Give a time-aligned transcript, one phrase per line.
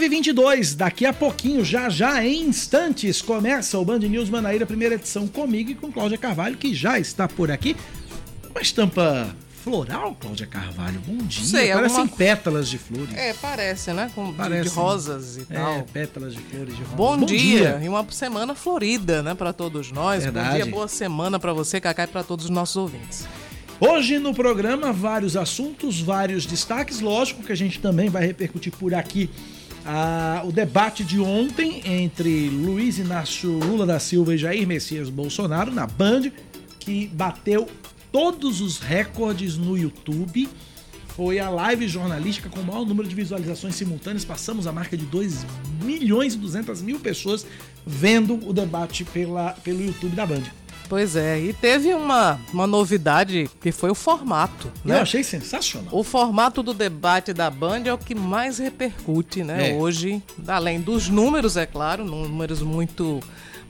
[0.00, 5.28] 922, daqui a pouquinho, já já, em instantes, começa o Band News Manaíra, primeira edição
[5.28, 7.76] comigo e com Cláudia Carvalho, que já está por aqui.
[8.50, 10.98] Uma estampa floral, Cláudia Carvalho.
[11.06, 11.44] Bom dia.
[11.44, 13.14] Sei, Parecem alguma- pétalas de flores.
[13.14, 14.10] É, parece, né?
[14.14, 14.70] Com, Parece.
[14.70, 15.72] de rosas e tal.
[15.74, 16.96] É, pétalas de flores de rosa.
[16.96, 17.78] Bom, dia.
[17.84, 20.24] e uma semana florida, né, para todos nós.
[20.24, 20.56] Bom Verdade.
[20.56, 23.26] dia, boa semana para você, Cacá, e para todos os nossos ouvintes.
[23.78, 27.00] Hoje no programa, vários assuntos, vários destaques.
[27.00, 29.28] Lógico que a gente também vai repercutir por aqui
[29.86, 35.72] ah, o debate de ontem entre Luiz Inácio Lula da Silva e Jair Messias Bolsonaro
[35.72, 36.30] na Band,
[36.78, 37.68] que bateu
[38.12, 40.48] todos os recordes no YouTube.
[41.08, 44.24] Foi a live jornalística com o maior número de visualizações simultâneas.
[44.24, 45.44] Passamos a marca de 2
[45.82, 47.46] milhões e 200 mil pessoas
[47.84, 50.59] vendo o debate pela, pelo YouTube da Band.
[50.90, 55.00] Pois é, e teve uma, uma novidade que foi o formato, Eu né?
[55.00, 55.88] achei sensacional.
[55.92, 59.70] O formato do debate da Band é o que mais repercute, né?
[59.70, 59.74] É.
[59.74, 63.20] Hoje, além dos números, é claro, números muito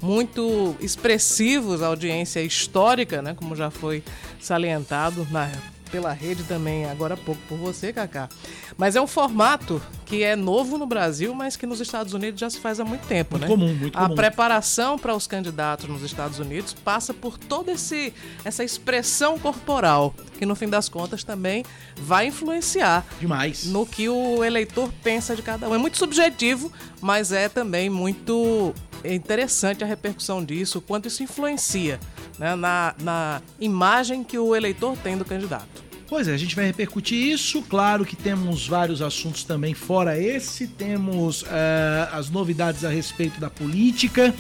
[0.01, 3.35] muito expressivos, a audiência histórica, né?
[3.35, 4.03] Como já foi
[4.41, 5.51] salientado na,
[5.91, 8.29] pela rede também agora há pouco por você, Kaká.
[8.77, 12.49] Mas é um formato que é novo no Brasil, mas que nos Estados Unidos já
[12.51, 13.49] se faz há muito tempo, Muito né?
[13.49, 14.15] comum, muito a comum.
[14.15, 18.13] preparação para os candidatos nos Estados Unidos passa por toda esse,
[18.45, 21.65] essa expressão corporal, que no fim das contas também
[21.97, 23.67] vai influenciar Demais.
[23.67, 25.75] no que o eleitor pensa de cada um.
[25.75, 31.99] É muito subjetivo, mas é também muito interessante a repercussão disso, o quanto isso influencia
[32.41, 35.85] né, na, na imagem que o eleitor tem do candidato.
[36.09, 37.63] Pois é, a gente vai repercutir isso.
[37.63, 40.67] Claro que temos vários assuntos também fora esse.
[40.67, 44.35] Temos eh, as novidades a respeito da política.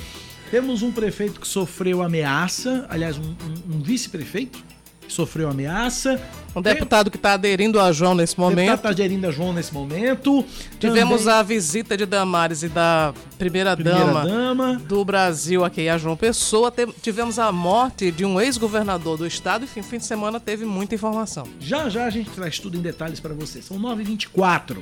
[0.50, 4.64] Temos um prefeito que sofreu ameaça, aliás, um, um- um vice-prefeito
[5.10, 6.20] que sofreu ameaça.
[6.54, 8.80] Um deputado que está aderindo a João nesse deputado momento.
[8.80, 10.44] tá gerindo a João nesse momento.
[10.78, 14.80] Tivemos Também a visita de Damares e da primeira-dama primeira-dama.
[14.86, 16.72] do Brasil aqui a João Pessoa.
[17.02, 19.64] Tivemos a morte de um ex-governador do estado.
[19.64, 21.46] Enfim, fim de semana teve muita informação.
[21.60, 23.64] Já já a gente traz tudo em detalhes para vocês.
[23.64, 24.78] São 9h24.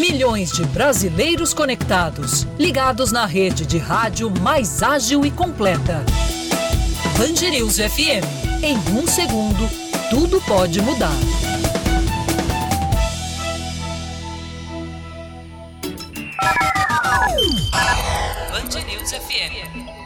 [0.00, 6.02] Milhões de brasileiros conectados, ligados na rede de rádio mais ágil e completa.
[7.18, 8.24] Band News FM.
[8.62, 9.68] Em um segundo,
[10.08, 11.12] tudo pode mudar.
[18.50, 20.00] Band News FM.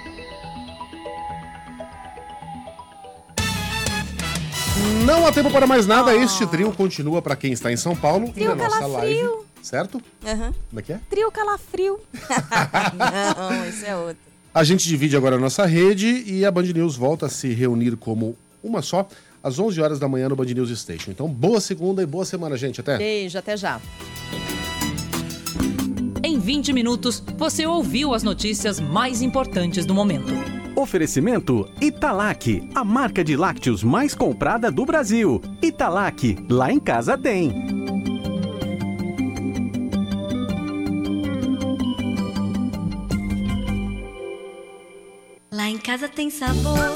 [5.07, 8.33] Não há tempo para mais nada, este trio continua para quem está em São Paulo
[8.33, 9.54] Trio na nossa live.
[9.65, 9.99] Certo?
[10.23, 10.53] Aham.
[10.69, 11.01] Como é que é?
[11.09, 11.99] Trio calafrio.
[13.35, 14.19] Não, esse é outro.
[14.53, 17.97] A gente divide agora a nossa rede e a Band News volta a se reunir
[17.97, 19.09] como uma só
[19.43, 21.11] às 11 horas da manhã no Band News Station.
[21.11, 22.83] Então, boa segunda e boa semana, gente.
[22.83, 22.99] Até.
[22.99, 23.81] Beijo, até já.
[26.23, 30.35] Em 20 minutos, você ouviu as notícias mais importantes do momento.
[30.77, 35.41] Oferecimento Italac, a marca de lácteos mais comprada do Brasil.
[35.63, 37.84] Italac, lá em casa tem.
[45.85, 46.95] Casa tem sabor,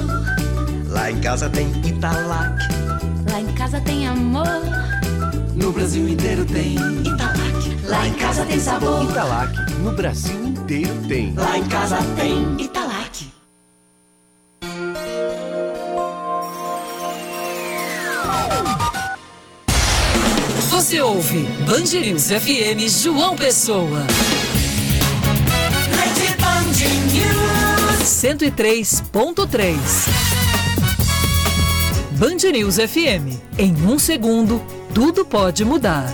[0.89, 2.57] Lá em casa tem Italac,
[3.31, 4.47] lá em casa tem amor.
[5.55, 9.05] no Brasil inteiro tem Italac, lá em casa tem sabor.
[9.05, 11.35] Italac, no Brasil inteiro tem.
[11.35, 13.31] Lá em casa tem Italac.
[20.71, 24.07] Você ouve Band News FM João Pessoa.
[27.99, 29.77] 103.3
[32.13, 33.37] Band News FM.
[33.59, 34.63] Em um segundo,
[34.95, 36.09] tudo pode mudar.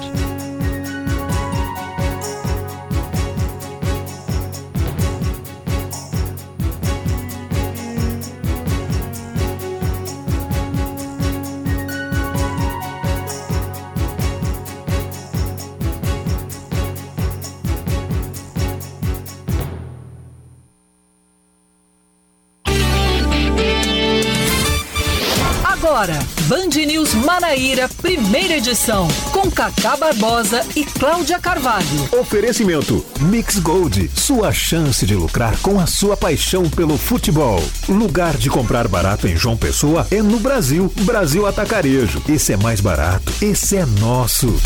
[26.75, 31.87] Band News Manaíra, primeira edição, com Cacá Barbosa e Cláudia Carvalho.
[32.19, 37.63] Oferecimento Mix Gold, sua chance de lucrar com a sua paixão pelo futebol.
[37.89, 40.93] Lugar de comprar barato em João Pessoa é no Brasil.
[41.03, 42.21] Brasil Atacarejo.
[42.29, 43.33] Esse é mais barato.
[43.41, 44.61] Esse é nosso.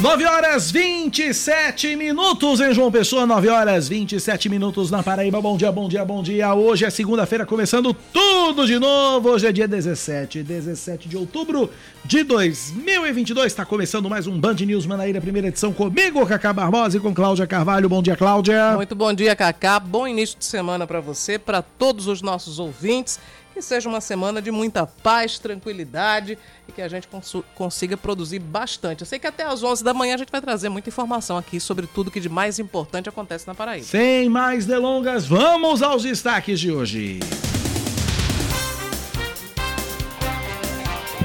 [0.00, 5.40] 9 horas 27 minutos em João Pessoa, 9 horas 27 minutos na Paraíba.
[5.40, 6.54] Bom dia, bom dia, bom dia.
[6.54, 9.30] Hoje é segunda-feira, começando tudo de novo.
[9.30, 11.68] Hoje é dia 17, 17 de outubro
[12.04, 13.46] de 2022.
[13.46, 17.48] Está começando mais um Band News Manaíra, primeira edição comigo, Cacá Barbosa e com Cláudia
[17.48, 17.88] Carvalho.
[17.88, 18.74] Bom dia, Cláudia.
[18.76, 19.80] Muito bom dia, Cacá.
[19.80, 23.18] Bom início de semana para você, para todos os nossos ouvintes.
[23.58, 26.38] Que seja uma semana de muita paz, tranquilidade
[26.68, 29.00] e que a gente cons consiga produzir bastante.
[29.00, 31.58] Eu sei que até às 11 da manhã a gente vai trazer muita informação aqui
[31.58, 33.84] sobre tudo que de mais importante acontece na Paraíba.
[33.84, 37.18] Sem mais delongas, vamos aos destaques de hoje.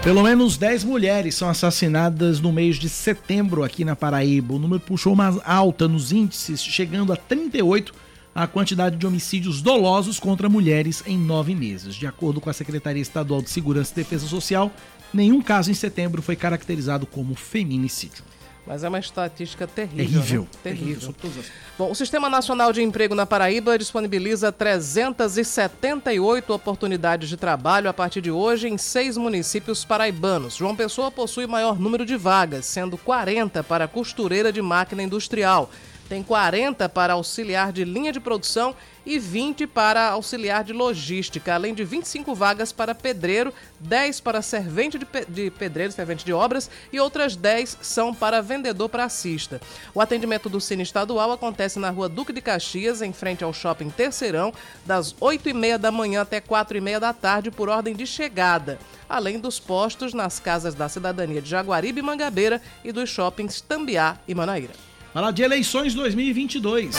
[0.01, 4.55] Pelo menos 10 mulheres são assassinadas no mês de setembro aqui na Paraíba.
[4.55, 7.93] O número puxou uma alta nos índices, chegando a 38
[8.35, 11.95] a quantidade de homicídios dolosos contra mulheres em nove meses.
[11.95, 14.71] De acordo com a Secretaria Estadual de Segurança e Defesa Social,
[15.13, 18.23] nenhum caso em setembro foi caracterizado como feminicídio.
[18.65, 20.05] Mas é uma estatística terrível.
[20.05, 20.41] Terrível.
[20.41, 20.47] Né?
[20.63, 21.13] Terrível.
[21.13, 21.43] terrível.
[21.77, 28.21] Bom, o Sistema Nacional de Emprego na Paraíba disponibiliza 378 oportunidades de trabalho a partir
[28.21, 30.55] de hoje em seis municípios paraibanos.
[30.55, 35.69] João Pessoa possui maior número de vagas, sendo 40 para costureira de máquina industrial
[36.13, 41.73] tem 40 para auxiliar de linha de produção e 20 para auxiliar de logística, além
[41.73, 46.69] de 25 vagas para pedreiro, 10 para servente de, pe de pedreiro, servente de obras
[46.91, 49.59] e outras 10 são para vendedor pracista.
[49.91, 53.89] O atendimento do Cine Estadual acontece na rua Duque de Caxias, em frente ao shopping
[53.89, 54.53] Terceirão,
[54.85, 58.77] das 8h30 da manhã até 4h30 da tarde, por ordem de chegada
[59.09, 64.17] além dos postos nas casas da cidadania de Jaguaribe e Mangabeira e dos shoppings Tambiá
[64.27, 64.92] e Manaíra.
[65.13, 66.95] Falar de eleições 2022.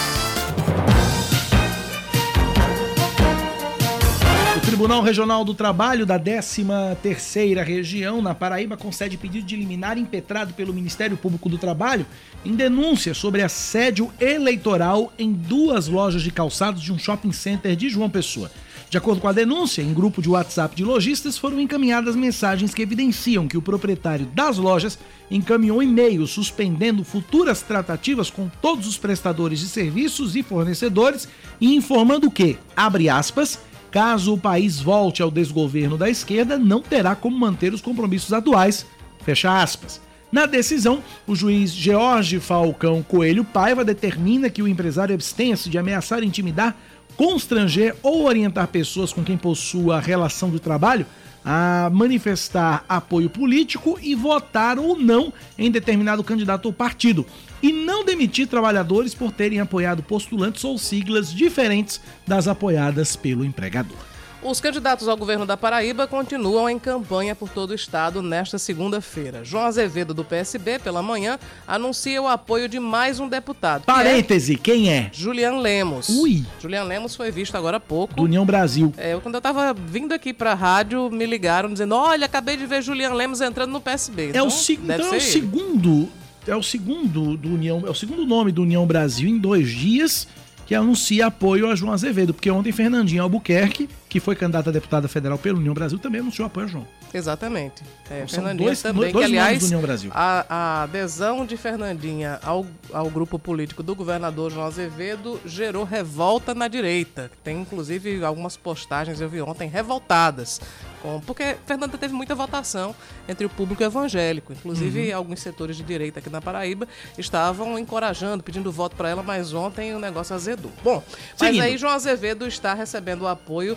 [4.57, 10.55] O Tribunal Regional do Trabalho da 13ª Região, na Paraíba, concede pedido de liminar impetrado
[10.55, 12.07] pelo Ministério Público do Trabalho
[12.45, 17.89] em denúncia sobre assédio eleitoral em duas lojas de calçados de um shopping center de
[17.89, 18.49] João Pessoa.
[18.95, 22.81] De acordo com a denúncia, em grupo de WhatsApp de lojistas foram encaminhadas mensagens que
[22.81, 24.97] evidenciam que o proprietário das lojas
[25.29, 31.27] encaminhou e-mails suspendendo futuras tratativas com todos os prestadores de serviços e fornecedores
[31.61, 33.59] e informando que, abre aspas,
[33.91, 38.87] caso o país volte ao desgoverno da esquerda, não terá como manter os compromissos atuais,
[39.25, 40.01] fecha aspas.
[40.35, 46.23] Na decisão, o juiz George Falcão Coelho Paiva determina que o empresário abstenha-se de ameaçar
[46.23, 46.77] e intimidar
[47.17, 51.07] constranger ou orientar pessoas com quem possua relação de trabalho
[51.45, 57.27] a manifestar apoio político e votar ou não em determinado candidato ou partido,
[57.63, 64.14] e não demitir trabalhadores por terem apoiado postulantes ou siglas diferentes das apoiadas pelo empregador.
[64.45, 69.43] Os candidatos ao governo da Paraíba continuam em campanha por todo o estado nesta segunda-feira.
[69.43, 73.85] João Azevedo, do PSB, pela manhã, anuncia o apoio de mais um deputado.
[73.87, 75.11] Parêntese, que é quem é?
[75.15, 76.11] Julian Lemos.
[76.11, 76.45] Ui.
[76.61, 78.13] Julian Lemos foi visto agora há pouco.
[78.13, 78.93] Do União Brasil.
[78.99, 82.83] É, quando eu tava vindo aqui pra rádio, me ligaram dizendo: olha, acabei de ver
[82.83, 84.27] Julian Lemos entrando no PSB.
[84.27, 84.75] É então, o, se...
[84.75, 86.09] então é o segundo.
[86.47, 87.83] É o segundo do União.
[87.87, 90.29] É o segundo nome do União Brasil em dois dias
[90.67, 95.07] que anuncia apoio a João Azevedo, porque ontem Fernandinho Albuquerque, que foi candidata a deputada
[95.09, 96.87] federal pela União Brasil, também anunciou apoio a João.
[97.13, 97.83] Exatamente.
[98.11, 100.11] É, Então, Fernandinha dois- também, dois que aliás, do União Brasil.
[100.13, 106.55] A, a adesão de Fernandinha ao, ao grupo político do governador João Azevedo gerou revolta
[106.55, 107.31] na direita.
[107.45, 110.61] Tem inclusive algumas postagens, eu vi ontem, revoltadas.
[111.05, 112.95] Com, porque Fernanda teve muita votação
[113.29, 114.55] entre o público evangélico.
[114.55, 115.17] Inclusive, Uhum.
[115.19, 119.95] alguns setores de direita aqui na Paraíba estavam encorajando, pedindo voto para ela, mas ontem
[119.95, 120.73] o negócio azedou.
[120.83, 121.03] Bom,
[121.39, 121.61] mas Seguindo.
[121.63, 123.77] aí João Azevedo está recebendo o apoio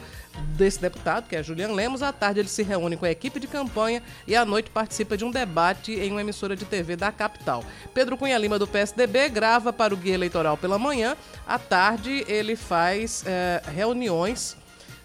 [0.56, 2.02] desse deputado, que é Julian Lemos.
[2.02, 5.26] À tarde ele se reúne com a equipe de campanha e à noite participa de
[5.26, 7.62] um debate em uma emissora de TV da capital.
[7.94, 11.18] Pedro Cunha Lima, do PSDB, grava para o Guia Eleitoral pela manhã.
[11.46, 14.56] À tarde ele faz eh, reuniões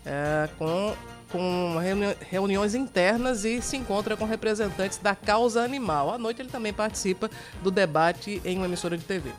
[0.07, 0.95] eh, com
[1.33, 6.13] com reuni- reuniões internas e se encontra com representantes da causa animal.
[6.13, 7.31] À noite ele também participa
[7.63, 9.31] do debate em uma emissora de TV.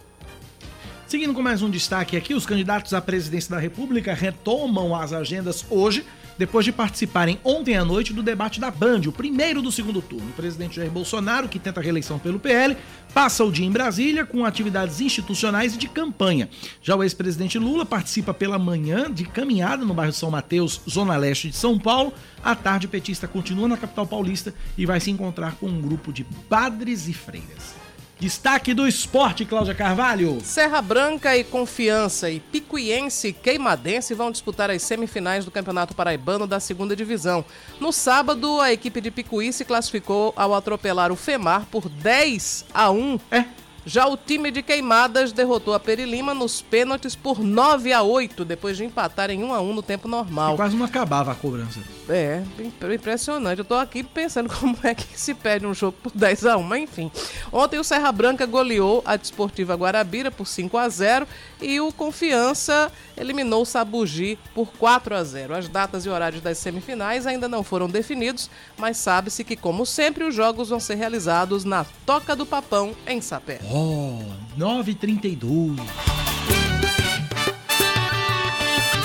[1.08, 5.64] Seguindo com mais um destaque aqui, os candidatos à presidência da República retomam as agendas
[5.70, 6.04] hoje,
[6.38, 10.30] depois de participarem ontem à noite do debate da Band, o primeiro do segundo turno.
[10.30, 12.76] O presidente Jair Bolsonaro, que tenta a reeleição pelo PL,
[13.14, 16.50] passa o dia em Brasília com atividades institucionais e de campanha.
[16.82, 21.50] Já o ex-presidente Lula participa pela manhã de caminhada no bairro São Mateus, zona leste
[21.50, 22.14] de São Paulo.
[22.44, 26.12] À tarde, o petista continua na capital paulista e vai se encontrar com um grupo
[26.12, 27.83] de padres e freiras.
[28.24, 30.40] Destaque do esporte, Cláudia Carvalho.
[30.42, 36.48] Serra Branca e Confiança e Picuiense e Queimadense vão disputar as semifinais do Campeonato Paraibano
[36.48, 37.44] da segunda divisão.
[37.82, 42.90] No sábado, a equipe de Picuí se classificou ao atropelar o FEMAR por 10 a
[42.90, 43.20] 1.
[43.30, 43.44] É.
[43.86, 48.78] Já o time de Queimadas derrotou a Perilima nos pênaltis por 9 a 8, depois
[48.78, 50.54] de empatar em 1 a 1 no tempo normal.
[50.54, 51.80] E quase não acabava a cobrança.
[52.08, 52.44] É,
[52.94, 53.60] impressionante.
[53.60, 56.64] Eu tô aqui pensando como é que se perde um jogo por 10 a 1,
[56.64, 57.12] mas enfim.
[57.52, 61.28] Ontem o Serra Branca goleou a Desportiva Guarabira por 5 a 0
[61.64, 65.56] e o Confiança eliminou o Sabugi por 4 a 0.
[65.56, 70.24] As datas e horários das semifinais ainda não foram definidos, mas sabe-se que, como sempre,
[70.24, 73.60] os jogos vão ser realizados na Toca do Papão, em Sapé.
[73.72, 74.20] Oh,
[74.58, 75.78] 9h32.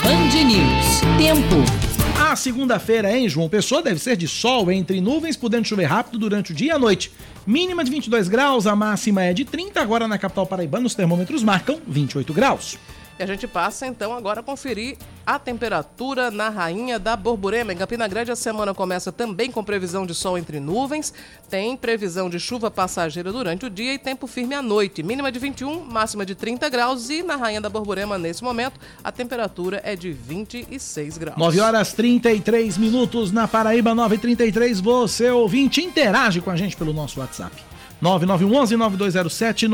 [0.03, 1.01] Band News.
[1.19, 1.89] Tempo.
[2.19, 6.53] A segunda-feira em João Pessoa deve ser de sol entre nuvens, podendo chover rápido durante
[6.53, 7.13] o dia e a noite.
[7.49, 9.81] Mínima de 22 graus, a máxima é de 30.
[9.81, 12.79] Agora na capital paraibana os termômetros marcam 28 graus.
[13.19, 14.97] E a gente passa então agora a conferir
[15.27, 17.73] a temperatura na Rainha da Borborema.
[17.73, 21.13] Em Campina Grande a semana começa também com previsão de sol entre nuvens,
[21.51, 25.03] tem previsão de chuva passageira durante o dia e tempo firme à noite.
[25.03, 29.11] Mínima de 21, máxima de 30 graus e na Rainha da Borborema nesse momento a
[29.11, 31.37] temperatura é de 26 graus.
[31.37, 34.81] 9 horas 33 minutos na Paraíba 933.
[34.81, 37.68] Você ouvinte interage com a gente pelo nosso WhatsApp.
[38.03, 39.69] 9911-9207,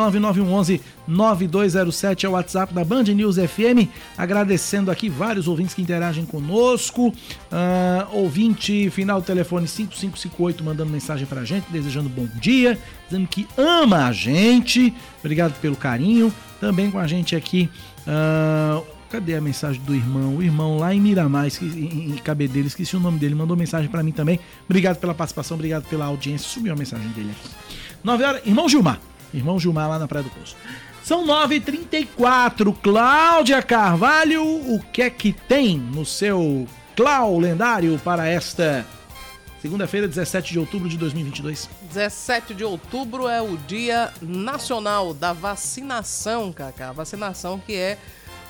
[1.09, 3.89] 9911-9207 é o WhatsApp da Band News FM.
[4.17, 7.09] Agradecendo aqui vários ouvintes que interagem conosco.
[7.09, 7.15] Uh,
[8.13, 14.13] ouvinte final telefone 5558 mandando mensagem pra gente, desejando bom dia, dizendo que ama a
[14.13, 14.95] gente.
[15.21, 16.33] Obrigado pelo carinho.
[16.61, 17.69] Também com a gente aqui.
[18.07, 20.37] Uh, cadê a mensagem do irmão?
[20.37, 24.03] O irmão lá em Miramar, em, em Cabedelo, esqueci o nome dele, mandou mensagem para
[24.03, 24.41] mim também.
[24.65, 26.49] Obrigado pela participação, obrigado pela audiência.
[26.49, 27.84] Subiu a mensagem dele aqui.
[28.05, 28.47] 9 horas.
[28.47, 29.01] Irmão Gilmar.
[29.33, 30.55] Irmão Gilmar lá na Praia do Poço.
[31.03, 32.75] São 9h34.
[32.83, 38.87] Cláudia Carvalho, o que é que tem no seu Clau lendário para esta
[39.61, 41.69] segunda-feira, 17 de outubro de 2022?
[41.89, 46.93] 17 de outubro é o Dia Nacional da Vacinação, Cacá.
[46.93, 47.99] Vacinação que é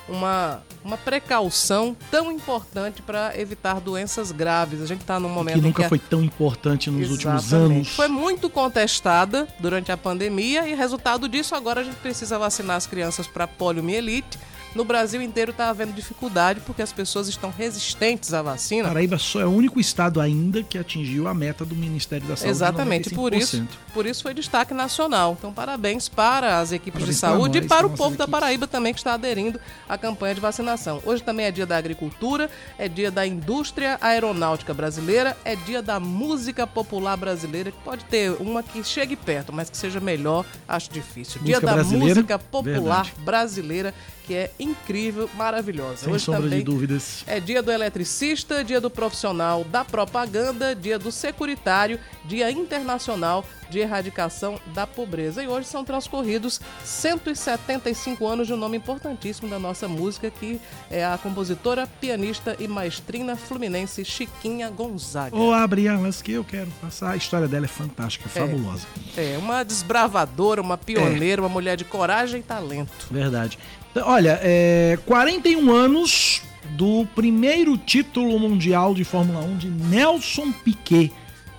[0.08, 4.82] uma, uma precaução tão importante para evitar doenças graves.
[4.82, 7.26] A gente está num momento que nunca que foi tão importante nos Exatamente.
[7.26, 7.88] últimos anos.
[7.88, 12.87] Foi muito contestada durante a pandemia e resultado disso agora a gente precisa vacinar as
[12.87, 14.38] crianças para poliomielite
[14.75, 18.88] no Brasil inteiro está havendo dificuldade porque as pessoas estão resistentes à vacina.
[18.88, 22.50] Paraíba só é o único estado ainda que atingiu a meta do Ministério da Saúde.
[22.50, 25.37] Exatamente, por isso, por isso foi destaque nacional.
[25.38, 28.66] Então, parabéns para as equipes parabéns de saúde nós, e para o povo da Paraíba
[28.66, 31.00] também que está aderindo à campanha de vacinação.
[31.04, 36.00] Hoje também é dia da agricultura, é dia da indústria aeronáutica brasileira, é dia da
[36.00, 40.90] música popular brasileira, que pode ter uma que chegue perto, mas que seja melhor, acho
[40.90, 41.40] difícil.
[41.40, 43.25] Música dia da música popular Verdade.
[43.25, 43.95] brasileira
[44.26, 46.04] que é incrível, maravilhosa.
[46.04, 47.23] Sem Hoje sombra de dúvidas.
[47.26, 53.78] É dia do eletricista, dia do profissional da propaganda, dia do securitário, dia internacional de
[53.81, 55.43] erradicação da pobreza.
[55.43, 61.04] E hoje são transcorridos 175 anos de um nome importantíssimo da nossa música, que é
[61.04, 65.37] a compositora, pianista e maestrina fluminense Chiquinha Gonzaga.
[65.37, 67.11] Ou abre elas que eu quero passar.
[67.11, 68.87] A história dela é fantástica, é fabulosa.
[69.16, 71.43] É, uma desbravadora, uma pioneira, é.
[71.43, 73.09] uma mulher de coragem e talento.
[73.11, 73.59] Verdade.
[74.03, 81.13] Olha, é, 41 anos do primeiro título mundial de Fórmula 1 de Nelson Piquet.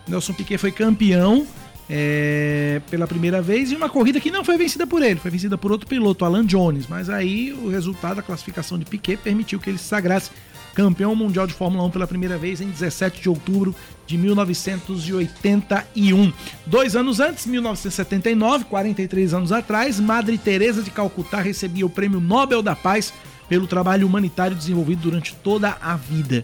[0.08, 1.48] Nelson Piquet foi campeão
[1.89, 5.58] é, pela primeira vez em uma corrida que não foi vencida por ele, foi vencida
[5.58, 6.88] por outro piloto, Alan Jones.
[6.88, 10.32] Mas aí o resultado da classificação de Piquet permitiu que ele se sagrasse
[10.75, 13.74] campeão mundial de Fórmula 1 pela primeira vez em 17 de outubro
[14.05, 16.34] de 1981.
[16.67, 22.62] Dois anos antes, 1979, 43 anos atrás, Madre Teresa de Calcutá recebia o Prêmio Nobel
[22.62, 23.13] da Paz
[23.48, 26.44] pelo trabalho humanitário desenvolvido durante toda a vida.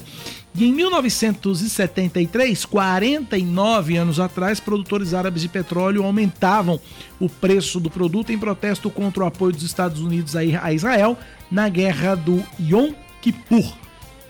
[0.54, 6.80] E em 1973, 49 anos atrás, produtores árabes de petróleo aumentavam
[7.20, 11.18] o preço do produto em protesto contra o apoio dos Estados Unidos a Israel
[11.50, 13.81] na guerra do Yom Kippur.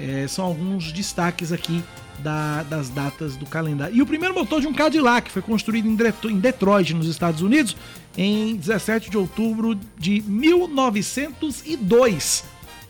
[0.02, 1.84] É, são alguns destaques aqui
[2.20, 3.96] da, das datas do calendário.
[3.96, 5.96] E o primeiro motor de um Cadillac foi construído em
[6.40, 7.76] Detroit, nos Estados Unidos,
[8.18, 12.44] em 17 de outubro de 1902,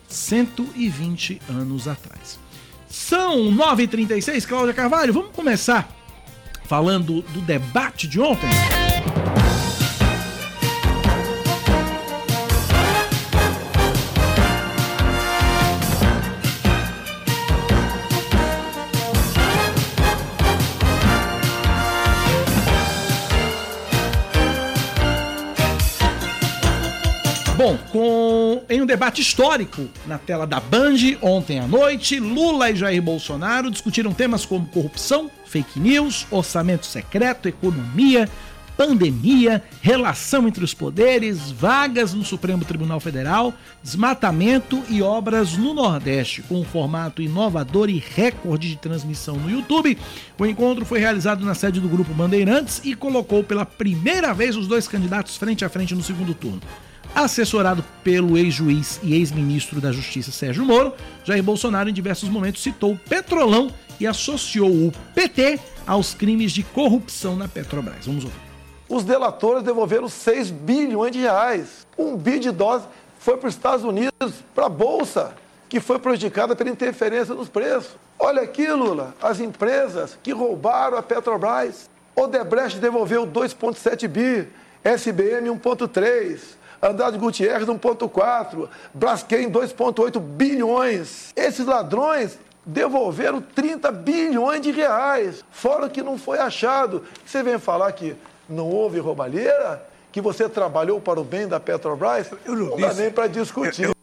[0.08, 2.40] 120 anos atrás.
[2.90, 5.14] São 9h36, Cláudia Carvalho.
[5.14, 5.90] Vamos começar
[6.66, 8.50] falando do debate de ontem?
[28.82, 34.14] Um debate histórico na tela da Band ontem à noite, Lula e Jair Bolsonaro discutiram
[34.14, 38.28] temas como corrupção, fake news, orçamento secreto, economia,
[38.76, 46.42] pandemia, relação entre os poderes, vagas no Supremo Tribunal Federal, desmatamento e obras no Nordeste.
[46.42, 49.98] Com um formato inovador e recorde de transmissão no YouTube,
[50.40, 54.68] o encontro foi realizado na sede do Grupo Bandeirantes e colocou pela primeira vez os
[54.68, 56.62] dois candidatos frente a frente no segundo turno.
[57.14, 60.94] Assessorado pelo ex-juiz e ex-ministro da Justiça Sérgio Moro,
[61.26, 66.64] Jair Bolsonaro em diversos momentos citou o Petrolão e associou o PT aos crimes de
[66.64, 68.06] corrupção na Petrobras.
[68.06, 68.40] Vamos ouvir.
[68.88, 71.86] Os delatores devolveram 6 bilhões de reais.
[71.98, 72.88] Um bi de doses
[73.20, 75.34] foi para os Estados Unidos, para a Bolsa,
[75.70, 77.92] que foi prejudicada pela interferência nos preços.
[78.18, 81.90] Olha aqui, Lula, as empresas que roubaram a Petrobras.
[82.16, 84.48] Odebrecht devolveu 2,7 bi,
[84.84, 86.40] SBM 1,3,
[86.82, 91.32] Andrade Gutierrez 1,4, Braskem 2,8 bilhões.
[91.36, 97.04] Esses ladrões devolveram 30 bilhões de reais, fora o que não foi achado.
[97.26, 98.16] Você vem falar que
[98.50, 99.86] não houve roubalheira?
[100.12, 102.32] Que você trabalhou para o bem da Petrobras?
[102.46, 103.84] Eu não, não dá nem para discutir.
[103.84, 103.96] Eu, eu...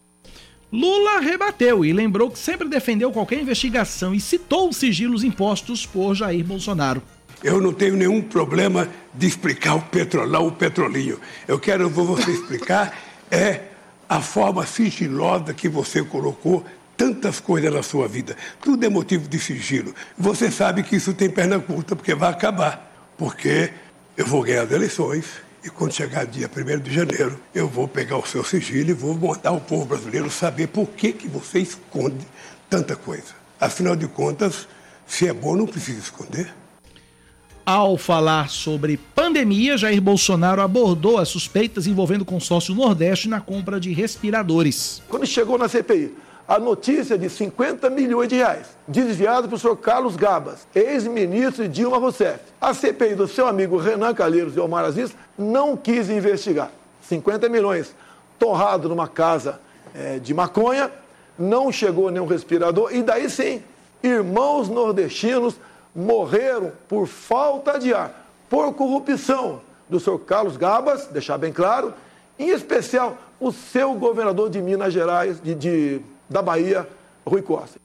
[0.70, 6.14] Lula rebateu e lembrou que sempre defendeu qualquer investigação e citou os sigilos impostos por
[6.14, 7.02] Jair Bolsonaro.
[7.42, 11.20] Eu não tenho nenhum problema de explicar o petrolão, o petrolinho.
[11.46, 12.96] Eu quero você explicar
[13.30, 13.62] é
[14.08, 16.64] a forma sigilosa que você colocou
[16.96, 18.36] tantas coisas na sua vida.
[18.60, 19.94] Tudo é motivo de sigilo.
[20.16, 22.92] Você sabe que isso tem perna curta, porque vai acabar.
[23.16, 23.70] Porque
[24.16, 25.26] eu vou ganhar as eleições
[25.62, 29.14] e quando chegar dia 1 de janeiro, eu vou pegar o seu sigilo e vou
[29.14, 32.26] mandar o povo brasileiro saber por que, que você esconde
[32.70, 33.36] tanta coisa.
[33.60, 34.68] Afinal de contas,
[35.06, 36.52] se é bom, não precisa esconder.
[37.70, 43.78] Ao falar sobre pandemia, Jair Bolsonaro abordou as suspeitas envolvendo o consórcio Nordeste na compra
[43.78, 45.02] de respiradores.
[45.06, 46.14] Quando chegou na CPI,
[46.48, 51.98] a notícia de 50 milhões de reais desviados para o senhor Carlos Gabas, ex-ministro Dilma
[51.98, 52.40] Rousseff.
[52.58, 56.70] A CPI do seu amigo Renan Calheiros e Omar Aziz não quis investigar.
[57.02, 57.94] 50 milhões
[58.38, 59.60] torrado numa casa
[59.94, 60.90] é, de maconha,
[61.38, 63.62] não chegou nenhum respirador, e daí sim,
[64.02, 65.56] irmãos nordestinos
[65.98, 71.92] morreram por falta de ar, por corrupção do senhor Carlos Gabas, deixar bem claro,
[72.38, 76.88] em especial o seu governador de Minas Gerais, de, de da Bahia,
[77.26, 77.80] Rui Costa.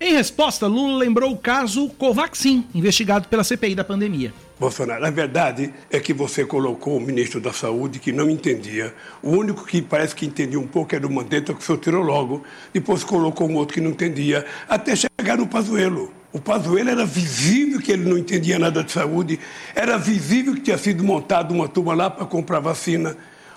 [0.00, 4.32] Em resposta, Lula lembrou o caso Covaxin, investigado pela CPI da pandemia.
[4.58, 8.94] Bolsonaro, a verdade é que você colocou o ministro da Saúde que não entendia.
[9.22, 12.02] O único que parece que entendia um pouco era o Mandetta, que o senhor tirou
[12.02, 12.42] logo.
[12.72, 16.19] Depois colocou um outro que não entendia, até chegar no Pazuello.
[16.32, 19.40] O Pazuello era visível que ele não entendia nada de saúde,
[19.74, 23.16] era visível que tinha sido montada uma turma lá para comprar vacina.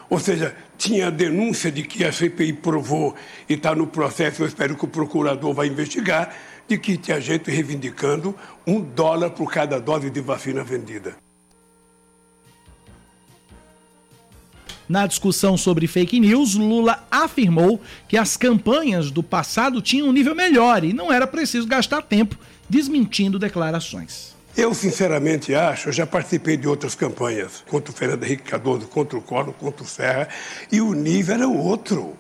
[0.10, 3.16] Ou seja, tinha a denúncia de que a CPI provou
[3.48, 6.36] e está no processo, eu espero que o procurador vai investigar,
[6.68, 11.16] de que tinha gente reivindicando um dólar por cada dose de vacina vendida.
[14.90, 20.36] Na discussão sobre fake news, Lula afirmou que as campanhas do passado tinham um nível
[20.36, 22.38] melhor e não era preciso gastar tempo
[22.74, 24.34] desmentindo declarações.
[24.58, 29.16] Eu, sinceramente, acho, eu já participei de outras campanhas contra o Fernando Henrique Cardoso, contra
[29.16, 30.28] o Collor, contra o Serra,
[30.72, 32.18] e o nível era outro.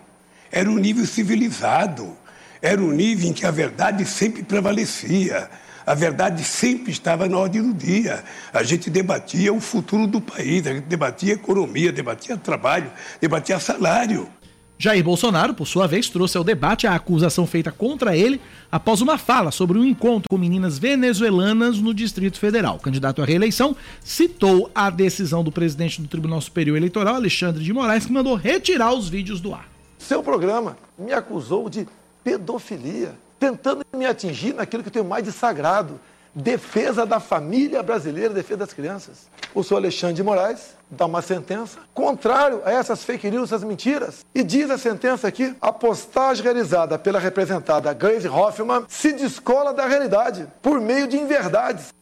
[0.51, 2.15] Era um nível civilizado.
[2.61, 5.49] Era um nível em que a verdade sempre prevalecia.
[5.87, 8.23] A verdade sempre estava na ordem do dia.
[8.53, 14.29] A gente debatia o futuro do país, a gente debatia economia, debatia trabalho, debatia salário.
[14.77, 19.17] Jair Bolsonaro, por sua vez, trouxe ao debate a acusação feita contra ele após uma
[19.17, 22.75] fala sobre um encontro com meninas venezuelanas no Distrito Federal.
[22.75, 27.71] O candidato à reeleição citou a decisão do presidente do Tribunal Superior Eleitoral, Alexandre de
[27.71, 29.69] Moraes, que mandou retirar os vídeos do ar.
[29.97, 31.87] Seu programa me acusou de
[32.23, 35.99] pedofilia, tentando me atingir naquilo que eu tenho mais de sagrado,
[36.33, 39.27] defesa da família brasileira, defesa das crianças.
[39.53, 44.25] O senhor Alexandre de Moraes dá uma sentença contrário a essas fake news, essas mentiras.
[44.33, 49.85] E diz a sentença aqui: a postagem realizada pela representada Grace Hoffman se descola da
[49.85, 51.93] realidade por meio de inverdades.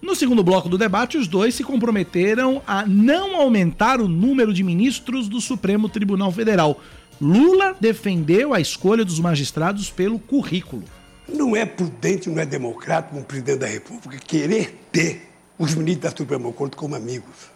[0.00, 4.62] No segundo bloco do debate, os dois se comprometeram a não aumentar o número de
[4.62, 6.80] ministros do Supremo Tribunal Federal.
[7.20, 10.84] Lula defendeu a escolha dos magistrados pelo currículo.
[11.28, 16.16] Não é prudente, não é democrático um presidente da República querer ter os ministros da
[16.16, 17.50] Suprema Corte como amigos.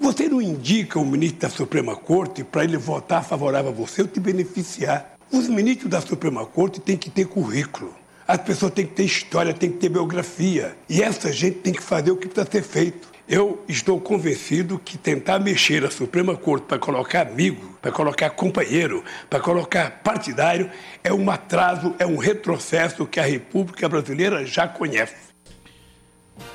[0.00, 4.08] Você não indica o ministro da Suprema Corte para ele votar favorável a você ou
[4.08, 5.14] te beneficiar.
[5.30, 7.94] Os ministros da Suprema Corte têm que ter currículo.
[8.26, 10.76] As pessoas têm que ter história, têm que ter biografia.
[10.88, 13.13] E essa gente tem que fazer o que precisa ser feito.
[13.26, 19.02] Eu estou convencido que tentar mexer a Suprema Corte para colocar amigo, para colocar companheiro,
[19.30, 20.70] para colocar partidário,
[21.02, 25.32] é um atraso, é um retrocesso que a República Brasileira já conhece.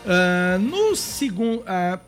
[0.06, 1.62] Uh, no segundo.
[1.62, 2.00] Uh,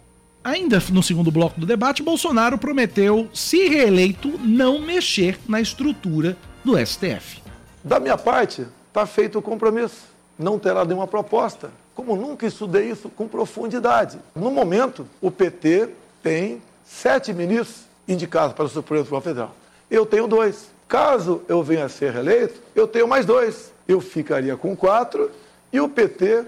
[0.43, 6.77] ainda no segundo bloco do debate, Bolsonaro prometeu, se reeleito, não mexer na estrutura do
[6.77, 7.41] STF.
[7.83, 10.11] Da minha parte, está feito o compromisso.
[10.37, 14.19] Não terá nenhuma proposta como nunca estudei isso com profundidade.
[14.35, 15.89] No momento, o PT
[16.23, 19.55] tem sete ministros indicados para o Supremo Tribunal Federal.
[19.89, 20.69] Eu tenho dois.
[20.87, 23.71] Caso eu venha a ser reeleito, eu tenho mais dois.
[23.87, 25.31] Eu ficaria com quatro
[25.71, 26.45] e o PT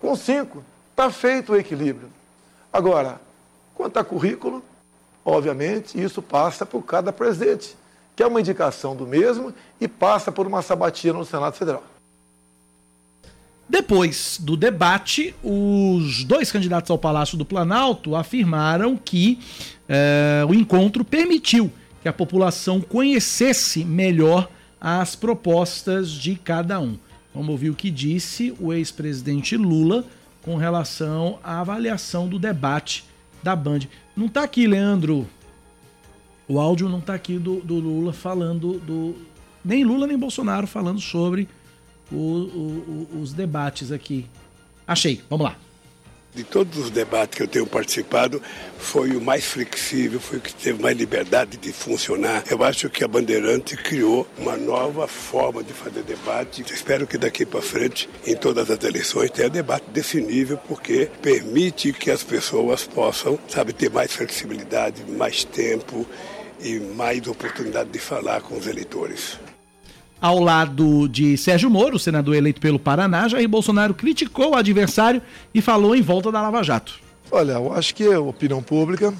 [0.00, 0.64] com cinco.
[0.90, 2.08] Está feito o equilíbrio.
[2.72, 3.20] Agora,
[3.74, 4.62] quanto a currículo,
[5.24, 7.76] obviamente, isso passa por cada presidente,
[8.16, 11.82] que é uma indicação do mesmo e passa por uma sabatina no Senado Federal.
[13.68, 19.38] Depois do debate, os dois candidatos ao Palácio do Planalto afirmaram que
[19.88, 21.72] uh, o encontro permitiu
[22.02, 24.48] que a população conhecesse melhor
[24.80, 26.98] as propostas de cada um.
[27.32, 30.04] Vamos ouvir o que disse o ex-presidente Lula
[30.42, 33.04] com relação à avaliação do debate
[33.42, 33.80] da Band.
[34.16, 35.26] Não está aqui, Leandro.
[36.48, 39.14] O áudio não está aqui do, do Lula falando do.
[39.64, 41.48] Nem Lula nem Bolsonaro falando sobre
[42.12, 44.26] o, o, os debates aqui.
[44.86, 45.56] Achei, vamos lá.
[46.34, 48.40] De todos os debates que eu tenho participado,
[48.78, 52.42] foi o mais flexível, foi o que teve mais liberdade de funcionar.
[52.50, 56.64] Eu acho que a Bandeirante criou uma nova forma de fazer debate.
[56.72, 62.10] Espero que daqui para frente, em todas as eleições, tenha debate definível, porque permite que
[62.10, 66.06] as pessoas possam, sabe, ter mais flexibilidade, mais tempo
[66.62, 69.38] e mais oportunidade de falar com os eleitores.
[70.22, 75.20] Ao lado de Sérgio Moro, senador eleito pelo Paraná, Jair Bolsonaro criticou o adversário
[75.52, 76.94] e falou em volta da Lava Jato.
[77.28, 79.12] Olha, eu acho que a opinião pública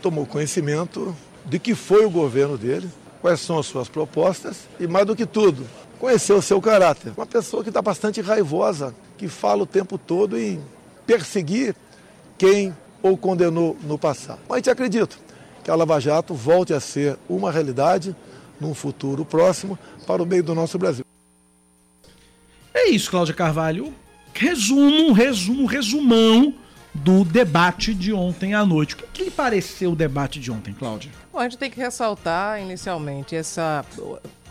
[0.00, 1.12] tomou conhecimento
[1.44, 2.88] de que foi o governo dele,
[3.20, 5.66] quais são as suas propostas e, mais do que tudo,
[5.98, 7.12] conheceu o seu caráter.
[7.16, 10.60] Uma pessoa que está bastante raivosa, que fala o tempo todo em
[11.04, 11.74] perseguir
[12.38, 12.72] quem
[13.02, 14.38] ou condenou no passado.
[14.48, 15.18] Mas acredito
[15.64, 18.14] que a Lava Jato volte a ser uma realidade
[18.60, 21.04] num futuro próximo para o meio do nosso Brasil.
[22.72, 23.92] É isso, Cláudia Carvalho.
[24.32, 26.54] Resumo, resumo, resumão
[26.94, 28.94] do debate de ontem à noite.
[28.94, 31.10] O que, que lhe pareceu o debate de ontem, Cláudia?
[31.30, 33.84] Bom, a gente tem que ressaltar inicialmente essa.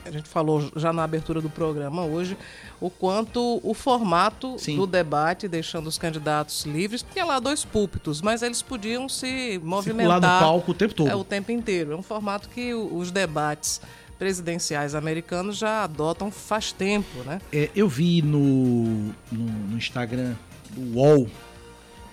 [0.06, 2.38] A gente falou já na abertura do programa hoje
[2.80, 4.78] o quanto o formato Sim.
[4.78, 10.22] do debate, deixando os candidatos livres, tinha lá dois púlpitos, mas eles podiam se movimentar.
[10.22, 11.10] Circular no palco o tempo todo.
[11.10, 11.94] É, o tempo inteiro.
[11.94, 13.82] É um formato que os debates
[14.18, 17.40] presidenciais americanos já adotam faz tempo, né?
[17.52, 20.36] É, eu vi no, no, no, Instagram
[20.72, 21.30] do UOL,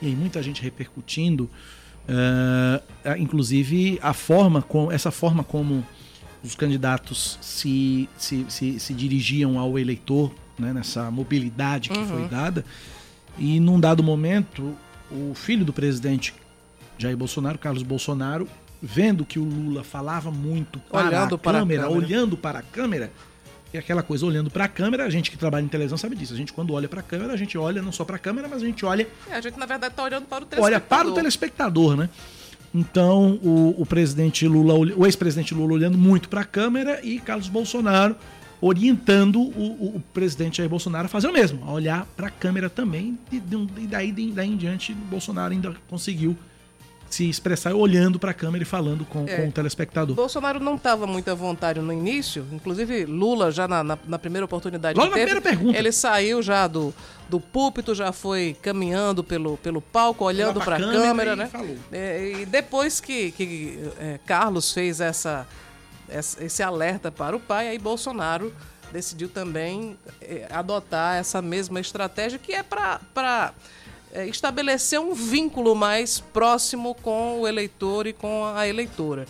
[0.01, 1.49] e aí muita gente repercutindo,
[2.09, 5.85] uh, inclusive a forma, com, essa forma como
[6.43, 12.07] os candidatos se, se, se, se dirigiam ao eleitor, né, nessa mobilidade que uhum.
[12.07, 12.65] foi dada,
[13.39, 14.77] e num dado momento,
[15.11, 16.35] o filho do presidente
[16.99, 18.49] Jair Bolsonaro, Carlos Bolsonaro,
[18.85, 22.59] vendo que o Lula falava muito para, olhando a, para câmera, a câmera, olhando para
[22.59, 23.11] a câmera,
[23.73, 26.33] é aquela coisa, olhando para a câmera, a gente que trabalha em televisão sabe disso.
[26.33, 28.47] A gente, quando olha para a câmera, a gente olha não só para a câmera,
[28.47, 29.09] mas a gente olha.
[29.29, 30.65] É, a gente, na verdade, está olhando para o telespectador.
[30.65, 32.09] Olha para o telespectador, né?
[32.73, 37.49] Então, o, o presidente Lula, o ex-presidente Lula olhando muito para a câmera e Carlos
[37.49, 38.17] Bolsonaro
[38.61, 42.71] orientando o, o, presidente Jair Bolsonaro a fazer o mesmo, a olhar para a câmera
[42.71, 43.19] também.
[43.31, 46.37] E, e daí, daí em diante, Bolsonaro ainda conseguiu
[47.15, 49.37] se expressar olhando para a câmera e falando com, é.
[49.37, 50.17] com, o telespectador.
[50.17, 54.45] Bolsonaro não estava muito à vontade no início, inclusive Lula já na, na, na primeira
[54.45, 55.79] oportunidade Logo que teve, na primeira pergunta.
[55.79, 56.93] ele saiu já do,
[57.29, 61.47] do púlpito, já foi caminhando pelo, pelo palco, olhando para a câmera, câmera, né?
[61.47, 61.77] Falou.
[61.93, 65.47] É, e depois que, que é, Carlos fez essa,
[66.09, 68.53] esse alerta para o pai, aí Bolsonaro
[68.93, 73.55] decidiu também é, adotar essa mesma estratégia que é para
[74.15, 79.27] é, estabelecer um vínculo mais próximo com o eleitor e com a eleitora.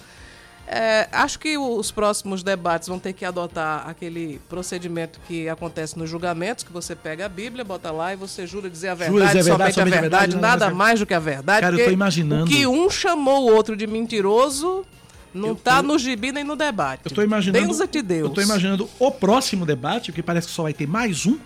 [0.66, 6.09] É, acho que os próximos debates vão ter que adotar aquele procedimento que acontece nos
[6.09, 9.38] julgamentos, que você pega a Bíblia, bota lá e você jura dizer a verdade, dizer
[9.38, 11.61] a verdade somente, a verdade, verdade nada mais do que a verdade.
[11.61, 12.44] Cara, eu tô imaginando.
[12.44, 14.87] O que um chamou o outro de mentiroso
[15.35, 15.88] não eu tá tô...
[15.88, 17.03] no gibi nem no debate.
[17.05, 17.66] Eu tô imaginando.
[17.66, 18.29] Deus é de Deus.
[18.29, 21.38] Eu tô imaginando o próximo debate, porque parece que só vai ter mais um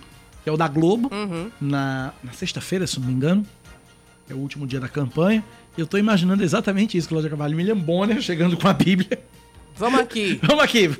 [0.43, 1.51] que é o da Globo, uhum.
[1.61, 3.47] na, na sexta-feira, se não me engano.
[4.29, 5.43] É o último dia da campanha.
[5.77, 7.57] Eu tô imaginando exatamente isso, Cláudia Carvalho.
[7.57, 9.19] William Bonner chegando com a Bíblia.
[9.79, 10.41] Vamos aqui.
[10.43, 10.91] Vamos aqui.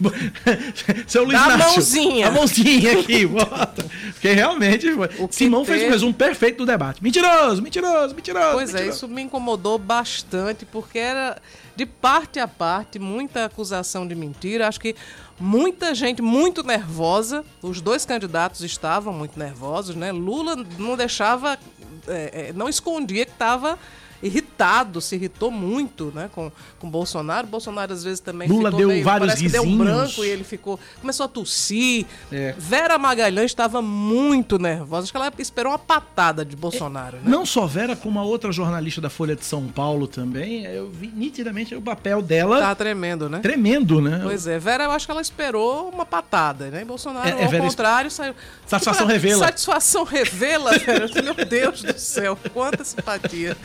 [1.07, 1.75] Seu Luiz Dá a Inácio.
[1.75, 2.29] mãozinha.
[2.29, 3.85] A mãozinha aqui, bota.
[4.13, 4.87] Porque realmente,
[5.31, 7.03] Simão fez um resumo perfeito do debate.
[7.03, 8.53] Mentiroso, mentiroso, mentiroso.
[8.53, 8.97] Pois é, mentiroso.
[8.97, 11.43] isso me incomodou bastante, porque era
[11.75, 14.69] de parte a parte, muita acusação de mentira.
[14.69, 14.95] Acho que
[15.41, 17.45] muita gente muito nervosa.
[17.63, 20.13] Os dois candidatos estavam muito nervosos, né?
[20.13, 21.59] Lula não deixava,
[22.07, 23.79] é, é, não escondia que estava
[24.23, 27.47] irritado, se irritou muito, né, com com Bolsonaro.
[27.47, 29.85] Bolsonaro às vezes também Lula ficou deu meio, vários parece que deu um risinhos.
[29.89, 32.07] branco e ele ficou, começou a tossir.
[32.31, 32.55] É.
[32.57, 35.03] Vera Magalhães estava muito nervosa.
[35.05, 37.23] Acho que ela esperou uma patada de Bolsonaro, né?
[37.25, 41.09] Não só Vera, como a outra jornalista da Folha de São Paulo também, eu vi
[41.15, 43.41] nitidamente o papel dela Tá tremendo, né?
[43.41, 44.21] tremendo, né?
[44.23, 46.83] Pois é, Vera, eu acho que ela esperou uma patada, né?
[46.83, 48.35] E Bolsonaro, É, é, ao Vera, contrário, saiu.
[48.67, 49.47] Satisfação Tipo, revela.
[49.47, 51.09] Satisfação revela, Vera.
[51.23, 53.57] Meu Deus do céu, quanta simpatia.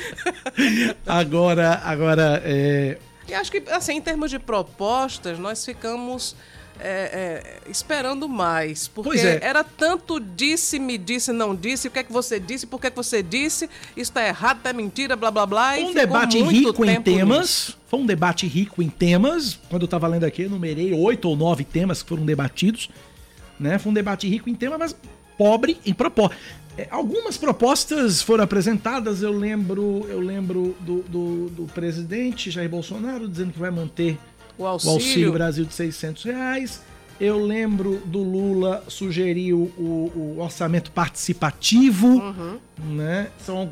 [1.06, 6.36] Agora, agora, é, E acho que, assim, em termos de propostas, nós ficamos
[6.80, 8.88] é, é, esperando mais.
[8.88, 9.40] Porque é.
[9.42, 12.88] era tanto disse, me disse, não disse, o que é que você disse, por que
[12.88, 15.76] é que você disse, isso tá errado, tá mentira, blá blá blá.
[15.78, 17.40] um debate rico em temas.
[17.40, 17.80] nisso.
[17.88, 19.60] Foi um debate rico em temas.
[19.70, 22.90] Quando eu tava lendo aqui, eu numerei oito ou nove temas que foram debatidos.
[23.60, 23.78] Né?
[23.78, 24.96] Foi um debate rico em temas, mas
[25.38, 26.36] pobre em propósito.
[26.78, 29.22] É, algumas propostas foram apresentadas.
[29.22, 34.18] Eu lembro, eu lembro do, do, do presidente Jair Bolsonaro dizendo que vai manter
[34.58, 34.94] O o auxílio.
[34.96, 36.82] Auxílio Brasil de 600 reais.
[37.20, 42.58] Eu lembro do Lula sugeriu o, o orçamento participativo, Uhum.
[42.96, 43.30] né?
[43.46, 43.70] São,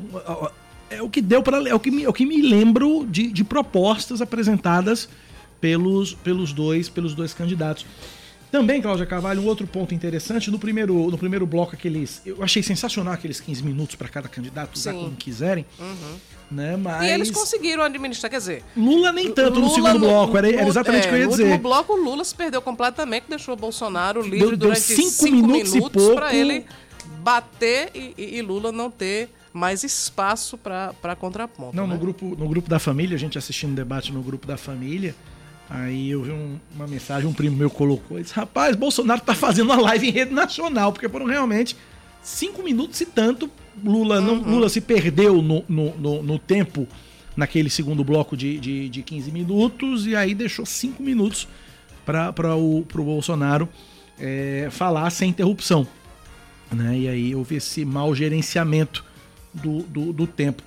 [0.88, 3.32] é o que deu para é o que me, é o que me lembro de,
[3.32, 5.08] de propostas apresentadas
[5.60, 7.84] pelos, pelos dois pelos dois candidatos.
[8.52, 12.20] Também, Cláudia Carvalho, um outro ponto interessante, no primeiro, no primeiro bloco, aqueles.
[12.26, 15.64] Eu achei sensacional aqueles 15 minutos para cada candidato usar como quiserem.
[16.50, 16.76] Né?
[16.76, 17.02] Mas.
[17.04, 20.48] E eles conseguiram administrar, quer dizer, Lula nem tanto no Lula segundo no- bloco, era,
[20.52, 21.42] era no- exatamente o que eu ia no dizer.
[21.44, 25.08] último bloco, o Lula se perdeu completamente, deixou o Bolsonaro livre Deu- deu durante cinco
[25.10, 26.66] cinco, minutos minutos, para ele
[27.22, 31.74] bater e, e- e Lula não ter mais espaço para contraponto.
[31.74, 31.94] Não, né?
[31.94, 35.14] no grupo, no grupo da família, a gente assistindo o debate no grupo da família,
[35.74, 39.34] aí eu vi um- uma mensagem, um primo meu colocou, ele disse, rapaz, Bolsonaro tá
[39.34, 41.76] fazendo uma live em rede nacional, porque foram realmente
[42.22, 43.50] cinco minutos e tanto,
[43.82, 44.50] Lula, não, Uhum.
[44.56, 46.86] Lula se perdeu no, no, no- no tempo,
[47.34, 51.48] naquele segundo bloco de, de, de 15 minutos, e aí deixou cinco minutos
[52.04, 53.66] para o pro Bolsonaro
[54.18, 55.86] é, falar sem interrupção.
[56.70, 56.98] Né?
[56.98, 59.02] E aí houve esse mau gerenciamento
[59.54, 60.62] do, do, do tempo.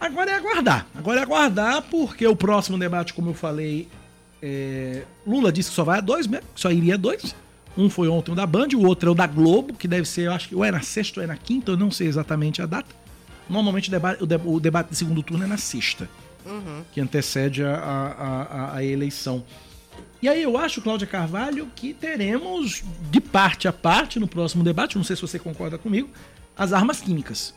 [0.00, 0.86] Agora é aguardar.
[0.94, 3.88] Agora é aguardar, porque o próximo debate, como eu falei,
[4.42, 7.34] é, Lula disse que só vai a dois mesmo, que só iria a dois.
[7.76, 10.22] Um foi ontem o da Band, o outro é o da Globo, que deve ser,
[10.26, 12.60] eu acho que ou é na sexta ou é na quinta, eu não sei exatamente
[12.60, 12.94] a data.
[13.48, 16.08] Normalmente o debate, o, de- o debate de segundo turno é na sexta,
[16.44, 16.82] Uhum.
[16.92, 19.44] que antecede a, a, a- a eleição.
[20.20, 24.96] E aí eu acho, Cláudia Carvalho, que teremos, de parte a parte, no próximo debate,
[24.96, 26.08] não sei se você concorda comigo,
[26.56, 27.54] as armas químicas.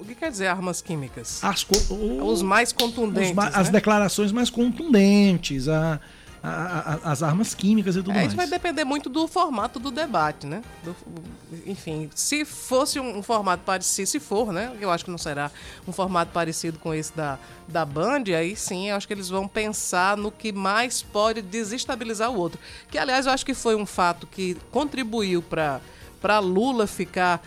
[0.00, 1.42] O que quer dizer armas químicas?
[1.42, 3.30] As o- Os mais contundentes.
[3.30, 3.72] os ma- as né?
[3.72, 6.00] declarações mais contundentes, a-
[6.42, 6.48] a-
[7.04, 8.28] a- as armas químicas e tudo É, mais.
[8.28, 10.62] isso vai depender muito do formato do debate, né?
[10.84, 10.94] Do-
[11.66, 14.72] enfim, se fosse um, um formato parecido, se for, né?
[14.80, 15.50] Eu acho que não será
[15.88, 19.48] um formato parecido com esse da, da Band, aí sim, eu acho que eles vão
[19.48, 22.60] pensar no que mais pode desestabilizar o outro.
[22.90, 25.80] Que, aliás, eu acho que foi um fato que contribuiu para
[26.20, 27.40] para Lula ficar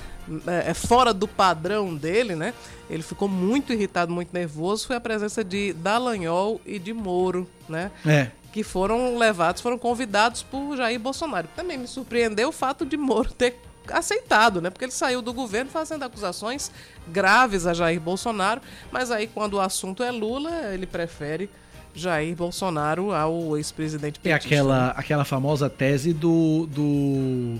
[0.47, 2.53] é, é, fora do padrão dele, né?
[2.89, 4.87] Ele ficou muito irritado, muito nervoso.
[4.87, 7.91] Foi a presença de Dallagnol e de Moro, né?
[8.05, 8.31] É.
[8.51, 11.47] que foram levados, foram convidados por Jair Bolsonaro.
[11.55, 13.55] Também me surpreendeu o fato de Moro ter
[13.91, 14.69] aceitado, né?
[14.69, 16.71] Porque ele saiu do governo fazendo acusações
[17.07, 18.61] graves a Jair Bolsonaro,
[18.91, 21.49] mas aí quando o assunto é Lula, ele prefere
[21.93, 27.57] Jair Bolsonaro ao ex-presidente É aquela, aquela famosa tese do, do.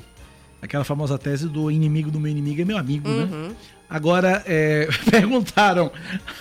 [0.62, 3.24] Aquela famosa tese do inimigo do meu inimigo é meu amigo, né?
[3.32, 3.56] Uhum.
[3.90, 5.92] Agora, é, perguntaram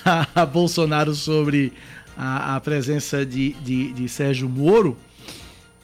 [0.04, 1.72] a, a Bolsonaro sobre
[2.16, 4.96] a, a presença de, de, de Sérgio Moro.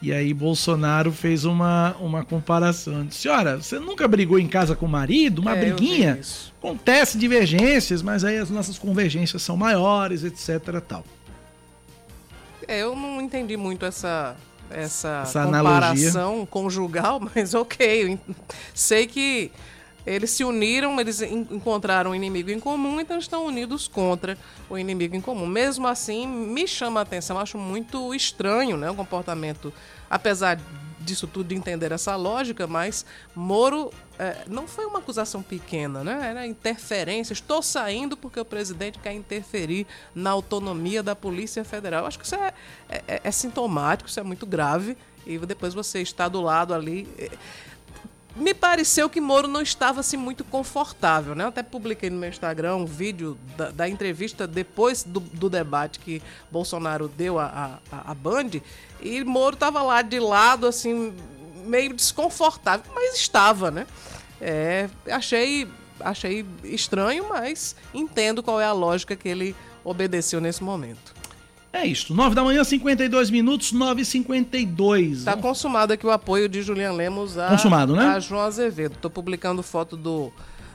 [0.03, 3.07] E aí Bolsonaro fez uma, uma comparação.
[3.07, 5.40] Disse, Senhora, você nunca brigou em casa com o marido?
[5.40, 6.20] Uma É, briguinha?
[6.59, 10.81] Acontece divergências, mas aí as nossas convergências são maiores, etc.
[10.87, 11.05] tal.
[12.68, 14.37] É, eu não entendi muito essa
[14.70, 16.11] essa, Essa analogia.
[16.11, 18.18] comparação conjugal, mas ok.
[18.72, 19.50] Sei que
[20.07, 24.37] eles se uniram, eles en- encontraram um inimigo em comum, então estão unidos contra
[24.68, 25.46] o inimigo em comum.
[25.46, 29.72] Mesmo assim, me chama a atenção, acho muito estranho né, o comportamento,
[30.11, 30.59] apesar
[31.05, 36.31] disso tudo, de entender essa lógica, mas Moro é, não foi uma acusação pequena, né?
[36.31, 37.33] Era interferência.
[37.33, 42.07] Estou saindo porque o presidente quer interferir na autonomia da Polícia Federal.
[42.07, 42.53] Acho que isso é,
[42.88, 44.97] é, é sintomático, isso é muito grave.
[45.27, 47.09] E depois você está do lado ali.
[48.37, 51.47] Me pareceu que Moro não estava assim muito confortável, né?
[51.47, 56.20] Até publiquei no meu Instagram um vídeo da, da entrevista depois do, do, debate que
[56.51, 57.79] Bolsonaro deu à
[58.16, 58.61] Band
[59.01, 61.14] e Moro estava lá de lado, assim,
[61.64, 63.87] meio desconfortável, mas estava, né?
[64.40, 65.68] É, achei,
[66.01, 71.14] achei estranho, mas entendo qual é a lógica que ele obedeceu nesse momento.
[71.75, 72.15] É isso.
[72.15, 75.11] 9 da manhã, 52 minutos, 9h52.
[75.11, 78.07] Está consumado aqui o apoio de Julian Lemos a, consumado, né?
[78.07, 78.95] a João Azevedo.
[78.95, 80.33] Estou publicando foto do,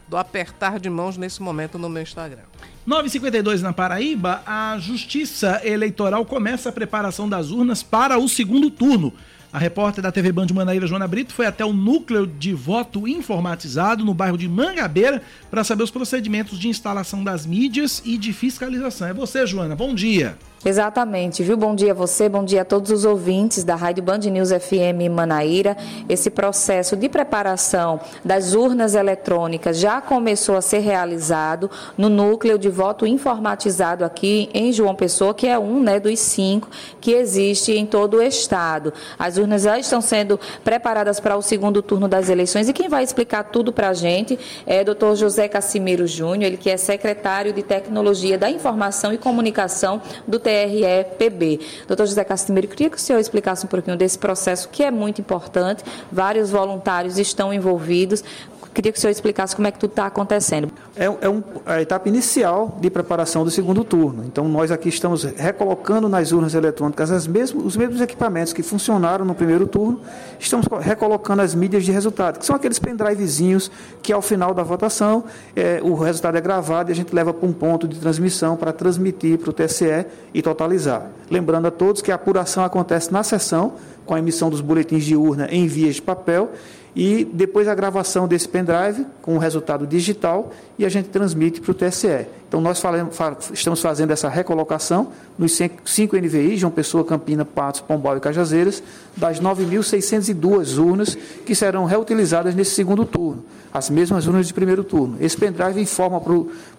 [0.10, 2.42] do apertar de mãos nesse momento no meu Instagram.
[2.86, 9.14] 9h52 na Paraíba, a Justiça Eleitoral começa a preparação das urnas para o segundo turno.
[9.54, 14.04] A repórter da TV Band Manaíra, Joana Brito, foi até o núcleo de voto informatizado
[14.04, 19.08] no bairro de Mangabeira para saber os procedimentos de instalação das mídias e de fiscalização.
[19.08, 19.78] É você, Joana.
[19.78, 20.38] Bom dia.
[20.64, 21.56] Exatamente, viu?
[21.56, 25.10] Bom dia a você, bom dia a todos os ouvintes da Rádio Band News FM
[25.10, 25.78] Manaíra.
[26.10, 32.68] Esse processo de preparação das urnas eletrônicas já começou a ser realizado no núcleo de
[32.68, 36.68] voto informatizado aqui em João Pessoa, que é um né, dos cinco
[37.00, 38.94] que existe em todo o estado.
[39.18, 43.02] As urnas já estão sendo preparadas para o segundo turno das eleições e quem vai
[43.02, 47.54] explicar tudo para a gente é o doutor José Cassimiro Júnior, ele que é secretário
[47.54, 51.60] de Tecnologia da Informação e Comunicação do TRE-PB.
[51.88, 55.22] Doutor José Castimiro, queria que o senhor explicasse um pouquinho desse processo que é muito
[55.22, 58.24] importante, vários voluntários estão envolvidos.
[58.74, 60.72] Queria que o senhor explicasse como é que tudo está acontecendo.
[60.96, 64.24] É, é um, a etapa inicial de preparação do segundo turno.
[64.26, 69.26] Então, nós aqui estamos recolocando nas urnas eletrônicas as mesmos, os mesmos equipamentos que funcionaram
[69.26, 70.02] no primeiro turno,
[70.40, 75.24] estamos recolocando as mídias de resultado, que são aqueles pendrivezinhos que, ao final da votação,
[75.56, 78.72] é, o resultado é gravado e a gente leva para um ponto de transmissão para
[78.72, 81.10] transmitir para o TSE e totalizar.
[81.30, 83.74] Lembrando a todos que a apuração acontece na sessão,
[84.06, 86.52] com a emissão dos boletins de urna em vias de papel
[86.96, 91.72] e depois a gravação desse pendrive com o resultado digital e a gente transmite para
[91.72, 92.26] o TSE.
[92.48, 93.16] Então nós falamos,
[93.54, 98.82] estamos fazendo essa recolocação nos cinco NVI, João Pessoa, Campina, Patos, Pombal e Cajazeiras,
[99.16, 105.18] das 9.602 urnas que serão reutilizadas nesse segundo turno, as mesmas urnas de primeiro turno.
[105.20, 106.20] Esse pendrive informa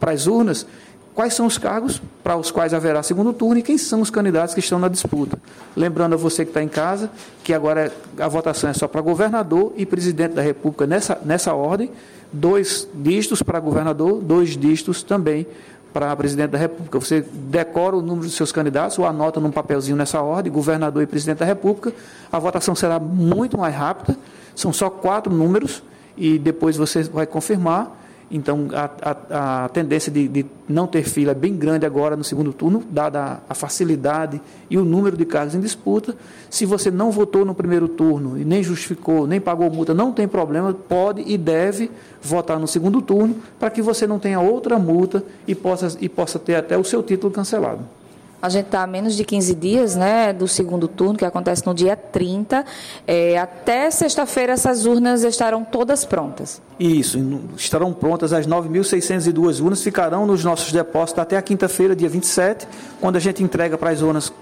[0.01, 0.66] para as urnas
[1.14, 4.55] quais são os cargos para os quais haverá segundo turno e quem são os candidatos
[4.55, 5.38] que estão na disputa.
[5.77, 7.11] Lembrando a você que está em casa
[7.42, 11.90] que agora a votação é só para governador e presidente da República nessa, nessa ordem,
[12.33, 15.46] dois dígitos para governador, dois dígitos também
[15.92, 17.01] para presidente da República.
[17.01, 21.07] Você decora o número dos seus candidatos ou anota num papelzinho nessa ordem, governador e
[21.07, 21.92] presidente da República.
[22.31, 24.16] A votação será muito mais rápida,
[24.55, 25.83] são só quatro números
[26.16, 28.00] e depois você vai confirmar
[28.31, 32.23] então, a, a, a tendência de, de, não ter fila é bem grande agora no
[32.23, 34.40] segundo turno, dada a, facilidade
[34.71, 36.14] e o número de cargos em disputa.
[36.49, 40.29] Se você não votou no primeiro turno e nem justificou, nem pagou multa, não tem
[40.29, 41.90] problema, pode e deve
[42.23, 46.38] votar no segundo turno para que você não tenha outra multa e possa, e possa
[46.38, 48.00] ter até o seu título cancelado.
[48.42, 51.74] A gente está a menos de 15 dias né, do segundo turno, que acontece no
[51.74, 52.64] dia 30.
[53.07, 56.61] É, até sexta-feira, essas urnas estarão todas prontas.
[56.79, 57.18] Isso,
[57.57, 62.66] estarão prontas as 9.602 urnas, ficarão nos nossos depósitos até a quinta-feira, dia 27,
[63.00, 64.33] quando a gente entrega para as urnas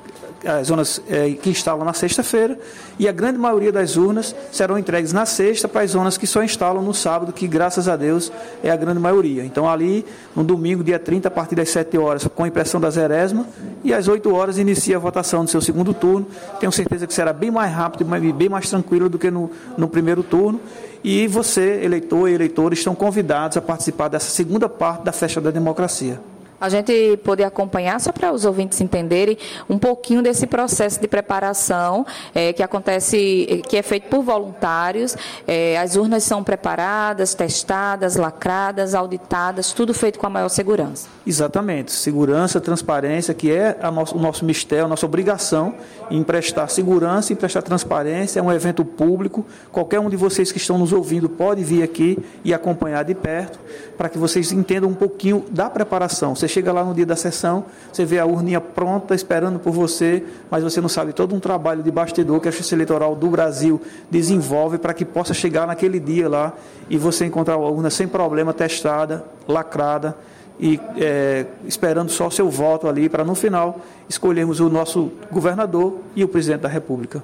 [0.46, 2.59] as zonas é, que instalam na sexta-feira
[2.98, 6.42] e a grande maioria das urnas serão entregues na sexta para as zonas que só
[6.42, 8.31] instalam no sábado, que graças a Deus
[8.62, 9.44] é a grande maioria.
[9.44, 10.05] Então ali,
[10.37, 13.46] no domingo, dia 30, a partir das 7 horas, com a impressão da Zeresma,
[13.83, 16.27] e às 8 horas inicia a votação do seu segundo turno.
[16.61, 19.88] Tenho certeza que será bem mais rápido e bem mais tranquilo do que no, no
[19.88, 20.61] primeiro turno.
[21.03, 25.51] E você, eleitor e eleitor, estão convidados a participar dessa segunda parte da festa da
[25.51, 26.20] democracia
[26.61, 32.05] a gente poder acompanhar, só para os ouvintes entenderem, um pouquinho desse processo de preparação
[32.35, 35.16] é, que acontece, que é feito por voluntários.
[35.47, 41.09] É, as urnas são preparadas, testadas, lacradas, auditadas, tudo feito com a maior segurança.
[41.27, 41.92] Exatamente.
[41.92, 45.75] Segurança, transparência, que é nosso, o nosso mistério, a nossa obrigação
[46.11, 48.40] em prestar segurança, em prestar transparência.
[48.40, 49.44] É um evento público.
[49.71, 53.59] Qualquer um de vocês que estão nos ouvindo pode vir aqui e acompanhar de perto,
[53.97, 56.35] para que vocês entendam um pouquinho da preparação.
[56.48, 60.64] Chega lá no dia da sessão, você vê a urninha pronta, esperando por você, mas
[60.64, 63.80] você não sabe todo um trabalho de bastidor que a Justiça Eleitoral do Brasil
[64.11, 66.52] desenvolve para que possa chegar naquele dia lá
[66.88, 70.16] e você encontrar a urna sem problema, testada, lacrada
[70.61, 75.99] e é, esperando só o seu voto ali para no final escolhermos o nosso governador
[76.16, 77.22] e o presidente da República.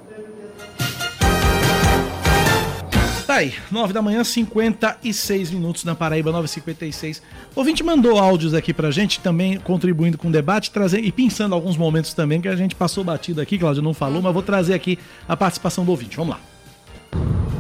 [3.34, 7.20] Tá aí, 9 da manhã, 56 minutos na Paraíba, 9h56.
[7.56, 11.52] O ouvinte mandou áudios aqui pra gente, também contribuindo com o debate, trazendo e pensando
[11.52, 14.72] alguns momentos também que a gente passou batido aqui, Cláudio não falou, mas vou trazer
[14.72, 16.16] aqui a participação do ouvinte.
[16.16, 16.40] Vamos lá.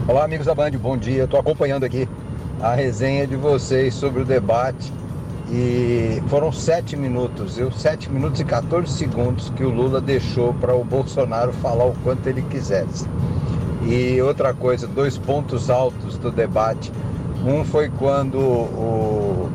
[0.06, 1.24] Olá, amigos da Band, bom dia.
[1.24, 2.08] Estou acompanhando aqui
[2.60, 4.92] a resenha de vocês sobre o debate.
[5.50, 10.72] E foram sete minutos, eu, sete minutos e 14 segundos que o Lula deixou para
[10.72, 13.08] o Bolsonaro falar o quanto ele quisesse.
[13.86, 16.90] E outra coisa, dois pontos altos do debate.
[17.46, 19.50] Um foi quando o,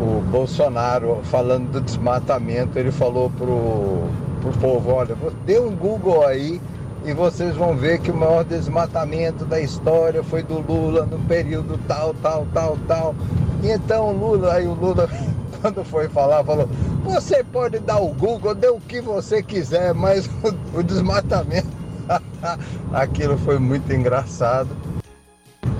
[0.00, 4.02] o Bolsonaro, falando do desmatamento, ele falou pro,
[4.42, 6.60] pro povo, olha, dê um Google aí
[7.04, 11.78] e vocês vão ver que o maior desmatamento da história foi do Lula no período
[11.86, 13.14] tal, tal, tal, tal.
[13.62, 15.08] E então Lula, aí o Lula,
[15.60, 16.68] quando foi falar, falou,
[17.02, 21.68] você pode dar o Google, dê o que você quiser, mas o, o desmatamento,
[22.92, 24.68] aquilo foi muito engraçado.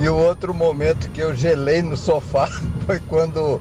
[0.01, 2.49] E o outro momento que eu gelei no sofá
[2.87, 3.61] foi quando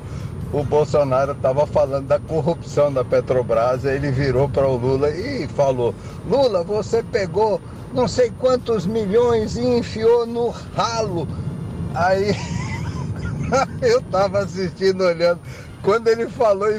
[0.52, 5.94] o Bolsonaro estava falando da corrupção da Petrobras, ele virou para o Lula e falou:
[6.30, 7.60] Lula, você pegou
[7.94, 11.28] não sei quantos milhões e enfiou no ralo.
[11.94, 12.36] Aí
[13.82, 15.40] eu estava assistindo, olhando.
[15.84, 16.70] Quando ele falou,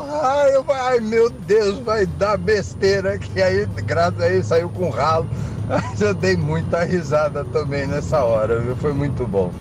[0.00, 3.18] ralo, eu falei, ai meu Deus, vai dar besteira.
[3.18, 5.28] Que aí, graças a ele, saiu com ralo.
[5.68, 8.74] Mas eu dei muita risada também nessa hora, viu?
[8.76, 9.52] Foi muito bom.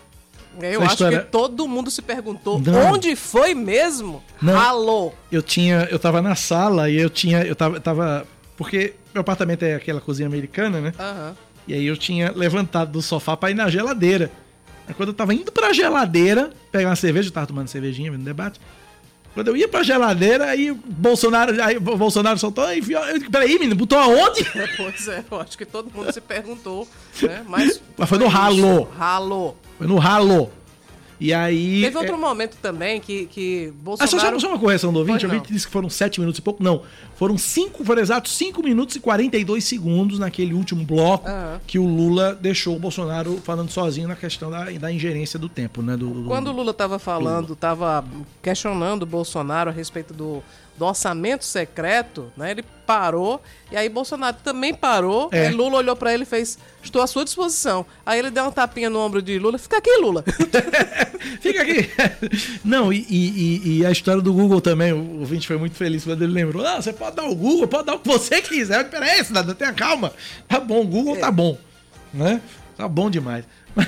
[0.59, 2.93] Eu Essa acho história- que todo mundo se perguntou Não.
[2.93, 4.23] onde foi mesmo?
[4.41, 4.57] Não.
[4.57, 5.11] Alô.
[5.31, 8.25] Eu tinha, eu tava na sala e eu tinha, eu tava, tava
[8.55, 10.93] porque meu apartamento é aquela cozinha americana, né?
[10.97, 11.35] Aham.
[11.67, 14.31] E aí eu tinha levantado do sofá pra ir na geladeira.
[14.87, 18.23] Aí quando eu tava indo pra geladeira, pegar uma cerveja, eu tava tomando cervejinha, vendo
[18.23, 18.59] debate.
[19.37, 23.99] Quando eu ia pra geladeira, aí Bolsonaro, aí Bolsonaro soltou, e eu, peraí, menino, botou
[23.99, 24.43] aonde?
[24.75, 26.87] Pois é, eu acho que todo mundo se perguntou,
[27.21, 27.45] né?
[27.47, 28.89] Mas, Mas foi no ralo.
[28.97, 29.55] Ralo.
[29.77, 30.51] Foi no ralo.
[31.19, 31.81] E aí...
[31.81, 34.11] Teve outro é- momento também que, que Ah, Bolsonaro...
[34.19, 35.19] só, só, só uma correção do ouvinte.
[35.21, 36.63] Pois O ouvinte disse que foram 7 minutos e pouco.
[36.63, 36.83] Não.
[37.15, 41.59] Foram 5, foram exatos 5 minutos e 42 segundos naquele último bloco Aham.
[41.65, 45.81] que o Lula deixou o Bolsonaro falando sozinho na questão da, da ingerência do tempo,
[45.81, 45.97] né?
[45.97, 48.05] Do, do- Quando o Lula estava falando, estava
[48.41, 50.43] questionando o Bolsonaro a respeito do,
[50.77, 52.51] do orçamento secreto, né?
[52.51, 55.27] Ele parou e aí Bolsonaro também parou.
[55.31, 55.47] É.
[55.49, 57.85] E Lula olhou para ele e fez: "Estou à sua disposição".
[58.05, 59.57] Aí ele deu uma tapinha no ombro de Lula.
[59.57, 60.23] Fica aqui, Lula.
[61.41, 61.89] Fica aqui.
[62.63, 66.21] Não, e, e- e- a história do Google também, o ouvinte foi muito feliz quando
[66.23, 66.65] ele lembrou.
[66.65, 68.89] Ah, você pode dar o Google, pode dar o que você quiser.
[68.89, 70.13] Peraí, cidadão, tenha calma.
[70.47, 71.57] Tá bom, o Google tá bom.
[72.13, 72.39] Né?
[72.77, 73.43] Tá bom demais.
[73.75, 73.87] Mas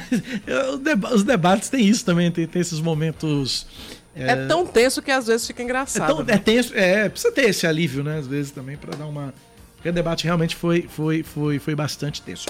[0.74, 3.66] os deba- os debates têm isso também, tem, tem esses momentos.
[4.16, 6.08] É tão tenso que às vezes fica É, engraçado.
[6.16, 6.34] tão, né?
[6.34, 8.18] é tenso, é, precisa ter esse alívio, né?
[8.18, 9.34] Às vezes também, pra dar uma.
[9.76, 12.48] Porque o debate realmente foi, foi, foi, foi bastante tenso.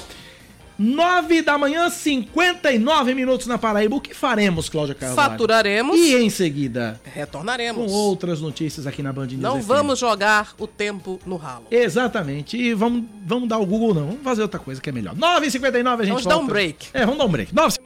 [0.79, 3.97] 9 da manhã, 59 minutos na Paraíba.
[3.97, 5.31] O que faremos, Cláudia Carvalho?
[5.31, 5.97] Faturaremos.
[5.99, 7.91] E em seguida, com Retornaremos.
[7.91, 9.67] outras notícias aqui na Band News Não FM.
[9.67, 11.65] vamos jogar o tempo no ralo.
[11.69, 12.55] Exatamente.
[12.57, 14.05] E vamos, vamos dar o Google, não.
[14.07, 15.13] Vamos fazer outra coisa que é melhor.
[15.15, 16.37] 9h59 a gente Vamos dar volta.
[16.45, 16.87] um break.
[16.93, 17.53] É, vamos dar um break.
[17.53, 17.77] 9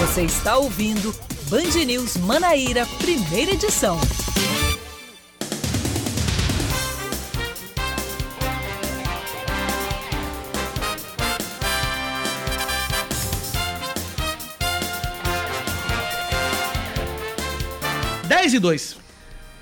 [0.00, 1.14] Você está ouvindo
[1.48, 3.54] Band News Manaíra, primeira
[18.44, 18.96] edição.10 e 2.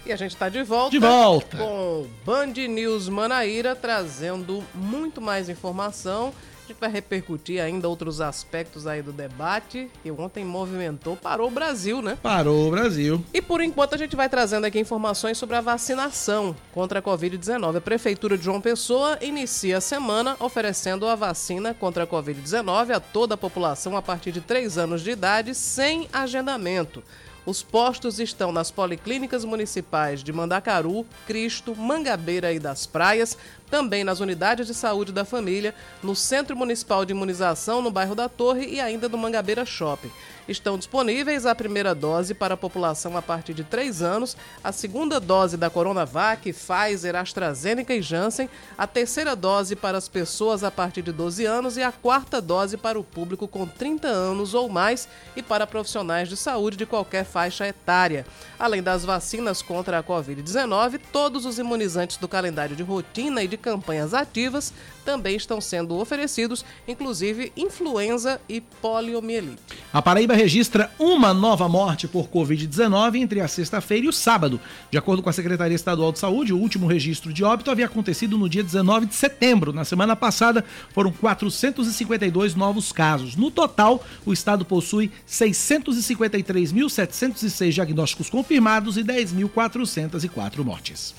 [0.06, 0.90] E a gente está de volta.
[0.90, 1.56] De volta.
[1.56, 6.32] Com Band News Manaíra trazendo muito mais informação.
[6.64, 11.50] A gente vai repercutir ainda outros aspectos aí do debate que ontem movimentou, parou o
[11.50, 12.18] Brasil, né?
[12.20, 13.24] Parou o Brasil.
[13.32, 17.76] E por enquanto a gente vai trazendo aqui informações sobre a vacinação contra a Covid-19.
[17.76, 22.98] A Prefeitura de João Pessoa inicia a semana oferecendo a vacina contra a Covid-19 a
[22.98, 27.00] toda a população a partir de 3 anos de idade sem agendamento.
[27.46, 33.38] Os postos estão nas policlínicas municipais de Mandacaru, Cristo, Mangabeira e das Praias,
[33.70, 38.28] também nas unidades de saúde da família, no Centro Municipal de Imunização no bairro da
[38.28, 40.10] Torre e ainda no Mangabeira Shopping.
[40.48, 45.18] Estão disponíveis a primeira dose para a população a partir de 3 anos, a segunda
[45.18, 48.48] dose da Coronavac, Pfizer, AstraZeneca e Janssen,
[48.78, 52.76] a terceira dose para as pessoas a partir de 12 anos e a quarta dose
[52.76, 57.24] para o público com 30 anos ou mais e para profissionais de saúde de qualquer
[57.24, 58.24] faixa etária.
[58.56, 63.55] Além das vacinas contra a Covid-19, todos os imunizantes do calendário de rotina e de
[63.56, 64.72] de campanhas ativas
[65.04, 69.58] também estão sendo oferecidos, inclusive influenza e poliomielite.
[69.92, 74.60] A Paraíba registra uma nova morte por Covid-19 entre a sexta-feira e o sábado.
[74.90, 78.36] De acordo com a Secretaria Estadual de Saúde, o último registro de óbito havia acontecido
[78.36, 79.72] no dia 19 de setembro.
[79.72, 83.36] Na semana passada, foram 452 novos casos.
[83.36, 91.14] No total, o estado possui 653.706 diagnósticos confirmados e 10.404 mortes.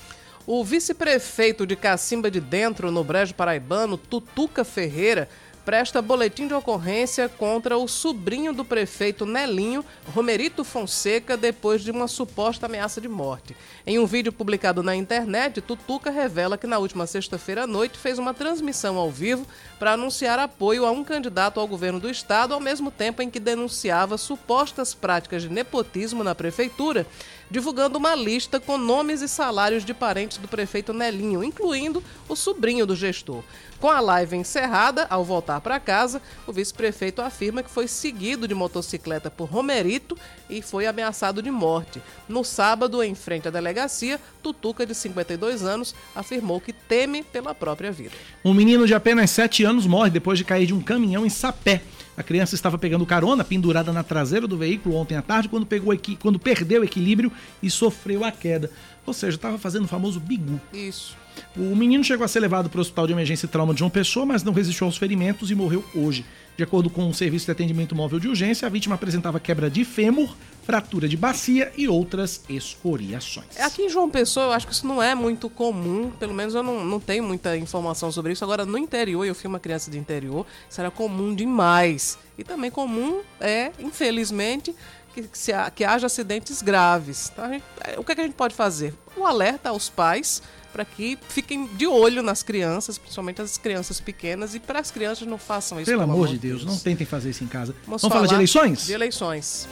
[0.50, 5.28] O vice-prefeito de Cacimba de Dentro, no Brejo Paraibano, Tutuca Ferreira,
[5.68, 12.08] presta boletim de ocorrência contra o sobrinho do prefeito Nelinho, Romerito Fonseca, depois de uma
[12.08, 13.54] suposta ameaça de morte.
[13.86, 18.18] Em um vídeo publicado na internet, Tutuca revela que na última sexta-feira à noite fez
[18.18, 19.46] uma transmissão ao vivo
[19.78, 23.38] para anunciar apoio a um candidato ao governo do estado, ao mesmo tempo em que
[23.38, 27.06] denunciava supostas práticas de nepotismo na prefeitura
[27.50, 32.86] divulgando uma lista com nomes e salários de parentes do prefeito Nelinho, incluindo o sobrinho
[32.86, 33.42] do gestor.
[33.80, 38.54] Com a live encerrada, ao voltar para casa, o vice-prefeito afirma que foi seguido de
[38.54, 40.16] motocicleta por Romerito
[40.48, 42.00] e foi ameaçado de morte.
[42.28, 47.92] No sábado, em frente à delegacia, Tutuca, de 52 anos, afirmou que teme pela própria
[47.92, 48.12] vida.
[48.44, 51.82] Um menino de apenas 7 anos morre depois de cair de um caminhão em Sapé.
[52.16, 55.96] A criança estava pegando carona pendurada na traseira do veículo ontem à tarde quando, pegou,
[56.20, 57.30] quando perdeu o equilíbrio
[57.62, 58.72] e sofreu a queda.
[59.06, 60.60] Ou seja, estava fazendo o famoso bigu.
[60.72, 61.16] Isso.
[61.56, 63.90] O menino chegou a ser levado para o Hospital de Emergência e Trauma de João
[63.90, 66.24] Pessoa, mas não resistiu aos ferimentos e morreu hoje.
[66.56, 69.84] De acordo com o Serviço de Atendimento Móvel de Urgência, a vítima apresentava quebra de
[69.84, 73.58] fêmur, fratura de bacia e outras escoriações.
[73.60, 76.62] Aqui em João Pessoa, eu acho que isso não é muito comum, pelo menos eu
[76.62, 78.42] não, não tenho muita informação sobre isso.
[78.42, 82.18] Agora, no interior, eu fui uma criança de interior, isso era comum demais.
[82.36, 84.74] E também comum é, infelizmente,
[85.14, 87.30] que, se, que haja acidentes graves.
[87.32, 87.64] Então, gente,
[87.96, 88.94] o que, é que a gente pode fazer?
[89.16, 90.42] Um alerta aos pais
[90.72, 95.26] para que fiquem de olho nas crianças, principalmente as crianças pequenas, e para as crianças
[95.26, 95.90] não façam isso.
[95.90, 97.74] Pelo, pelo amor de Deus, Deus, não tentem fazer isso em casa.
[97.86, 98.86] Vamos, Vamos falar, falar de eleições?
[98.86, 99.68] De eleições.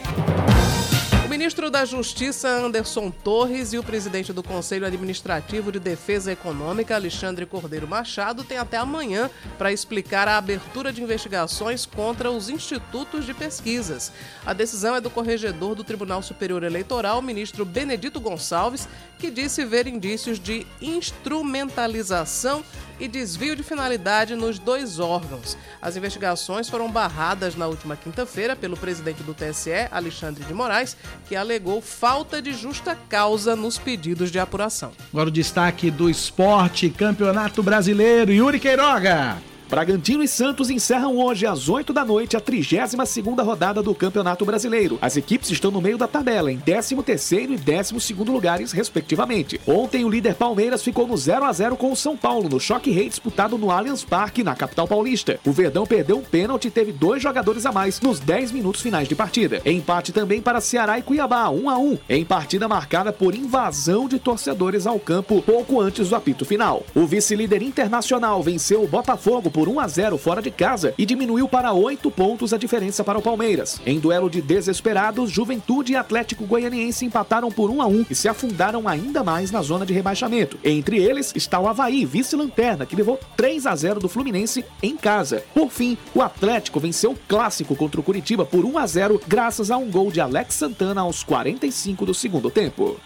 [1.37, 7.45] Ministro da Justiça, Anderson Torres, e o presidente do Conselho Administrativo de Defesa Econômica, Alexandre
[7.45, 13.35] Cordeiro Machado, têm até amanhã para explicar a abertura de investigações contra os institutos de
[13.35, 14.11] pesquisas.
[14.47, 19.87] A decisão é do corregedor do Tribunal Superior Eleitoral, ministro Benedito Gonçalves, que disse ver
[19.87, 22.65] indícios de instrumentalização
[22.99, 25.57] e desvio de finalidade nos dois órgãos.
[25.81, 30.97] As investigações foram barradas na última quinta-feira pelo presidente do TSE, Alexandre de Moraes,
[31.29, 34.93] que alegou falta de justa causa nos pedidos de apuração.
[35.13, 39.37] Agora o destaque do esporte, Campeonato Brasileiro, Yuri Queiroga.
[39.69, 44.97] Bragantino e Santos encerram hoje às 8 da noite a 32ª rodada do Campeonato Brasileiro.
[45.03, 49.61] As equipes estão no meio da tabela, em 13º e 12º lugares, respectivamente.
[49.67, 52.93] Ontem o líder Palmeiras ficou no 0 a 0 com o São Paulo no choque
[52.93, 55.41] rei disputado no Allianz Parque, na capital paulista.
[55.45, 59.09] O Verdão perdeu um pênalti e teve dois jogadores a mais nos 10 minutos finais
[59.09, 59.61] de partida.
[59.67, 64.21] Empate também para Ceará e Cuiabá, 1 a 1, em partida marcada por invasão de
[64.21, 66.85] torcedores ao campo pouco antes do apito final.
[66.95, 71.49] O vice-líder internacional venceu o Botafogo por 1 a 0 fora de casa e diminuiu
[71.49, 73.81] para 8 pontos a diferença para o Palmeiras.
[73.87, 78.29] Em duelo de desesperados, Juventude e Atlético Goianiense empataram por 1 a 1 e se
[78.29, 80.59] afundaram ainda mais na zona de rebaixamento.
[80.63, 85.43] Entre eles está o Havaí, vice-lanterna, que levou 3 a 0 do Fluminense em casa.
[85.55, 89.71] Por fim, o Atlético venceu o clássico contra o Curitiba por 1 a 0 graças
[89.71, 93.01] a um gol de Alex Santana aos 45 do segundo tempo.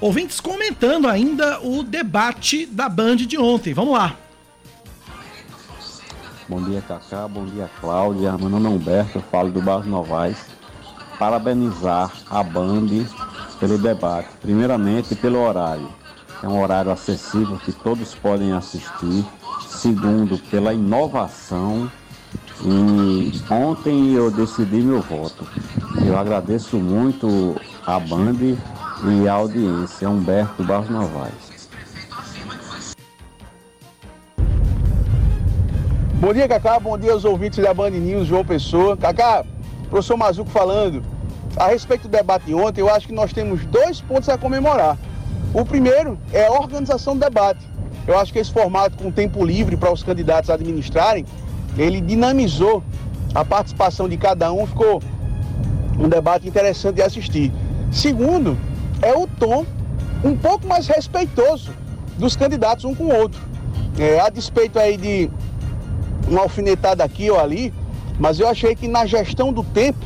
[0.00, 3.74] Ouvintes comentando ainda o debate da Band de ontem.
[3.74, 4.14] Vamos lá.
[6.48, 7.26] Bom dia, Cacá.
[7.26, 8.38] Bom dia, Cláudia.
[8.38, 10.38] Meu nome é Humberto, eu falo do Bairro Novaes.
[11.18, 12.86] Parabenizar a Band
[13.58, 14.28] pelo debate.
[14.40, 15.88] Primeiramente, pelo horário.
[16.44, 19.24] É um horário acessível que todos podem assistir.
[19.66, 21.90] Segundo, pela inovação.
[22.64, 25.44] E ontem eu decidi meu voto.
[26.06, 28.56] Eu agradeço muito a Band
[29.04, 30.08] e audiência.
[30.08, 31.58] Humberto Barros Novaes.
[36.20, 36.80] Bom dia, Cacá.
[36.80, 38.96] Bom dia aos ouvintes da Band News, João Pessoa.
[38.96, 39.44] Cacá,
[39.88, 41.02] professor Mazuco falando.
[41.56, 44.98] A respeito do debate de ontem, eu acho que nós temos dois pontos a comemorar.
[45.54, 47.64] O primeiro é a organização do debate.
[48.06, 51.24] Eu acho que esse formato com tempo livre para os candidatos administrarem,
[51.76, 52.82] ele dinamizou
[53.34, 55.02] a participação de cada um, ficou
[55.98, 57.52] um debate interessante de assistir.
[57.90, 58.56] Segundo,
[59.02, 59.64] é o tom
[60.24, 61.70] um pouco mais respeitoso
[62.16, 63.40] dos candidatos um com o outro.
[63.98, 65.30] É, a despeito aí de
[66.26, 67.72] uma alfinetada aqui ou ali,
[68.18, 69.98] mas eu achei que na gestão do tempo,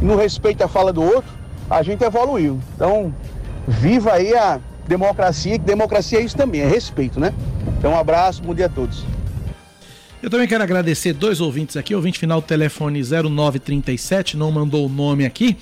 [0.00, 1.30] no respeito à fala do outro,
[1.68, 2.60] a gente evoluiu.
[2.74, 3.14] Então,
[3.66, 7.32] viva aí a democracia, que democracia é isso também, é respeito, né?
[7.78, 9.04] Então, um abraço, bom dia a todos.
[10.22, 11.94] Eu também quero agradecer dois ouvintes aqui.
[11.94, 15.56] Ouvinte final telefone 0937, não mandou o nome aqui.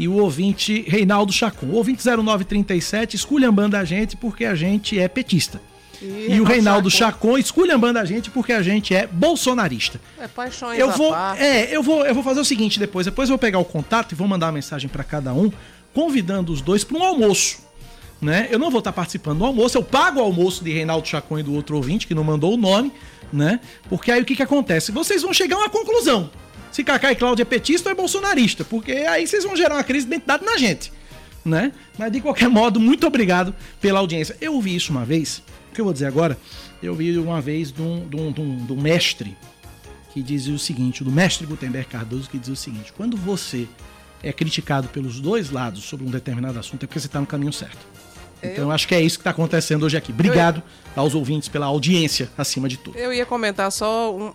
[0.00, 1.66] E o ouvinte Reinaldo Chacon.
[1.66, 5.60] O ouvinte 0937 esculhambando a gente porque a gente é petista.
[6.00, 10.00] E, e o Reinaldo Chacon esculhambando a gente porque a gente é bolsonarista.
[10.18, 13.04] É paixões eu vou, é, eu vou, eu vou fazer o seguinte depois.
[13.04, 15.52] Depois eu vou pegar o contato e vou mandar uma mensagem para cada um,
[15.92, 17.58] convidando os dois para um almoço.
[18.22, 18.48] Né?
[18.50, 21.42] Eu não vou estar participando do almoço, eu pago o almoço de Reinaldo Chacon e
[21.42, 22.90] do outro ouvinte que não mandou o nome,
[23.30, 23.60] né?
[23.88, 24.92] Porque aí o que, que acontece?
[24.92, 26.30] Vocês vão chegar a uma conclusão.
[26.70, 29.84] Se Cacá e Cláudia é petista ou é bolsonarista, porque aí vocês vão gerar uma
[29.84, 30.92] crise de identidade na gente,
[31.44, 31.72] né?
[31.98, 34.36] Mas de qualquer modo, muito obrigado pela audiência.
[34.40, 36.38] Eu ouvi isso uma vez, o que eu vou dizer agora?
[36.82, 39.36] Eu vi uma vez de um, de um, de um, de um mestre
[40.12, 43.68] que dizia o seguinte, do mestre Gutenberg Cardoso, que dizia o seguinte: quando você
[44.22, 47.52] é criticado pelos dois lados sobre um determinado assunto, é porque você está no caminho
[47.52, 47.78] certo.
[48.42, 50.12] Então eu acho que é isso que está acontecendo hoje aqui.
[50.12, 50.62] Obrigado
[50.96, 52.96] aos ouvintes pela audiência, acima de tudo.
[52.98, 54.32] Eu ia comentar só um-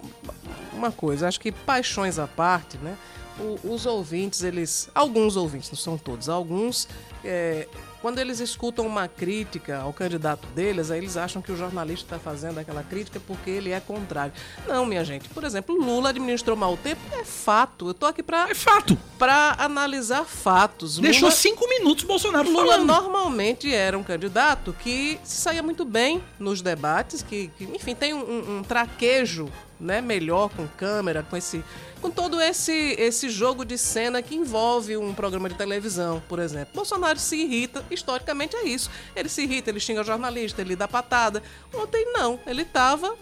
[0.74, 1.28] uma coisa.
[1.28, 2.96] Acho que paixões à parte, né?
[3.40, 4.90] O- os ouvintes, eles.
[4.96, 6.88] Alguns ouvintes, não são todos, alguns.
[7.28, 7.68] é,
[8.06, 12.20] quando eles escutam uma crítica ao candidato deles, aí eles acham que o jornalista está
[12.20, 14.32] fazendo aquela crítica porque ele é contrário.
[14.68, 15.28] Não, minha gente.
[15.30, 17.02] Por exemplo, Lula administrou mal o tempo.
[17.20, 17.88] É fato.
[17.88, 18.96] Eu tô aqui para É fato.
[19.18, 21.00] Para analisar fatos.
[21.00, 22.86] Deixou Lula- cinco minutos Bolsonaro Lula falando.
[22.86, 28.14] normalmente era um candidato que se saía muito bem nos debates, que, que, enfim, tem
[28.14, 29.50] um, um- um traquejo
[29.80, 31.64] né, melhor com câmera, com esse.
[32.02, 36.74] com todo esse, esse jogo de cena que envolve um programa de televisão, por exemplo.
[36.74, 38.90] Bolsonaro se irrita, historicamente é isso.
[39.16, 41.42] Ele se irrita, ele xinga jornalista, ele dá patada.
[41.74, 43.16] Ontem não, ele estava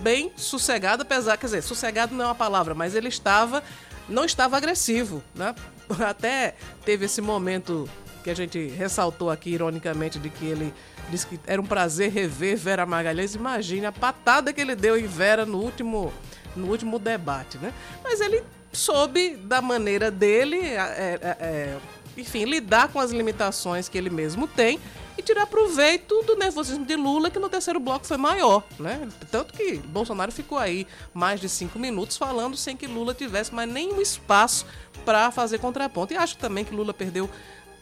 [0.00, 3.62] bem sossegado, apesar, quer dizer, sossegado não é uma palavra, mas ele estava,
[4.08, 5.54] não estava agressivo, né?
[6.06, 7.88] Até teve esse momento
[8.22, 10.72] que a gente ressaltou aqui ironicamente de que ele
[11.08, 13.34] disse que era um prazer rever Vera Magalhães.
[13.34, 16.12] Imagine a patada que ele deu em Vera no último,
[16.54, 17.72] no último debate, né?
[18.02, 18.42] Mas ele
[18.72, 21.78] soube da maneira dele, é, é, é,
[22.16, 24.78] enfim, lidar com as limitações que ele mesmo tem
[25.18, 29.06] e tirar proveito do nervosismo de Lula, que no terceiro bloco foi maior, né?
[29.30, 33.70] Tanto que Bolsonaro ficou aí mais de cinco minutos falando sem que Lula tivesse mais
[33.70, 34.64] nenhum espaço
[35.04, 36.14] para fazer contraponto.
[36.14, 37.28] E acho também que Lula perdeu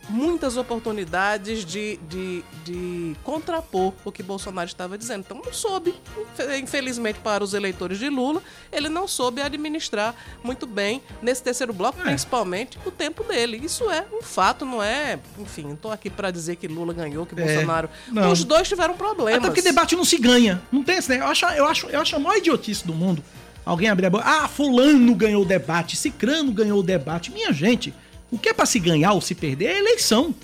[0.08, 5.20] muitas oportunidades de, de, de contrapor o que Bolsonaro estava dizendo.
[5.20, 5.94] Então não soube,
[6.32, 8.42] infe- infelizmente para os eleitores de Lula,
[8.72, 13.60] ele não soube administrar muito bem nesse terceiro bloco, principalmente o tempo dele.
[13.62, 15.18] Isso é um fato, não é?
[15.38, 17.88] Enfim, não estou aqui para dizer que Lula ganhou, que É, Bolsonaro.
[18.10, 18.32] não.
[18.32, 19.38] Os dois tiveram problemas.
[19.40, 20.62] Até porque debate não se ganha.
[20.72, 21.46] Não tem esse negócio.
[21.46, 23.22] Eu acho, eu acho, eu acho a maior idiotice do mundo.
[23.64, 24.24] Alguém abrir a boca.
[24.26, 27.30] Ah, fulano ganhou o debate, cicrano ganhou o debate.
[27.30, 27.92] Minha gente,
[28.30, 30.34] o que é pra se ganhar ou se perder é eleição.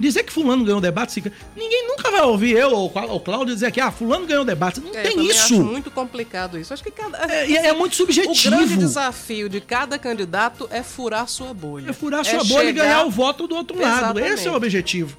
[0.00, 1.36] Dizer que fulano ganhou o debate, cicrano...
[1.56, 4.78] ninguém nunca vai ouvir eu ou ou Cláudio dizer que ah, fulano ganhou o debate.
[4.80, 5.54] Não É, tem isso.
[5.54, 6.72] Acho muito complicado isso.
[6.72, 7.18] Acho que cada.
[7.32, 8.54] É, e é muito subjetivo.
[8.54, 11.90] O grande desafio de cada candidato é furar sua bolha.
[11.90, 14.16] É furar sua bolha e chegar- ganhar o voto do outro lado.
[14.20, 14.34] Exatamente.
[14.34, 15.16] Esse é o objetivo.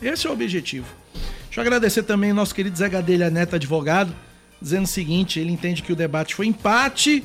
[0.00, 0.86] Esse é o objetivo.
[1.44, 4.16] Deixa eu agradecer também ao nosso querido Zé Gadelha Neto, advogado,
[4.62, 7.22] dizendo o seguinte: ele entende que o debate foi empate.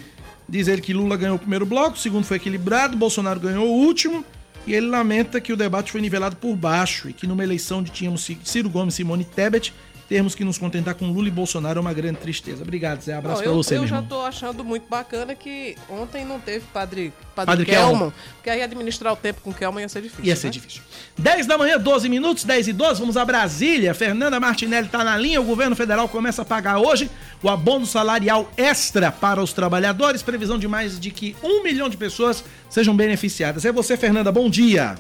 [0.50, 3.74] Diz ele que Lula ganhou o primeiro bloco, o segundo foi equilibrado, Bolsonaro ganhou o
[3.86, 4.24] último.
[4.66, 7.89] E ele lamenta que o debate foi nivelado por baixo e que numa eleição onde
[7.91, 9.74] tínhamos Ci- Ciro Gomes, Simone e Tebet,
[10.08, 12.64] termos que nos contentar com Lula e Bolsonaro é uma grande tristeza.
[12.64, 13.14] Obrigado, Zé.
[13.14, 17.51] Abraço eu, você, eu já tô achando muito bacana que ontem não teve Padre, padre,
[17.51, 18.14] Padre Kelman, Kelman.
[18.36, 20.26] porque aí administrar o tempo com Kelman ia ser difícil.
[20.26, 20.51] Ia ser né?
[20.51, 20.82] difícil.
[21.18, 23.93] 10 da manhã, 12 minutos, 10 e 12, vamos a Brasília.
[23.93, 25.41] Fernanda Martinelli está na linha.
[25.41, 27.10] O governo federal começa a pagar hoje
[27.41, 30.22] o abono salarial extra para os trabalhadores.
[30.22, 33.66] Previsão de mais de que um milhão de pessoas sejam beneficiadas.
[33.66, 34.32] É você, Fernanda.
[34.32, 34.95] Bom dia.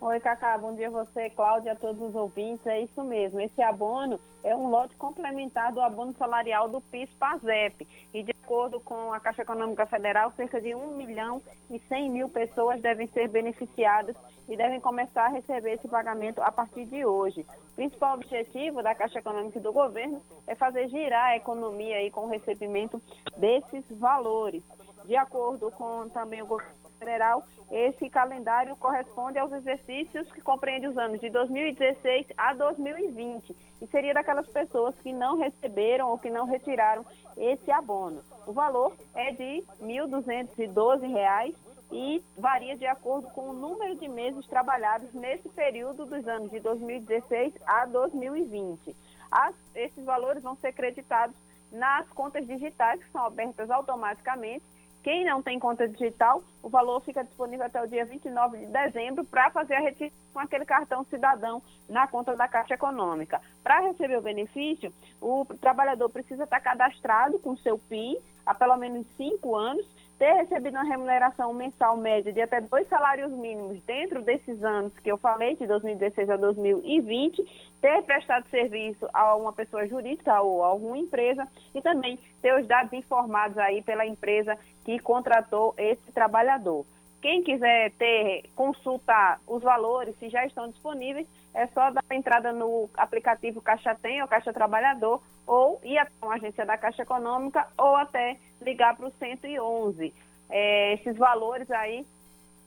[0.00, 2.64] Oi, Cacá, bom dia a você, Cláudia, a todos os ouvintes.
[2.68, 3.40] É isso mesmo.
[3.40, 7.84] Esse abono é um lote complementar do abono salarial do PIS-PASEP.
[8.14, 12.28] E, de acordo com a Caixa Econômica Federal, cerca de 1 milhão e 100 mil
[12.28, 14.14] pessoas devem ser beneficiadas
[14.48, 17.44] e devem começar a receber esse pagamento a partir de hoje.
[17.72, 22.08] O principal objetivo da Caixa Econômica e do governo é fazer girar a economia aí
[22.08, 23.02] com o recebimento
[23.36, 24.62] desses valores.
[25.04, 30.98] De acordo com também o governo federal, esse calendário corresponde aos exercícios que compreendem os
[30.98, 36.46] anos de 2016 a 2020 e seria daquelas pessoas que não receberam ou que não
[36.46, 37.04] retiraram
[37.36, 38.22] esse abono.
[38.46, 41.54] O valor é de R$ 1.212
[41.90, 46.60] e varia de acordo com o número de meses trabalhados nesse período dos anos de
[46.60, 48.94] 2016 a 2020.
[49.30, 51.34] As- esses valores vão ser creditados
[51.72, 54.64] nas contas digitais que são abertas automaticamente
[55.08, 59.24] Quem não tem conta digital, o valor fica disponível até o dia 29 de dezembro
[59.24, 63.40] para fazer a retirada com aquele cartão cidadão na conta da Caixa Econômica.
[63.62, 69.06] Para receber o benefício, o trabalhador precisa estar cadastrado com seu PIN há pelo menos
[69.16, 69.86] cinco anos
[70.18, 75.10] ter recebido uma remuneração mensal média de até dois salários mínimos dentro desses anos que
[75.10, 77.40] eu falei, de 2016 a 2020,
[77.80, 82.66] ter prestado serviço a uma pessoa jurídica ou a alguma empresa e também ter os
[82.66, 86.84] dados informados aí pela empresa que contratou esse trabalhador.
[87.22, 92.88] Quem quiser ter, consultar os valores, se já estão disponíveis, é só dar entrada no
[92.96, 97.96] aplicativo Caixa Tem ou Caixa Trabalhador, ou ir até uma agência da Caixa Econômica, ou
[97.96, 100.14] até ligar para o 111.
[100.50, 102.06] É, esses valores aí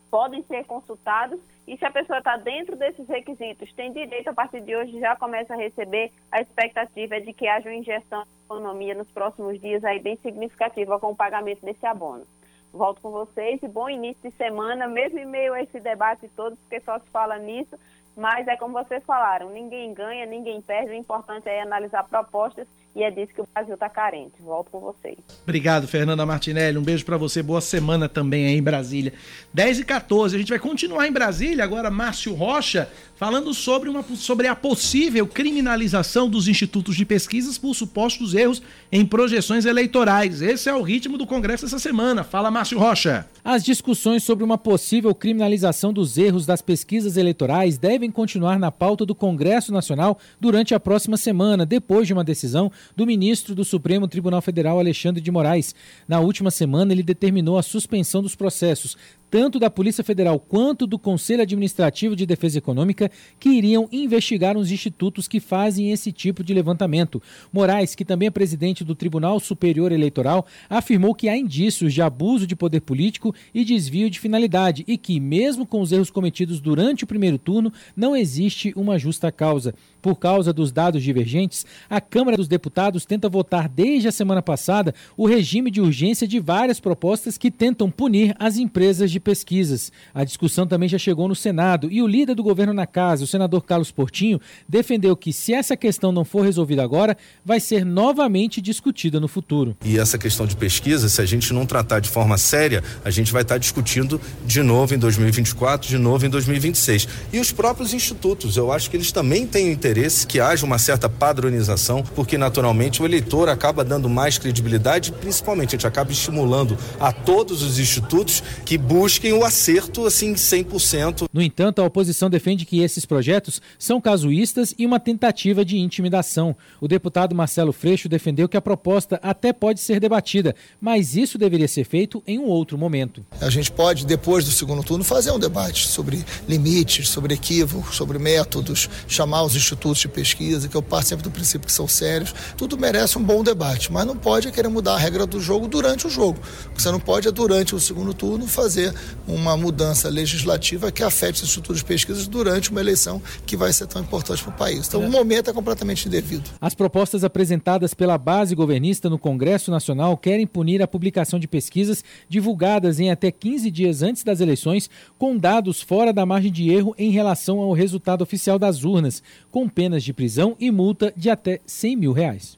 [0.09, 4.61] podem ser consultados e se a pessoa está dentro desses requisitos, tem direito a partir
[4.61, 6.11] de hoje já começa a receber.
[6.31, 10.99] A expectativa de que haja uma injeção de economia nos próximos dias aí bem significativa
[10.99, 12.25] com o pagamento desse abono.
[12.73, 16.55] Volto com vocês e bom início de semana, mesmo em meio a esse debate todo,
[16.57, 17.77] porque só se fala nisso,
[18.15, 23.03] mas é como vocês falaram, ninguém ganha, ninguém perde, o importante é analisar propostas e
[23.03, 24.33] é disso que o Brasil está carente.
[24.41, 25.17] Volto com vocês.
[25.43, 26.77] Obrigado, Fernanda Martinelli.
[26.77, 27.41] Um beijo para você.
[27.41, 29.13] Boa semana também aí em Brasília.
[29.53, 30.35] 10 e 14.
[30.35, 31.63] A gente vai continuar em Brasília.
[31.63, 32.91] Agora, Márcio Rocha
[33.21, 39.05] falando sobre, uma, sobre a possível criminalização dos institutos de pesquisas por supostos erros em
[39.05, 40.41] projeções eleitorais.
[40.41, 42.23] Esse é o ritmo do Congresso essa semana.
[42.23, 43.27] Fala, Márcio Rocha.
[43.43, 49.05] As discussões sobre uma possível criminalização dos erros das pesquisas eleitorais devem continuar na pauta
[49.05, 54.07] do Congresso Nacional durante a próxima semana, depois de uma decisão do ministro do Supremo
[54.07, 55.75] Tribunal Federal, Alexandre de Moraes.
[56.07, 58.97] Na última semana, ele determinou a suspensão dos processos
[59.31, 63.09] tanto da Polícia Federal quanto do Conselho Administrativo de Defesa Econômica,
[63.39, 67.23] que iriam investigar os institutos que fazem esse tipo de levantamento.
[67.51, 72.45] Moraes, que também é presidente do Tribunal Superior Eleitoral, afirmou que há indícios de abuso
[72.45, 77.05] de poder político e desvio de finalidade e que, mesmo com os erros cometidos durante
[77.05, 79.73] o primeiro turno, não existe uma justa causa.
[80.01, 84.95] Por causa dos dados divergentes, a Câmara dos Deputados tenta votar desde a semana passada
[85.15, 89.91] o regime de urgência de várias propostas que tentam punir as empresas de pesquisas.
[90.13, 93.27] A discussão também já chegou no Senado e o líder do governo na casa, o
[93.27, 98.59] senador Carlos Portinho, defendeu que se essa questão não for resolvida agora, vai ser novamente
[98.59, 99.77] discutida no futuro.
[99.85, 103.31] E essa questão de pesquisa, se a gente não tratar de forma séria, a gente
[103.31, 107.07] vai estar discutindo de novo em 2024, de novo em 2026.
[107.31, 109.90] E os próprios institutos, eu acho que eles também têm interesse
[110.27, 115.71] que haja uma certa padronização, porque naturalmente o eleitor acaba dando mais credibilidade, principalmente a
[115.71, 121.27] gente acaba estimulando a todos os institutos que busquem o acerto assim 100%.
[121.33, 126.55] No entanto, a oposição defende que esses projetos são casuístas e uma tentativa de intimidação.
[126.79, 131.67] O deputado Marcelo Freixo defendeu que a proposta até pode ser debatida, mas isso deveria
[131.67, 133.25] ser feito em um outro momento.
[133.41, 138.17] A gente pode, depois do segundo turno, fazer um debate sobre limites, sobre equívocos, sobre
[138.17, 142.33] métodos, chamar os institutos de pesquisa, que eu parto sempre do princípio que são sérios.
[142.55, 146.05] Tudo merece um bom debate, mas não pode querer mudar a regra do jogo durante
[146.05, 146.39] o jogo.
[146.75, 148.93] Você não pode é, durante o segundo turno, fazer
[149.27, 153.87] uma mudança legislativa que afete os institutos de pesquisa durante uma eleição que vai ser
[153.87, 154.87] tão importante para o país.
[154.87, 155.07] Então, é.
[155.07, 156.49] o momento é completamente indevido.
[156.59, 162.03] As propostas apresentadas pela base governista no Congresso Nacional querem punir a publicação de pesquisas
[162.27, 166.93] divulgadas em até 15 dias antes das eleições, com dados fora da margem de erro
[166.97, 171.59] em relação ao resultado oficial das urnas, com penas de prisão e multa de até
[171.65, 172.57] 100 mil reais.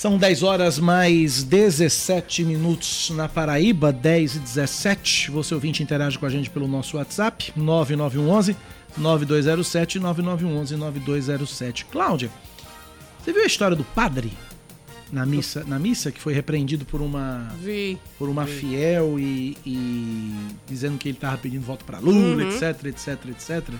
[0.00, 5.30] São 10 horas mais 17 minutos na Paraíba, 10 e 17.
[5.30, 8.56] Você ouvinte interage com a gente pelo nosso WhatsApp, 9911
[8.96, 11.84] 9207 9911 9207.
[11.84, 12.30] Cláudia,
[13.22, 14.32] você viu a história do padre
[15.12, 18.52] na missa, na missa que foi repreendido por uma vi, por uma vi.
[18.52, 20.34] fiel e, e,
[20.66, 22.48] dizendo que ele estava pedindo voto para Lula, uhum.
[22.48, 23.74] etc, etc, etc.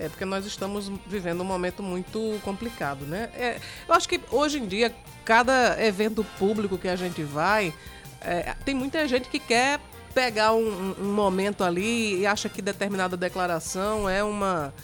[0.00, 3.28] É porque nós estamos vivendo um momento muito complicado, né?
[3.34, 4.94] É, eu acho que hoje em dia,
[5.24, 7.74] cada evento público que a gente vai,
[8.20, 9.78] é, tem muita gente que quer
[10.14, 14.74] pegar um, um, momento ali e acha que determinada declaração é uma,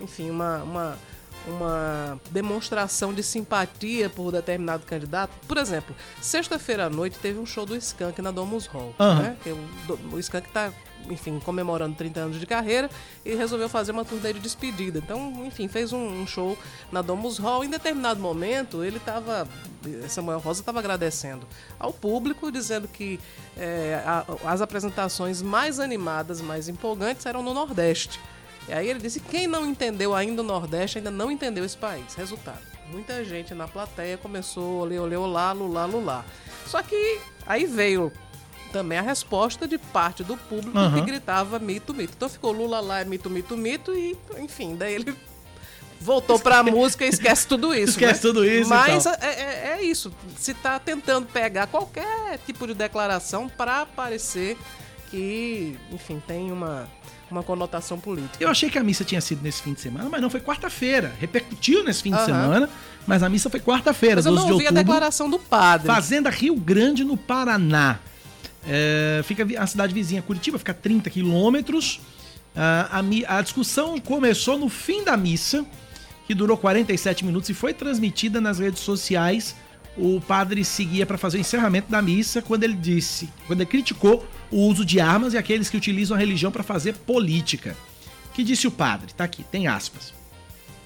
[0.00, 0.98] enfim, uma, uma
[1.46, 5.32] uma demonstração de simpatia por determinado candidato.
[5.46, 8.94] Por exemplo, sexta-feira à noite teve um show do Skank na Domus Hall.
[8.98, 9.22] Aham.
[9.22, 9.36] Né?
[10.12, 10.72] O, o Skank está,
[11.10, 12.90] enfim, comemorando 30 anos de carreira
[13.24, 14.98] e resolveu fazer uma turnê de despedida.
[14.98, 16.56] Então, enfim, fez um, um show
[16.90, 17.64] na Domus Hall.
[17.64, 19.48] Em determinado momento, ele estava.
[20.08, 21.46] Samuel Rosa estava agradecendo
[21.78, 23.20] ao público, dizendo que
[23.56, 28.20] é, a- as apresentações mais animadas, mais empolgantes eram no Nordeste.
[28.68, 32.14] E aí ele disse: quem não entendeu ainda o Nordeste ainda não entendeu esse país.
[32.14, 32.58] Resultado:
[32.90, 36.24] muita gente na plateia começou olê, olê, olá, lulá, lulá.
[36.66, 38.10] Só que aí veio
[38.66, 40.94] também a resposta de parte do público Aham.
[41.00, 42.12] que gritava mito, mito.
[42.16, 45.14] Então ficou Lula lá, é mito, mito, mito, e enfim, daí ele
[46.00, 47.90] voltou pra música e esquece tudo isso.
[47.92, 48.20] Esquece né?
[48.20, 50.12] tudo isso e Mas é, é- é isso.
[50.38, 54.56] Se tá tentando pegar qualquer tipo de declaração pra parecer
[55.10, 56.88] que, enfim, tem uma,
[57.30, 58.42] uma conotação política.
[58.42, 61.14] Eu achei que a missa tinha sido nesse fim de semana, mas não foi quarta-feira.
[61.18, 62.26] Repercutiu nesse fim de Aham.
[62.26, 62.70] semana,
[63.06, 65.86] mas a missa foi quarta-feira, Mas eu 12 não de ouvi a declaração do padre.
[65.86, 67.98] Fazenda Rio Grande, no Paraná.
[68.66, 72.00] É, fica a cidade vizinha Curitiba, fica a 30 quilômetros.
[72.54, 75.64] Ah, a, a discussão começou no fim da missa,
[76.26, 79.54] que durou 47 minutos e foi transmitida nas redes sociais.
[79.96, 84.26] O padre seguia para fazer o encerramento da missa quando ele disse, quando ele criticou
[84.50, 87.76] o uso de armas e aqueles que utilizam a religião para fazer política.
[88.34, 89.14] Que disse o padre?
[89.14, 90.12] Tá aqui, tem aspas.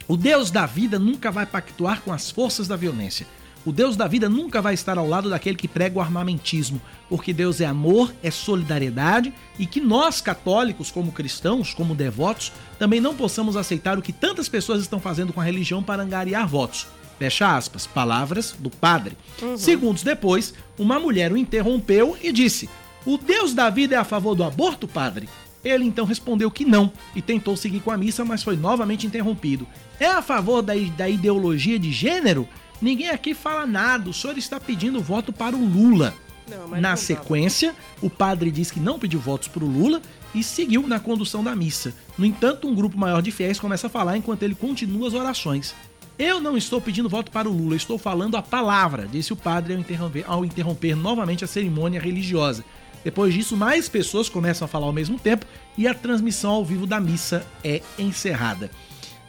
[0.07, 3.27] O Deus da vida nunca vai pactuar com as forças da violência.
[3.65, 6.81] O Deus da vida nunca vai estar ao lado daquele que prega o armamentismo,
[7.11, 13.01] porque Deus é amor, é solidariedade e que nós, católicos, como cristãos, como devotos, também
[13.01, 16.87] não possamos aceitar o que tantas pessoas estão fazendo com a religião para angariar votos.
[17.19, 19.15] Fecha aspas, palavras do padre.
[19.59, 22.67] Segundos depois, uma mulher o interrompeu e disse:
[23.05, 25.29] O Deus da vida é a favor do aborto, padre?
[25.63, 29.67] Ele então respondeu que não e tentou seguir com a missa, mas foi novamente interrompido.
[29.99, 32.49] É a favor da, da ideologia de gênero?
[32.81, 36.15] Ninguém aqui fala nada, o senhor está pedindo voto para o Lula.
[36.49, 40.03] Não, Na sequência, o padre diz que não pediu votos para o Lula
[40.35, 41.95] e seguiu na condução da missa.
[42.19, 45.75] No entanto, um grupo maior de fiéis começa a falar enquanto ele continua as orações.
[46.19, 49.75] Eu não estou pedindo voto para o Lula, estou falando a palavra, disse o padre
[49.75, 52.65] ao interromper, ao interromper novamente a cerimônia religiosa.
[53.03, 55.47] Depois disso, mais pessoas começam a falar ao mesmo tempo
[55.79, 58.71] e a transmissão ao vivo da missa é encerrada.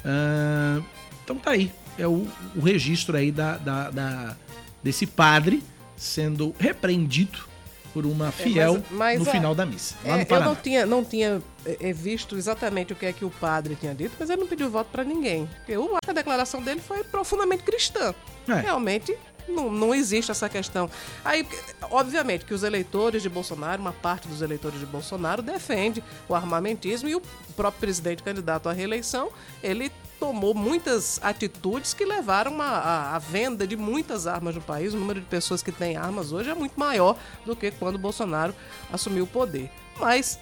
[0.04, 0.82] Ah,
[1.24, 4.36] então tá aí, é o, o registro aí da, da- da-
[4.84, 5.64] desse padre
[5.98, 7.38] sendo repreendido
[7.94, 10.86] por uma fiel É, mas- mas no a- final da missa, É, eu não tinha,
[10.86, 14.30] não tinha é, é, visto exatamente o que é que o padre tinha dito, mas
[14.30, 15.48] ele não pediu voto pra ninguém.
[15.68, 18.16] Eu acho que a declaração dele foi profundamente cristã.
[18.48, 18.54] É.
[18.56, 19.16] Realmente
[19.48, 20.90] não, não existe essa questão.
[21.26, 21.46] Aí,
[21.90, 27.10] obviamente, que os eleitores de Bolsonaro, uma parte dos eleitores de Bolsonaro, defende o armamentismo
[27.10, 27.22] e o
[27.56, 29.30] próprio presidente candidato à reeleição,
[29.62, 34.94] ele tomou muitas atitudes que levaram à venda de muitas armas no país.
[34.94, 38.54] O número de pessoas que têm armas hoje é muito maior do que quando Bolsonaro
[38.94, 39.72] assumiu o poder.
[40.00, 40.38] Mas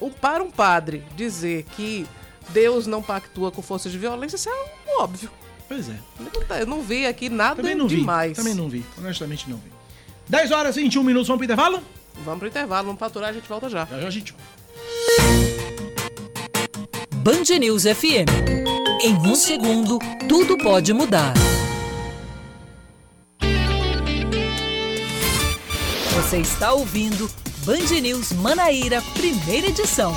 [0.00, 2.04] o- para um padre dizer que
[2.48, 4.52] Deus não pactua com forças de violência, isso é
[4.98, 5.30] óbvio.
[5.68, 5.94] Pois é.
[6.18, 8.36] Não tá- Eu não vi aqui nada Também não vi, demais.
[8.36, 9.70] também não vi, honestamente não vi.
[10.28, 11.80] 10 horas e 21 minutos, vamos pro intervalo?
[12.24, 13.84] Vamos pro intervalo, vamos faturar, a gente volta já.
[13.86, 14.34] Já já a gente
[17.22, 18.79] Band News FM.
[19.02, 19.98] Em um segundo,
[20.28, 21.32] tudo pode mudar.
[26.14, 27.30] Você está ouvindo
[27.64, 30.14] Band News Manaíra, primeira edição.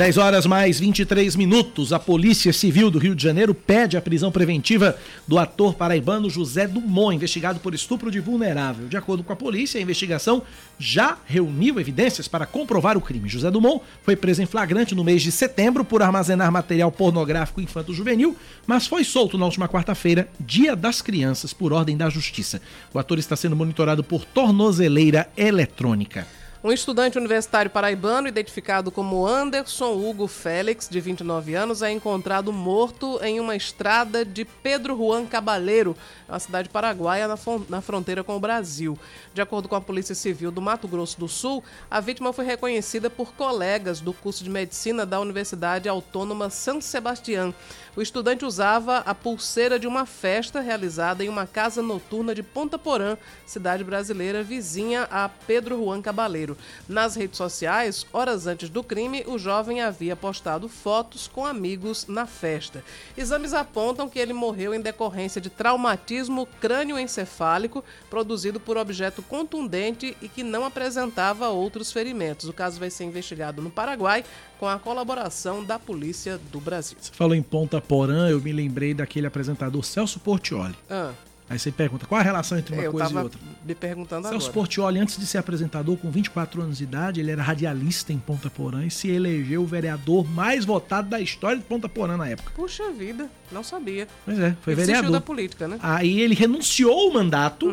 [0.00, 1.92] 10 horas mais 23 minutos.
[1.92, 4.96] A Polícia Civil do Rio de Janeiro pede a prisão preventiva
[5.28, 8.88] do ator paraibano José Dumont, investigado por estupro de vulnerável.
[8.88, 10.42] De acordo com a polícia, a investigação
[10.78, 13.28] já reuniu evidências para comprovar o crime.
[13.28, 18.34] José Dumont foi preso em flagrante no mês de setembro por armazenar material pornográfico infanto-juvenil,
[18.66, 22.62] mas foi solto na última quarta-feira, Dia das Crianças, por ordem da Justiça.
[22.94, 26.39] O ator está sendo monitorado por tornozeleira eletrônica.
[26.62, 33.18] Um estudante universitário paraibano, identificado como Anderson Hugo Félix, de 29 anos, é encontrado morto
[33.22, 35.96] em uma estrada de Pedro Juan Cabaleiro,
[36.28, 38.98] uma cidade paraguaia na, na fronteira com o Brasil.
[39.32, 43.08] De acordo com a Polícia Civil do Mato Grosso do Sul, a vítima foi reconhecida
[43.08, 47.54] por colegas do curso de medicina da Universidade Autônoma San Sebastián.
[47.96, 52.78] O estudante usava a pulseira de uma festa realizada em uma casa noturna de Ponta
[52.78, 56.56] Porã, cidade brasileira vizinha a Pedro Juan Cabaleiro.
[56.88, 62.26] Nas redes sociais, horas antes do crime, o jovem havia postado fotos com amigos na
[62.26, 62.84] festa.
[63.18, 70.28] Exames apontam que ele morreu em decorrência de traumatismo crânioencefálico produzido por objeto contundente e
[70.28, 72.48] que não apresentava outros ferimentos.
[72.48, 74.24] O caso vai ser investigado no Paraguai
[74.60, 76.96] com a colaboração da Polícia do Brasil.
[77.00, 80.74] Você em Ponta Porã, eu me lembrei daquele apresentador Celso Portioli.
[80.88, 81.12] Ah.
[81.48, 83.40] Aí você pergunta, qual a relação entre uma eu coisa e outra?
[83.66, 84.52] me perguntando Celso agora.
[84.52, 88.48] Portioli, antes de ser apresentador, com 24 anos de idade, ele era radialista em Ponta
[88.48, 92.52] Porã e se elegeu o vereador mais votado da história de Ponta Porã na época.
[92.54, 94.06] Puxa vida, não sabia.
[94.24, 95.10] Pois é, foi Ele vereador.
[95.10, 95.76] da política, né?
[95.82, 97.68] Aí ele renunciou o mandato.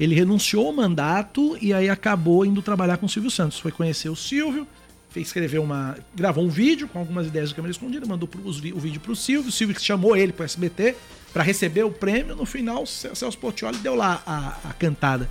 [0.00, 3.58] Ele renunciou o mandato e aí acabou indo trabalhar com o Silvio Santos.
[3.58, 4.66] Foi conhecer o Silvio,
[5.12, 5.96] fez escrever uma.
[6.14, 8.28] gravou um vídeo com algumas ideias de câmera escondida, mandou
[8.74, 9.48] o vídeo pro Silvio.
[9.48, 10.96] O Silvio chamou ele pro SBT
[11.32, 12.34] para receber o prêmio.
[12.34, 15.28] No final, o Ce- Celso Portioli deu lá a, a cantada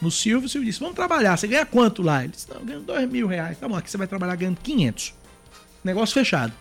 [0.00, 0.46] no Silvio.
[0.46, 1.36] O Silvio disse: Vamos trabalhar.
[1.36, 2.22] Você ganha quanto lá?
[2.24, 3.58] Ele disse: Não, eu ganho dois mil reais.
[3.58, 5.14] Tá bom, aqui você vai trabalhar ganhando 500.
[5.84, 6.52] Negócio fechado.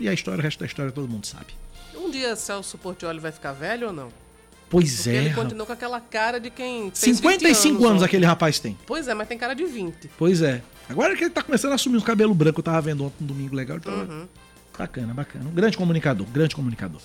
[0.00, 1.46] E a história, o resto da história todo mundo sabe.
[1.94, 4.08] Um dia Celso Portioli vai ficar velho ou não?
[4.70, 5.14] Pois Porque é.
[5.16, 8.04] ele continua com aquela cara de quem fez 55 20 anos ontem.
[8.04, 8.76] aquele rapaz tem.
[8.86, 10.10] Pois é, mas tem cara de 20.
[10.18, 10.60] Pois é.
[10.88, 13.26] Agora que ele tá começando a assumir os cabelos brancos, eu tava vendo ontem um
[13.26, 13.76] domingo legal.
[13.78, 14.26] Então, Uhum.
[14.78, 15.48] Bacana, bacana.
[15.48, 17.00] Um grande comunicador, grande comunicador.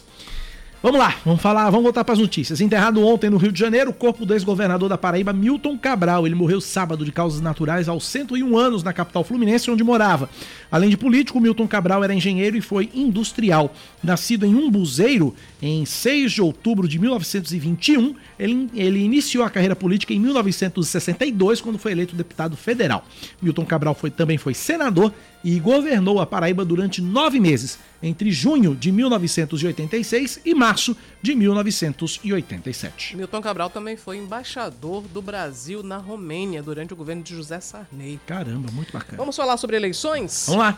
[0.84, 2.59] Vamos lá, vamos falar, vamos voltar para as notícias.
[2.59, 6.25] Enterrado ontem no Rio de Janeiro, o corpo do ex-governador da Paraíba, Milton Cabral.
[6.25, 10.27] Ele morreu sábado de causas naturais aos 101 anos na capital fluminense, onde morava.
[10.71, 13.75] Além de político, Milton Cabral era engenheiro e foi industrial.
[14.03, 20.15] Nascido em Umbuzeiro, em 6 de outubro de 1921, ele, ele iniciou a carreira política
[20.15, 23.05] em 1962, quando foi eleito deputado federal.
[23.39, 25.13] Milton Cabral foi, também foi senador
[25.43, 33.15] e governou a Paraíba durante nove meses, entre junho de 1986 e março de 1987.
[33.15, 38.19] Milton Cabral também foi embaixador do Brasil na Romênia durante o governo de José Sarney.
[38.25, 39.17] Caramba, muito bacana.
[39.17, 40.45] Vamos falar sobre eleições?
[40.47, 40.77] Vamos lá.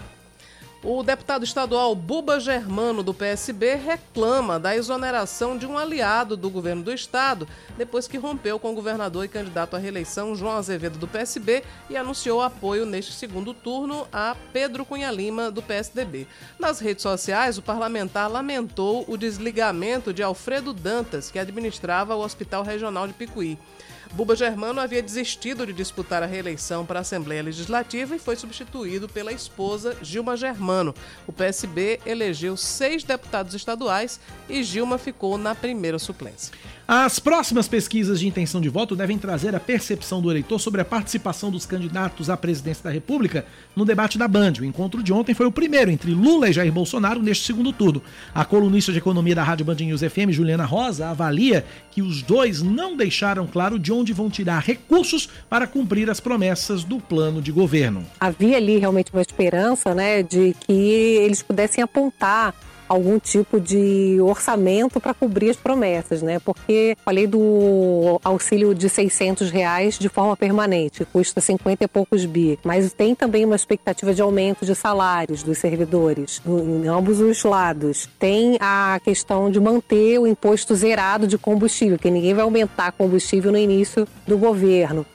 [0.85, 6.83] O deputado estadual Buba Germano, do PSB, reclama da exoneração de um aliado do governo
[6.83, 11.07] do estado, depois que rompeu com o governador e candidato à reeleição João Azevedo, do
[11.07, 16.27] PSB, e anunciou apoio neste segundo turno a Pedro Cunha Lima, do PSDB.
[16.59, 22.61] Nas redes sociais, o parlamentar lamentou o desligamento de Alfredo Dantas, que administrava o Hospital
[22.61, 23.57] Regional de Picuí.
[24.13, 29.09] Buba Germano havia desistido de disputar a reeleição para a Assembleia Legislativa e foi substituído
[29.09, 30.93] pela esposa Gilma Germano.
[31.25, 36.53] O PSB elegeu seis deputados estaduais e Gilma ficou na primeira suplência.
[36.95, 40.85] As próximas pesquisas de intenção de voto devem trazer a percepção do eleitor sobre a
[40.85, 44.53] participação dos candidatos à presidência da República no debate da Band.
[44.59, 47.99] O encontro de ontem foi o primeiro entre Lula e Jair Bolsonaro neste segundo turno.
[48.31, 52.61] A colunista de economia da Rádio Band News FM, Juliana Rosa, avalia que os dois
[52.61, 57.51] não deixaram claro de onde vão tirar recursos para cumprir as promessas do plano de
[57.51, 58.05] governo.
[58.19, 62.53] havia ali realmente uma esperança, né, de que eles pudessem apontar
[62.87, 66.39] algum tipo de orçamento para cobrir as promessas, né?
[66.39, 72.59] Porque falei do auxílio de 600 reais de forma permanente, custa 50 e poucos bi,
[72.63, 78.09] mas tem também uma expectativa de aumento de salários dos servidores, em ambos os lados.
[78.19, 83.51] Tem a questão de manter o imposto zerado de combustível, que ninguém vai aumentar combustível
[83.51, 85.05] no início do governo.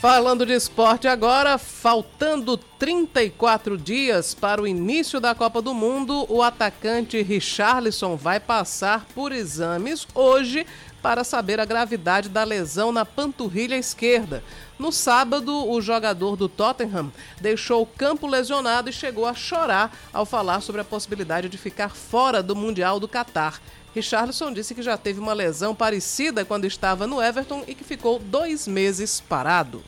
[0.00, 6.42] Falando de esporte agora, faltando 34 dias para o início da Copa do Mundo, o
[6.42, 10.66] atacante Richarlison vai passar por exames hoje
[11.02, 14.42] para saber a gravidade da lesão na panturrilha esquerda.
[14.78, 20.24] No sábado, o jogador do Tottenham deixou o campo lesionado e chegou a chorar ao
[20.24, 23.60] falar sobre a possibilidade de ficar fora do Mundial do Catar.
[23.94, 28.18] Richarlison disse que já teve uma lesão parecida quando estava no Everton e que ficou
[28.18, 29.82] dois meses parado.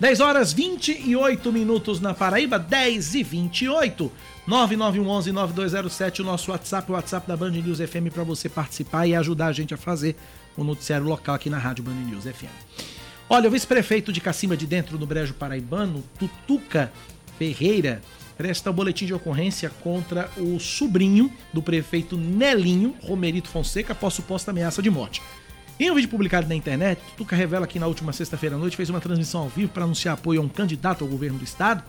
[0.00, 4.12] 10 horas 28 minutos na Paraíba, 10 e 28.
[4.48, 9.48] 9911-9207, o nosso WhatsApp, o WhatsApp da Band News FM para você participar e ajudar
[9.48, 10.16] a gente a fazer
[10.56, 12.46] o noticiário local aqui na Rádio Band News FM.
[13.28, 16.90] Olha, o vice-prefeito de Cacimba de Dentro do Brejo Paraibano, Tutuca
[17.36, 18.00] Ferreira,
[18.38, 24.52] presta o boletim de ocorrência contra o sobrinho do prefeito Nelinho Romerito Fonseca após suposta
[24.52, 25.20] ameaça de morte.
[25.78, 28.88] Em um vídeo publicado na internet, Tuca revela que na última sexta-feira à noite fez
[28.88, 31.82] uma transmissão ao vivo para anunciar apoio a um candidato ao governo do estado,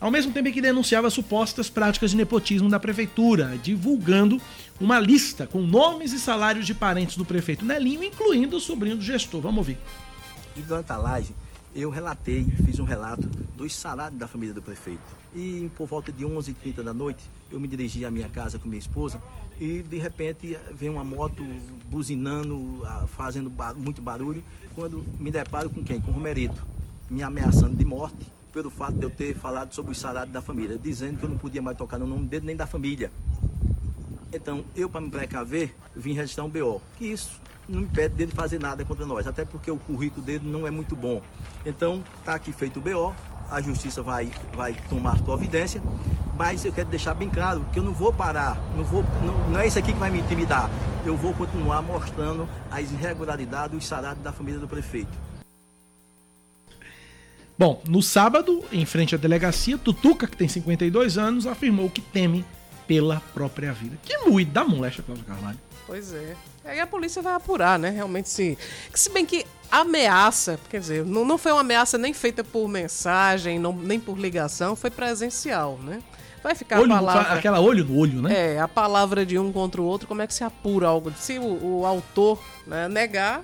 [0.00, 4.40] ao mesmo tempo em que denunciava supostas práticas de nepotismo da prefeitura, divulgando
[4.80, 9.02] uma lista com nomes e salários de parentes do prefeito Nelinho, incluindo o sobrinho do
[9.02, 9.40] gestor.
[9.40, 9.78] Vamos ouvir.
[11.02, 11.34] Live,
[11.76, 15.02] eu relatei, fiz um relato dos salários da família do prefeito.
[15.34, 18.78] E por volta de 11h30 da noite, eu me dirigi à minha casa com minha
[18.78, 19.20] esposa
[19.60, 21.44] e de repente vem uma moto
[21.90, 24.42] buzinando, fazendo muito barulho,
[24.74, 26.00] quando me deparo com quem?
[26.00, 26.66] Com o Romerito,
[27.10, 30.78] me ameaçando de morte pelo fato de eu ter falado sobre o salário da família,
[30.78, 33.12] dizendo que eu não podia mais tocar no nome dele nem da família.
[34.32, 36.80] Então, eu, para me precaver, vim registrar um BO.
[36.98, 37.38] Que isso
[37.68, 40.94] não impede dele fazer nada contra nós, até porque o currículo dele não é muito
[40.94, 41.20] bom.
[41.64, 43.14] Então, está aqui feito o BO,
[43.50, 45.82] a justiça vai, vai tomar providência,
[46.36, 49.60] mas eu quero deixar bem claro que eu não vou parar, não, vou, não, não
[49.60, 50.70] é isso aqui que vai me intimidar.
[51.04, 55.26] Eu vou continuar mostrando as irregularidades, os salários da família do prefeito.
[57.58, 62.44] Bom, no sábado, em frente à delegacia, Tutuca, que tem 52 anos, afirmou que teme
[62.86, 63.96] pela própria vida.
[64.02, 65.58] Que muito da moléstia, Cláudio Carvalho.
[65.86, 66.36] Pois é.
[66.66, 67.90] Aí a polícia vai apurar, né?
[67.90, 68.58] Realmente se.
[68.94, 73.58] Se bem que ameaça, quer dizer, não, não foi uma ameaça nem feita por mensagem,
[73.58, 76.00] não, nem por ligação, foi presencial, né?
[76.42, 77.32] Vai ficar Olho a no- palavra.
[77.34, 78.54] aquela olho no olho, né?
[78.54, 81.12] É, a palavra de um contra o outro, como é que se apura algo?
[81.18, 83.42] Se o, o autor né, negar,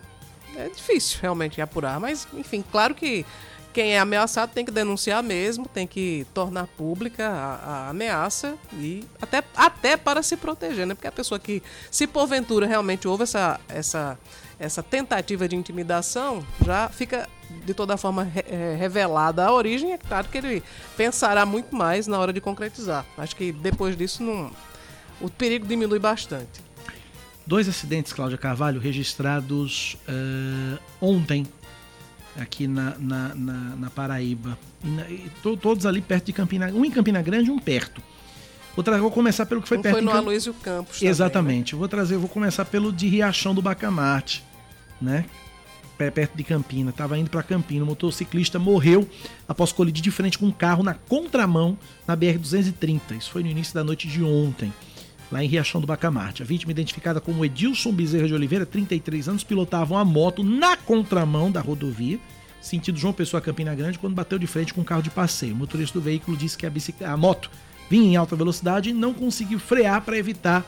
[0.56, 1.98] é difícil realmente apurar.
[1.98, 3.26] Mas, enfim, claro que
[3.72, 9.04] quem é ameaçado tem que denunciar mesmo, tem que tornar pública a, a ameaça e
[9.20, 10.94] até, até para se proteger, né?
[10.94, 14.18] Porque a pessoa que, se porventura realmente houve essa, essa,
[14.58, 17.28] essa tentativa de intimidação, já fica
[17.64, 19.92] de toda forma re- eh, revelada a origem.
[19.92, 20.62] É claro que ele
[20.96, 23.04] pensará muito mais na hora de concretizar.
[23.16, 24.50] Acho que depois disso não,
[25.20, 26.60] o perigo diminui bastante.
[27.46, 31.46] Dois acidentes, Cláudia Carvalho, registrados eh, ontem
[32.40, 34.58] aqui na, na, na- na Paraíba.
[35.08, 38.02] E to- todos ali perto de Campina Um em Campina Grande e um perto.
[38.74, 41.10] Vou, vou começar pelo que foi Um perto foi no Cam- Aloysio Campos também, né?
[41.10, 41.72] Exatamente.
[41.74, 44.42] Eu Vou trazer, vou começar pelo de Riachão do Bacamarte,
[45.00, 45.24] né?
[46.14, 46.90] Perto de Campina.
[46.90, 47.84] Tava indo para Campina.
[47.84, 49.08] O motociclista morreu
[49.46, 51.78] após colidir de frente com um carro na contramão
[52.08, 53.16] na BR-230.
[53.18, 54.72] Isso foi no início da noite de ontem,
[55.32, 56.42] lá em Riachão do Bacamarte.
[56.42, 61.50] A vítima, identificada como Edilson Bezerra de Oliveira, 33 anos, pilotava uma moto na contramão
[61.50, 62.20] da rodovia,
[62.60, 65.54] sentido João Pessoa Campina Grande, quando bateu de frente com um carro de passeio.
[65.54, 67.50] O motorista do veículo disse que a, a moto
[67.88, 70.64] vinha em alta velocidade e não conseguiu frear para evitar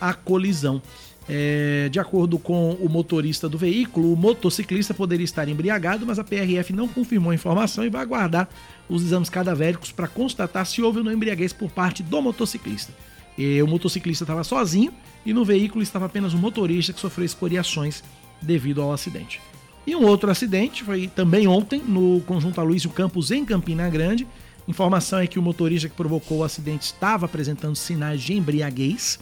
[0.00, 0.80] a colisão.
[1.26, 6.24] É, de acordo com o motorista do veículo, o motociclista poderia estar embriagado, mas a
[6.24, 8.46] PRF não confirmou a informação e vai aguardar
[8.88, 12.92] os exames cadavéricos para constatar se houve ou não embriaguez por parte do motociclista.
[13.36, 14.92] E o motociclista estava sozinho
[15.26, 18.02] e no veículo estava apenas o motorista que sofreu escoriações
[18.40, 19.40] devido ao acidente.
[19.86, 24.26] E um outro acidente foi também ontem no conjunto Aloysio Campos em Campina Grande.
[24.66, 29.18] Informação é que o motorista que provocou o acidente estava apresentando sinais de embriaguez.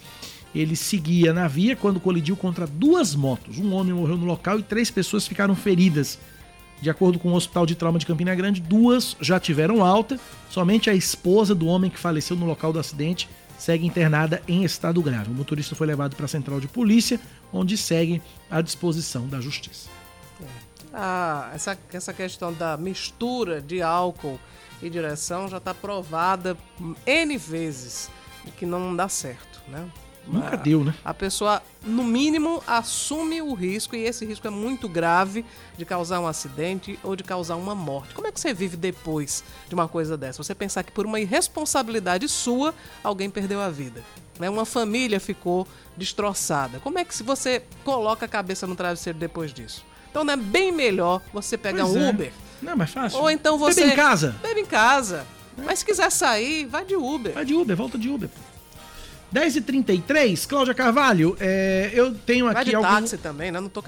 [0.54, 3.58] Ele seguia na via quando colidiu contra duas motos.
[3.58, 6.18] Um homem morreu no local e três pessoas ficaram feridas.
[6.80, 10.18] De acordo com o Hospital de Trauma de Campina Grande, duas já tiveram alta.
[10.50, 13.28] Somente a esposa do homem que faleceu no local do acidente
[13.62, 15.30] segue internada em estado grave.
[15.30, 17.20] O motorista foi levado para a central de polícia,
[17.52, 19.88] onde segue à disposição da justiça.
[20.92, 24.38] Ah, essa, essa questão da mistura de álcool
[24.82, 26.56] e direção já está provada
[27.06, 28.10] N vezes
[28.56, 29.88] que não dá certo, né?
[30.26, 30.94] Nunca deu, né?
[31.04, 35.44] A pessoa, no mínimo, assume o risco, e esse risco é muito grave
[35.76, 38.14] de causar um acidente ou de causar uma morte.
[38.14, 40.42] Como é que você vive depois de uma coisa dessa?
[40.42, 44.02] Você pensar que por uma irresponsabilidade sua, alguém perdeu a vida.
[44.38, 44.48] Né?
[44.48, 45.66] Uma família ficou
[45.96, 46.78] destroçada.
[46.80, 49.84] Como é que se você coloca a cabeça no travesseiro depois disso?
[50.10, 52.10] Então não é bem melhor você pegar Pois um é.
[52.10, 52.32] Uber.
[52.60, 53.18] Não, mas fácil.
[53.18, 53.80] Ou então você.
[53.80, 54.36] Bebe em casa.
[54.42, 55.26] Bebe em casa.
[55.56, 57.32] Mas se quiser sair, vai de Uber.
[57.32, 58.28] Vai de Uber, volta de Uber.
[59.32, 63.60] 10h33, Cláudia Carvalho, é, eu tenho Vai aqui de algum- táxi também, né?
[63.60, 63.82] Não tô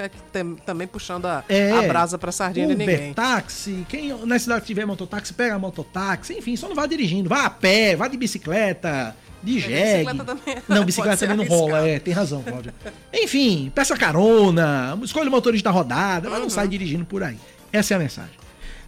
[0.64, 3.12] também puxando a, É, a brasa pra sardinha de Uber, ninguém.
[3.14, 7.28] táxi, quem na cidade que tiver mototáxi, pega a mototáxi, enfim, só não vá dirigindo,
[7.28, 10.04] vá a pé, vá de bicicleta, de jegue.
[10.04, 12.74] bicicleta também Não, bicicleta também não rola, é, tem razão, Cláudia.
[13.12, 17.36] Enfim, peça carona, escolha o motorista da rodada, mas não sai dirigindo por aí.
[17.72, 18.32] Essa é a mensagem.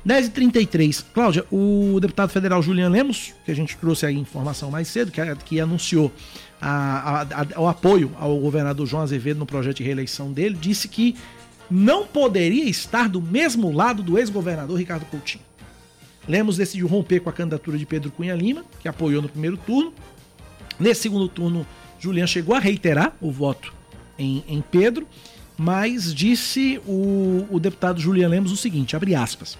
[0.07, 1.05] 10h33.
[1.13, 5.21] Cláudia, o deputado federal Julian Lemos, que a gente trouxe aí informação mais cedo, que,
[5.45, 6.13] que anunciou
[6.61, 10.89] a- a- a- o apoio ao governador João Azevedo no projeto de reeleição dele, disse
[10.89, 11.17] que
[11.71, 15.45] não poderia estar do mesmo lado do ex-governador Ricardo Coutinho.
[16.29, 19.93] Lemos decidiu romper com a candidatura de Pedro Cunha Lima, que apoiou no primeiro turno.
[20.79, 21.67] Nesse segundo turno,
[21.99, 23.73] Julian chegou a reiterar o voto
[24.19, 25.07] em, em Pedro,
[25.57, 29.57] mas disse o, o deputado Julian Lemos o seguinte, abre aspas.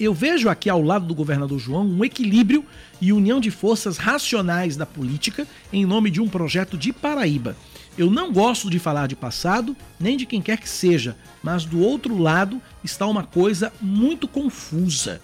[0.00, 2.64] Eu vejo aqui ao lado do governador João um equilíbrio
[3.00, 7.56] e união de forças racionais da política em nome de um projeto de Paraíba.
[7.96, 11.80] Eu não gosto de falar de passado, nem de quem quer que seja, mas do
[11.80, 15.20] outro lado está uma coisa muito confusa.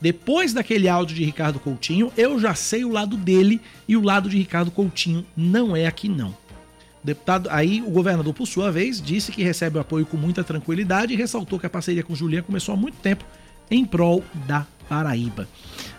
[0.00, 4.28] Depois daquele áudio de Ricardo Coutinho, eu já sei o lado dele e o lado
[4.28, 6.34] de Ricardo Coutinho não é aqui não.
[7.02, 11.12] Deputado, aí o governador, por sua vez, disse que recebe o apoio com muita tranquilidade
[11.12, 13.24] e ressaltou que a parceria com Julian começou há muito tempo
[13.70, 15.46] em prol da Paraíba.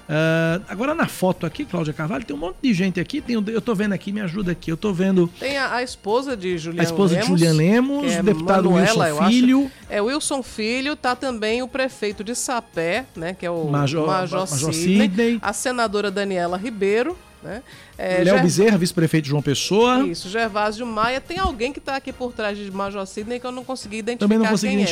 [0.10, 3.22] Uh, agora na foto aqui, Cláudia Carvalho, tem um monte de gente aqui.
[3.22, 4.69] Tem, eu tô vendo aqui, me ajuda aqui.
[4.69, 5.30] Eu tô vendo.
[5.39, 8.69] Tem a, a esposa de Julian A esposa Lemos, de Julian Lemos, que é deputado
[8.69, 9.72] Manuela, Wilson Filho.
[9.89, 13.34] É Wilson Filho, tá também o prefeito de Sapé, né?
[13.34, 15.39] Que é o Major- Major, Major Sidney, Sidney.
[15.41, 17.64] a senadora Daniela Ribeiro, né?
[17.98, 20.06] É, Léo Ger- Bezerra, vice-prefeito João Pessoa.
[20.06, 21.22] Isso, Gervásio Maia.
[21.22, 24.26] Tem alguém que tá aqui por trás de Major Sidney que eu não consegui identificar.
[24.27, 24.88] Também não consegui quem é.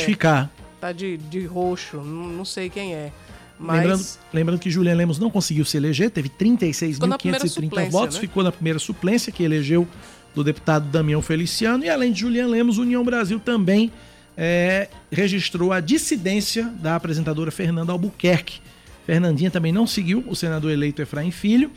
[0.80, 3.12] Tá de, de roxo, não, sei quem é.
[3.58, 7.50] Mas Lembrando, lembrando que Julian Lemos não conseguiu se eleger, teve Ficou na primeira 36.530
[7.50, 8.20] suplência, votos, né?
[8.20, 9.86] ficou na primeira suplência, que elegeu
[10.34, 11.84] do deputado Damião Feliciano.
[11.84, 13.92] E além de Julian Lemos, União Brasil também
[14.36, 18.60] é, registrou a dissidência da apresentadora Fernanda Albuquerque.
[19.04, 21.70] Fernandinha também não seguiu o senador eleito Efraim Filho,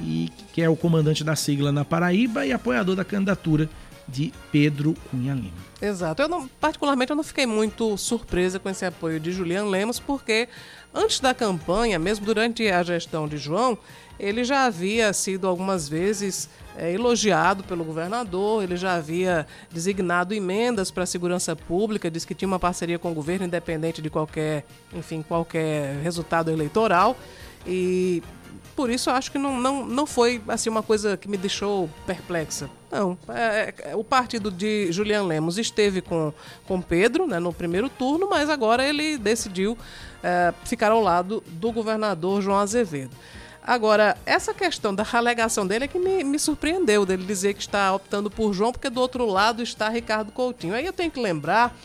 [0.00, 3.68] e que é o comandante da sigla na Paraíba e apoiador da candidatura
[4.08, 5.67] de Pedro Cunha Lima.
[5.80, 6.22] Exato.
[6.22, 10.48] Eu não, particularmente, eu não fiquei muito surpresa com esse apoio de Julian Lemos, porque
[10.92, 13.78] antes da campanha, mesmo durante a gestão de João,
[14.18, 20.90] ele já havia sido algumas vezes é, elogiado pelo governador, ele já havia designado emendas
[20.90, 24.64] para a segurança pública, disse que tinha uma parceria com o governo, independente de qualquer,
[24.92, 27.16] enfim, qualquer resultado eleitoral.
[27.66, 28.22] E
[28.78, 31.90] por isso eu acho que não, não, não foi assim uma coisa que me deixou
[32.06, 32.70] perplexa.
[32.88, 33.18] Não.
[33.28, 36.32] É, é, o partido de Julian Lemos esteve com,
[36.64, 39.76] com Pedro né, no primeiro turno, mas agora ele decidiu
[40.22, 43.10] é, ficar ao lado do governador João Azevedo.
[43.66, 47.92] Agora, essa questão da alegação dele é que me, me surpreendeu, dele dizer que está
[47.92, 50.72] optando por João, porque do outro lado está Ricardo Coutinho.
[50.72, 51.76] Aí eu tenho que lembrar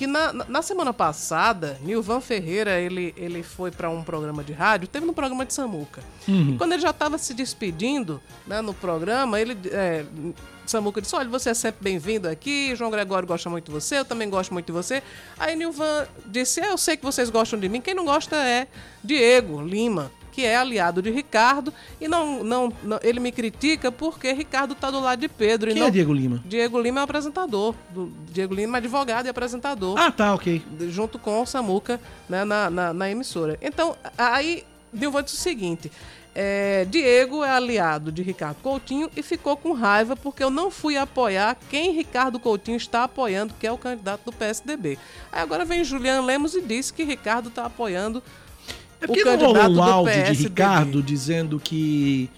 [0.00, 4.88] que na, na semana passada, Nilvan Ferreira, ele, ele foi para um programa de rádio,
[4.88, 6.02] teve no programa de Samuca.
[6.26, 6.54] Uhum.
[6.54, 9.54] E quando ele já estava se despedindo né, no programa, ele.
[9.70, 10.06] É,
[10.64, 12.74] Samuca disse: Olha, você é sempre bem-vindo aqui.
[12.74, 15.02] João Gregório gosta muito de você, eu também gosto muito de você.
[15.38, 17.82] Aí Nilvan disse: é, Eu sei que vocês gostam de mim.
[17.82, 18.68] Quem não gosta é
[19.04, 21.72] Diego Lima, que é aliado de Ricardo.
[22.00, 25.70] E não, não, não- ele me critica porque Ricardo está do lado de Pedro.
[25.70, 25.88] e Quem não...
[25.88, 26.42] é Diego Lima?
[26.44, 27.74] Diego Lima é apresentador.
[27.90, 29.98] Do, Diego Lima é advogado e apresentador.
[29.98, 30.62] Ah, tá, ok.
[30.88, 33.58] Junto com o Samuca né, na, na, na emissora.
[33.60, 35.90] Então, aí Dilma disse o seguinte.
[36.34, 40.96] é, Diego é aliado de Ricardo Coutinho e ficou com raiva porque eu não fui
[40.96, 44.96] apoiar quem Ricardo Coutinho está apoiando, que é o candidato do PSDB.
[45.32, 48.22] Aí agora vem Julian Lemos e disse que Ricardo está apoiando
[49.00, 50.42] É o porque não candidato um do áudio de.
[50.42, 52.28] Ricardo dizendo que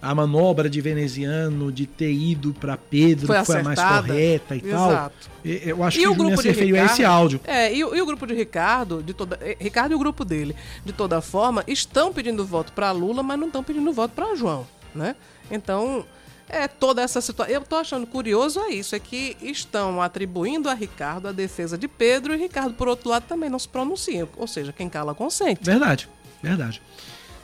[0.00, 4.60] a manobra de veneziano de ter ido para Pedro Foi foi, a mais correta e
[4.60, 4.90] tal.
[4.90, 5.30] Exato.
[5.44, 7.40] E- Eu acho E que o grupo de referiu a Ricardo, esse áudio.
[7.44, 10.24] É, e, o- e o grupo de Ricardo, de toda, eh, Ricardo e o grupo
[10.24, 10.54] dele,
[10.84, 14.66] de toda forma, estão pedindo voto para Lula, mas não estão pedindo voto para João,
[14.94, 15.16] né?
[15.50, 16.04] Então,
[16.48, 17.54] é toda essa situação.
[17.54, 21.86] Eu tô achando curioso é isso, é que estão atribuindo a Ricardo a defesa de
[21.86, 24.28] Pedro e Ricardo, por outro lado, também não se pronuncia.
[24.36, 25.60] Ou seja, quem cala consente.
[25.62, 26.08] Verdade,
[26.42, 26.80] verdade.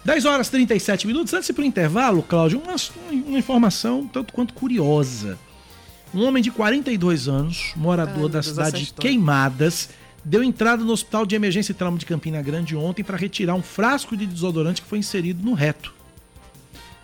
[0.04, 1.32] 10 horas e 37 minutos.
[1.32, 2.76] Antes de ir pro intervalo, Cláudio, uma,
[3.26, 5.38] uma informação tanto quanto curiosa.
[6.14, 8.92] Um homem de 42 anos, morador meu da cidade de.
[8.92, 9.88] Queimadas,
[10.24, 13.62] deu entrada no hospital de emergência e trauma de Campina Grande ontem para retirar um
[13.62, 15.92] frasco de desodorante que foi inserido no reto.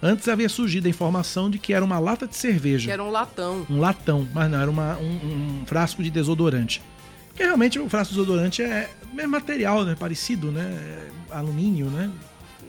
[0.02, 2.86] Antes havia surgido a informação de que era uma lata de cerveja.
[2.86, 3.66] Que era um latão.
[3.68, 6.80] Um latão, mas não, era uma, um, um frasco de desodorante.
[7.28, 9.94] Porque realmente o frasco de desodorante é mesmo material, né?
[9.98, 10.62] Parecido, né?
[11.30, 12.10] É alumínio, né?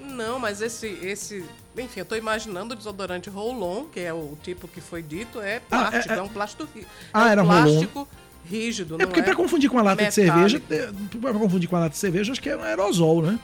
[0.10, 1.44] Não, mas esse, esse.
[1.78, 5.62] Enfim, eu tô imaginando o desodorante Roll-On, que é o tipo que foi dito, é
[5.72, 6.68] Ah, plástico, é- é, é- um plástico.
[6.76, 8.08] ri- Ah, é um era plástico
[8.46, 9.24] rígido, É porque é?
[9.24, 10.68] pra confundir com a lata de metálico.
[10.68, 13.40] cerveja, é, pra confundir com a lata de cerveja, acho que é um aerosol, né?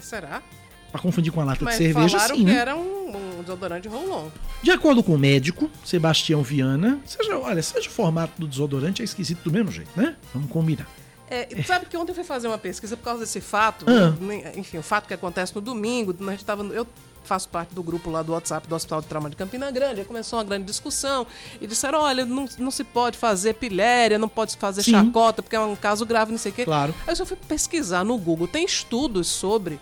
[0.00, 0.40] Será?
[0.94, 2.56] Pra confundir com a lata Mas de cerveja, falaram sim, que né?
[2.56, 4.28] era um, um desodorante Roll-On.
[4.62, 9.04] De acordo com o médico, Sebastião Viana, seja, olha, seja o formato do desodorante, é
[9.04, 10.14] esquisito do mesmo jeito, né?
[10.32, 10.86] Vamos combinar.
[11.28, 14.10] É, sabe que ontem eu fui fazer uma pesquisa por causa desse fato, Ah.
[14.20, 16.86] né, enfim, o fato que acontece no domingo, a gente tava, eu
[17.24, 20.06] faço parte do grupo lá do WhatsApp do Hospital de Trauma de Campina Grande, aí
[20.06, 21.26] começou uma grande discussão
[21.60, 24.92] e disseram, olha, não, não se pode fazer pilhéria, não pode fazer Sim.
[24.92, 26.64] chacota, porque é um caso grave, não sei o quê.
[26.64, 26.94] Claro.
[27.04, 29.80] Aí eu só fui pesquisar no Google, tem estudos sobre...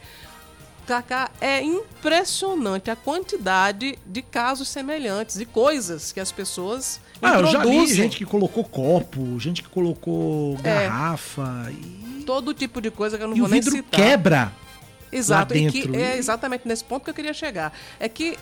[0.86, 7.46] Cacá, é impressionante a quantidade de casos semelhantes e coisas que as pessoas Ah, eu
[7.46, 10.86] já vi gente que colocou copo, gente que colocou É.
[10.88, 14.00] garrafa e, todo tipo de coisa que eu não e o vou nem vidro citar.
[14.00, 14.52] quebra.
[15.14, 17.70] Exato, lá e que é exatamente nesse ponto que eu queria chegar.
[18.00, 18.38] É que,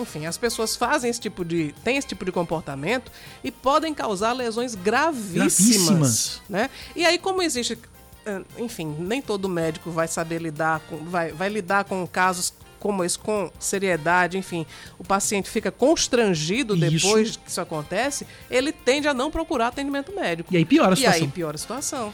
[0.00, 1.74] enfim, as pessoas fazem esse tipo de.
[1.84, 3.12] têm esse tipo de comportamento
[3.44, 5.34] e podem causar lesões gravíssimas.
[5.34, 6.42] Gravíssimas.
[6.48, 6.70] Né?
[6.96, 7.78] E aí, como existe.
[8.28, 10.96] Eh, Enfim, nem todo médico vai saber lidar com.
[10.98, 14.64] vai, vai lidar com casos como esse, com seriedade, enfim,
[14.98, 20.54] o paciente fica constrangido depois que isso acontece, ele tende a não procurar atendimento médico.
[20.54, 21.20] E aí piora a situação.
[21.20, 22.12] E aí piora a situação.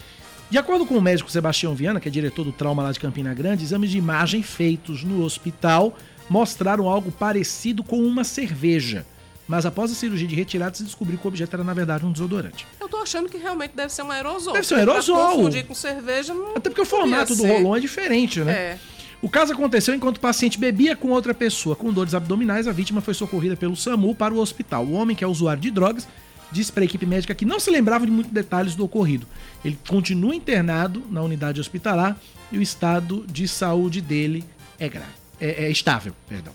[0.51, 3.35] De acordo com o médico Sebastião Viana, que é diretor do trauma lá de Campina
[3.35, 5.97] Grande, exames de imagem feitos no hospital
[6.28, 9.07] mostraram algo parecido com uma cerveja.
[9.46, 12.12] Mas após a cirurgia de retirada, se descobriu que o objeto era, na verdade, um
[12.12, 12.66] desodorante.
[12.80, 14.54] Eu tô achando que realmente deve ser um aerosol.
[14.54, 15.36] Deve ser um aerosol.
[15.36, 18.52] Confundir com cerveja não Até porque o formato do rolon é diferente, né?
[18.52, 18.78] É.
[19.20, 22.68] O caso aconteceu enquanto o paciente bebia com outra pessoa com dores abdominais.
[22.68, 24.84] A vítima foi socorrida pelo SAMU para o hospital.
[24.84, 26.06] O homem, que é usuário de drogas,
[26.52, 29.26] disse para a equipe médica que não se lembrava de muitos detalhes do ocorrido.
[29.64, 32.18] Ele continua internado na unidade hospitalar
[32.52, 34.44] e o estado de saúde dele
[34.78, 35.12] é grave.
[35.40, 36.52] É, é estável, perdão.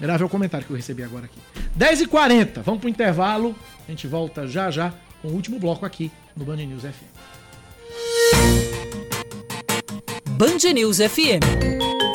[0.00, 1.38] Grave é o comentário que eu recebi agora aqui.
[1.76, 3.54] 10h40, vamos pro intervalo.
[3.86, 7.18] A gente volta já já com o último bloco aqui no Band News FM.
[10.30, 11.42] Band News FM.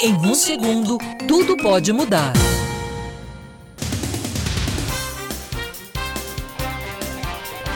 [0.02, 0.98] Em um segundo,
[1.28, 2.34] tudo pode mudar.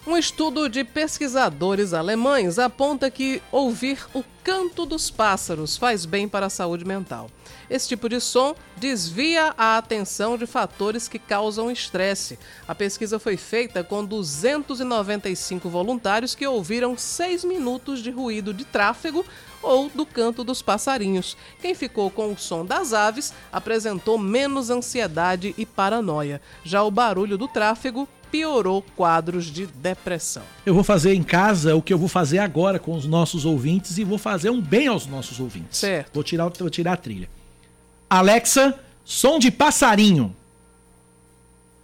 [0.07, 6.47] Um estudo de pesquisadores alemães aponta que ouvir o canto dos pássaros faz bem para
[6.47, 7.29] a saúde mental.
[7.69, 12.39] Esse tipo de som desvia a atenção de fatores que causam estresse.
[12.69, 19.27] A pesquisa foi feita com 295 voluntários que ouviram 6 minutos de ruído de tráfego
[19.61, 21.37] ou do canto dos passarinhos.
[21.61, 26.41] Quem ficou com o som das aves apresentou menos ansiedade e paranoia.
[26.63, 30.43] Já o barulho do tráfego piorou quadros de depressão.
[30.65, 33.99] Eu vou fazer em casa o que eu vou fazer agora com os nossos ouvintes
[33.99, 35.79] e vou fazer um bem aos nossos ouvintes.
[35.79, 36.15] Certo.
[36.15, 37.29] Vou tirar, vou tirar a trilha.
[38.09, 40.35] Alexa, som de passarinho.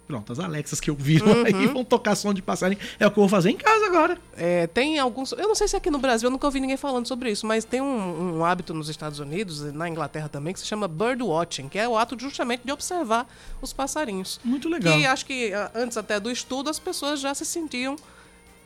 [0.05, 1.45] Pronto, as Alexas que eu viram Uhum.
[1.45, 2.79] aí vão tocar som de passarinho.
[2.99, 4.17] É o que eu vou fazer em casa agora.
[4.35, 5.31] É, tem alguns.
[5.31, 7.63] Eu não sei se aqui no Brasil eu nunca ouvi ninguém falando sobre isso, mas
[7.63, 11.23] tem um, um hábito nos Estados Unidos, e na Inglaterra também, que se chama bird
[11.23, 13.25] watching, que é o ato justamente de observar
[13.61, 14.41] os passarinhos.
[14.43, 14.99] Muito legal.
[14.99, 17.95] E acho que ah, antes até do estudo as pessoas já se sentiam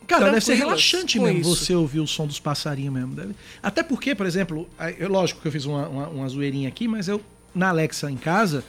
[0.08, 1.56] Cara, deve ser relaxante mesmo isso.
[1.56, 3.14] você ouvir o som dos passarinhos mesmo.
[3.14, 6.88] Deve- Até porque, por exemplo, eu- lógico que eu fiz uma, uma, uma zoeirinha aqui,
[6.88, 7.22] mas eu,
[7.54, 8.64] na Alexa em casa,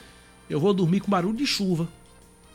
[0.50, 1.88] eu vou dormir com barulho de chuva.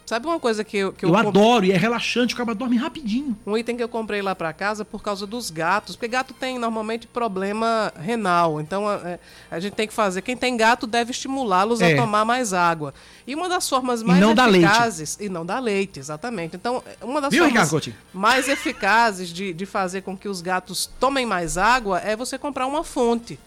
[0.05, 2.75] Sabe uma coisa que eu, que Eu, comp- adoro e é relaxante, o cara dorme
[2.75, 3.37] rapidinho.
[3.47, 6.59] Um item que eu comprei lá pra casa por causa dos gatos, porque gato tem
[6.59, 9.19] normalmente problema renal, então a, é,
[9.49, 10.21] a gente tem que fazer.
[10.21, 11.93] Quem tem gato deve estimulá-los É.
[11.93, 12.93] a tomar mais água.
[13.25, 14.65] E uma das formas mais não dá leite.
[14.65, 16.57] eficazes e não dá leite, exatamente.
[16.57, 17.95] Então uma das Viu, Ricardo formas Coutinho?
[18.13, 22.67] mais eficazes de, de fazer com que os gatos tomem mais água é você comprar
[22.67, 23.39] uma fonte.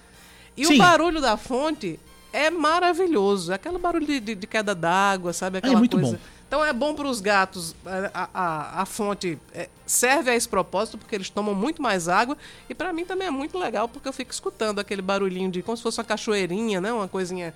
[0.57, 0.77] E Sim.
[0.77, 2.01] o barulho da fonte
[2.33, 6.13] é maravilhoso, é aquele barulho de, de- de queda d'água, sabe aquela É muito coisa.
[6.13, 6.36] bom.
[6.49, 7.75] Então é bom para os gatos,
[8.15, 12.37] a, a, a fonte é, serve a esse propósito, porque eles tomam muito mais água.
[12.71, 15.77] E para mim também é muito legal, porque eu fico escutando aquele barulhinho de como
[15.77, 16.93] se fosse uma cachoeirinha, né?
[16.93, 17.53] Uma coisinha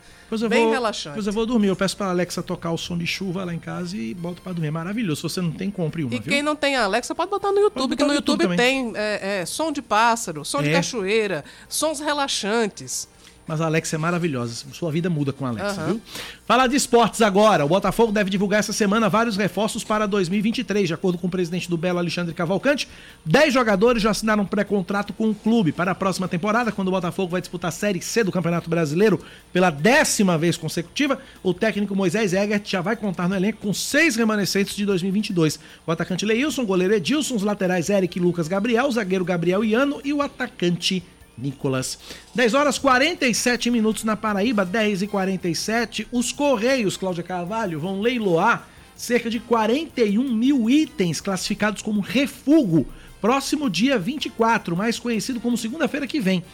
[0.49, 1.11] bem vou, relaxante.
[1.15, 1.69] Depois eu vou dormir.
[1.69, 4.51] Eu peço pra Alexa tocar o som de chuva lá em casa e boto pra
[4.53, 4.69] dormir.
[4.69, 5.21] É maravilhoso.
[5.21, 6.33] Se você não tem, compre uma, E viu?
[6.33, 8.93] quem não tem Alexa pode botar no YouTube, botar que no no YouTube YouTube, tem
[8.97, 10.73] é, é, som de pássaro, som de É.
[10.73, 13.09] cachoeira, sons relaxantes.
[13.51, 14.65] Mas a Alexa é maravilhosa.
[14.73, 15.87] Sua vida muda com a Alexa, Aham.
[15.95, 16.01] viu?
[16.47, 17.65] Falar de esportes agora.
[17.65, 20.87] O Botafogo deve divulgar essa semana vários reforços para 2023.
[20.87, 22.87] De acordo com o presidente do Belo, Alexandre Cavalcante,
[23.27, 26.91] 10 jogadores já assinaram um pré-contrato com o clube para a próxima temporada, quando o
[26.93, 29.21] Botafogo vai disputar a Série C do Campeonato Brasileiro
[29.53, 31.19] pela décima vez consecutiva.
[31.43, 35.59] O técnico Moisés Egert já vai contar no elenco com seis remanescentes de 2022.
[35.85, 40.01] O atacante Leilson, o goleiro Edilson, os laterais Eric Lucas Gabriel, o zagueiro Gabriel Iano
[40.05, 41.03] e o atacante
[41.41, 41.99] Nicolas.
[42.35, 46.07] 10 horas 47 minutos na Paraíba, 10 e 47.
[46.13, 52.87] Os Correios, Cláudia Carvalho, vão leiloar cerca de 41 mil itens classificados como refúgio,
[53.21, 56.45] próximo dia 24, mais conhecido como segunda-feira que vem.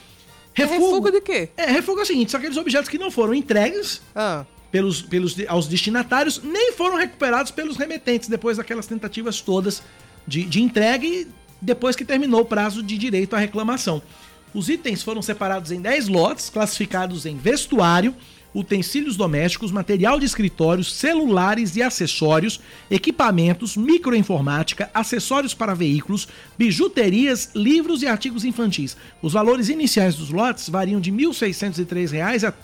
[0.55, 1.51] Refúgio de quê?
[1.57, 4.45] É, refúgio é o seguinte, são aqueles objetos que não foram entregues Ah.
[4.73, 9.83] pelos, pelos, aos destinatários, nem foram recuperados pelos remetentes, depois daquelas tentativas todas
[10.27, 11.27] de, de entrega e
[11.61, 14.01] depois que terminou o prazo de direito à reclamação.
[14.57, 18.15] Os itens foram separados em 10 lotes, classificados em vestuário,
[18.55, 22.59] utensílios domésticos, material de escritório, celulares e acessórios,
[22.91, 26.27] equipamentos, microinformática, acessórios para veículos,
[26.57, 28.97] bijuterias, livros e artigos infantis.
[29.21, 32.55] Os valores iniciais dos lotes variam de 1.603 reais a R$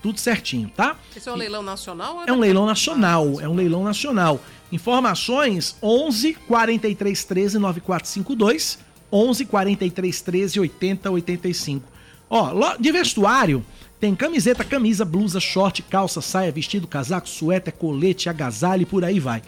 [0.02, 0.98] tudo certinho, tá?
[1.16, 2.16] Esse é um leilão nacional?
[2.16, 4.42] ou É um leilão nacional, é um leilão nacional.
[4.72, 8.80] Informações 11 43 13 9452,
[9.12, 11.88] 11 43 13 80 85.
[12.30, 13.64] Ó, de vestuário
[14.00, 19.20] tem camiseta, camisa, blusa, short, calça, saia, vestido, casaco, suéter, colete, agasalho e por aí
[19.20, 19.44] vai.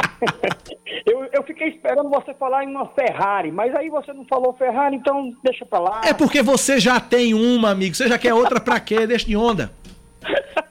[1.06, 4.96] eu, eu fiquei esperando você falar em uma Ferrari, mas aí você não falou Ferrari,
[4.96, 6.02] então deixa pra lá.
[6.04, 7.94] É porque você já tem uma, amigo.
[7.94, 9.06] Você já quer outra pra quê?
[9.06, 9.72] Deixa de onda.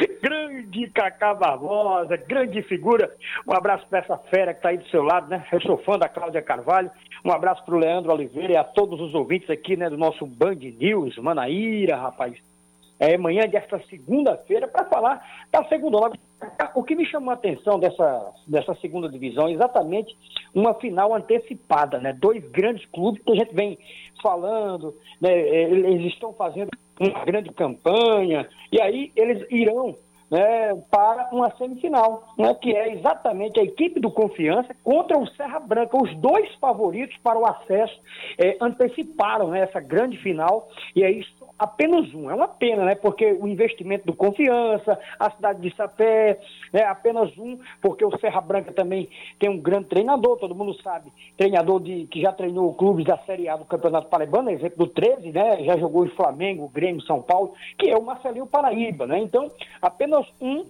[0.22, 3.14] Grande Cacá Barbosa, grande figura.
[3.46, 5.44] Um abraço pra essa fera que tá aí do seu lado, né?
[5.52, 6.90] Eu sou fã da Cláudia Carvalho.
[7.24, 10.56] Um abraço pro Leandro Oliveira e a todos os ouvintes aqui, né, do nosso Band
[10.56, 12.34] News, Manaíra, rapaz.
[12.98, 16.12] É manhã desta segunda-feira para falar da segunda.
[16.74, 20.14] O que me chamou a atenção dessa, dessa segunda divisão é exatamente
[20.54, 22.12] uma final antecipada, né?
[22.12, 23.78] Dois grandes clubes que a gente vem
[24.22, 25.32] falando, né?
[25.32, 26.70] Eles estão fazendo
[27.00, 29.96] uma grande campanha e aí eles irão
[30.30, 35.58] né, para uma semifinal, né, que é exatamente a equipe do Confiança contra o Serra
[35.58, 35.96] Branca.
[36.00, 37.98] Os dois favoritos para o acesso
[38.38, 42.30] é, anteciparam né, essa grande final e é isso apenas um.
[42.30, 42.94] É uma pena, né?
[42.94, 46.40] Porque o investimento do Confiança, a cidade de Sapé,
[46.72, 46.84] né?
[46.84, 51.80] apenas um, porque o Serra Branca também tem um grande treinador, todo mundo sabe, treinador
[51.80, 55.62] de, que já treinou clubes da Série A do Campeonato Paraibano, exemplo do 13, né?
[55.64, 59.18] Já jogou em Flamengo, Grêmio, São Paulo, que é o Marcelinho Paraíba, né?
[59.18, 59.50] Então,
[59.82, 60.64] apenas um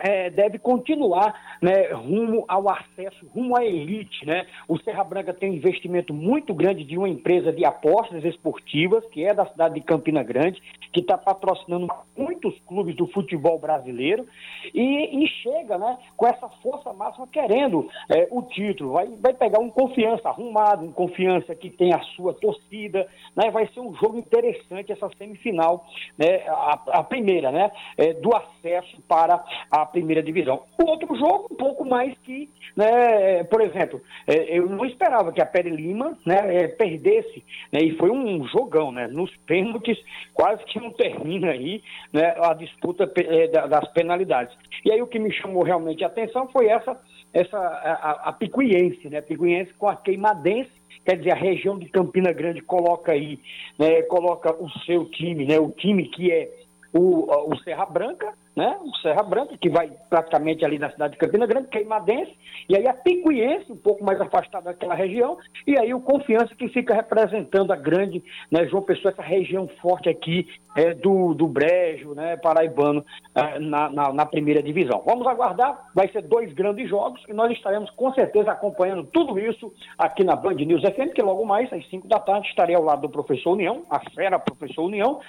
[0.00, 4.26] é, deve continuar né, rumo ao acesso, rumo à elite.
[4.26, 4.46] Né?
[4.68, 9.24] O Serra Branca tem um investimento muito grande de uma empresa de apostas esportivas, que
[9.24, 10.62] é da cidade de Campina Grande,
[10.92, 14.26] que está patrocinando muitos clubes do futebol brasileiro
[14.74, 18.92] e, e chega né, com essa força máxima querendo é, o título.
[18.92, 23.06] Vai, vai pegar um confiança arrumado, um confiança que tem a sua torcida.
[23.36, 23.50] Né?
[23.50, 25.86] Vai ser um jogo interessante essa semifinal,
[26.18, 30.62] né, a, a primeira, né, é, do acesso para a primeira divisão.
[30.78, 35.42] O outro jogo, um pouco mais que, né, por exemplo, é, eu não esperava que
[35.42, 39.98] a Pere Lima né, é, perdesse, né, e foi um jogão, né, nos pênaltis,
[40.32, 44.56] quase que não termina aí né, a disputa é, das penalidades.
[44.84, 46.98] E aí o que me chamou realmente a atenção foi essa,
[47.32, 50.70] essa a, a Picuiense, né, Picuiense com a Queimadense,
[51.04, 53.38] quer dizer, a região de Campina Grande coloca aí,
[53.78, 56.48] né, coloca o seu time, né, o time que é
[56.92, 58.76] o, o Serra Branca, né?
[58.82, 62.32] O Serra Branca, que vai praticamente ali na cidade de Campina Grande, Queimadense,
[62.68, 66.68] e aí a Picuiense, um pouco mais afastada daquela região, e aí o Confiança, que
[66.68, 72.14] fica representando a grande, né, João Pessoa, essa região forte aqui é, do, do Brejo,
[72.14, 73.04] né, paraibano,
[73.34, 75.02] é, na, na, na, primeira divisão.
[75.04, 79.72] Vamos aguardar, vai ser dois grandes jogos, e nós estaremos com certeza acompanhando tudo isso
[79.96, 83.02] aqui na Band News FM, que logo mais, às 5 da tarde, estarei ao lado
[83.02, 85.20] do professor União, a fera professor União,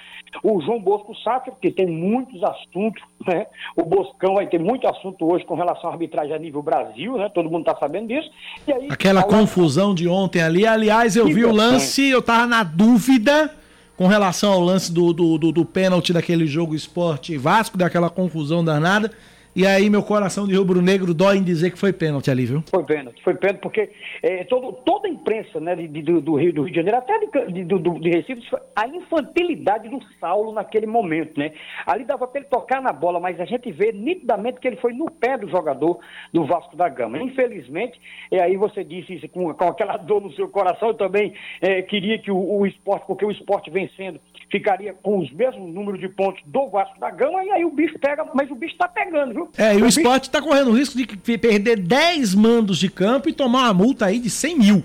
[0.43, 3.47] o João Bosco Sátiro, que tem muitos assuntos né?
[3.75, 7.29] O Boscão vai ter muito assunto hoje com relação à arbitragem a nível Brasil, né?
[7.29, 8.29] Todo mundo está sabendo disso.
[8.67, 13.53] Aí, Aquela confusão de ontem ali, aliás, eu vi o lance, eu tava na dúvida
[13.97, 18.63] com relação ao lance do, do, do, do pênalti daquele jogo esporte Vasco, daquela confusão
[18.63, 19.11] danada.
[19.53, 22.63] E aí meu coração de rubro-negro dói em dizer que foi pênalti ali, viu?
[22.69, 23.89] Foi pênalti, foi pênalti, porque
[24.23, 27.19] é, todo, toda a imprensa né, de, de, do, Rio, do Rio de Janeiro, até
[27.47, 28.41] de, do, de Recife,
[28.73, 31.51] a infantilidade do Saulo naquele momento, né?
[31.85, 34.93] Ali dava para ele tocar na bola, mas a gente vê nitidamente que ele foi
[34.93, 35.99] no pé do jogador
[36.31, 37.21] do Vasco da Gama.
[37.21, 37.99] Infelizmente,
[38.31, 41.81] e aí você disse isso com, com aquela dor no seu coração, eu também é,
[41.81, 44.17] queria que o, o esporte, porque o esporte vencendo,
[44.49, 47.97] ficaria com os mesmos números de pontos do Vasco da Gama, e aí o bicho
[47.99, 49.40] pega, mas o bicho tá pegando, viu?
[49.45, 49.51] Viu?
[49.57, 53.33] É, e o, esporte está correndo o risco de perder 10 mandos de campo e
[53.33, 54.83] tomar uma multa aí de 100 mil.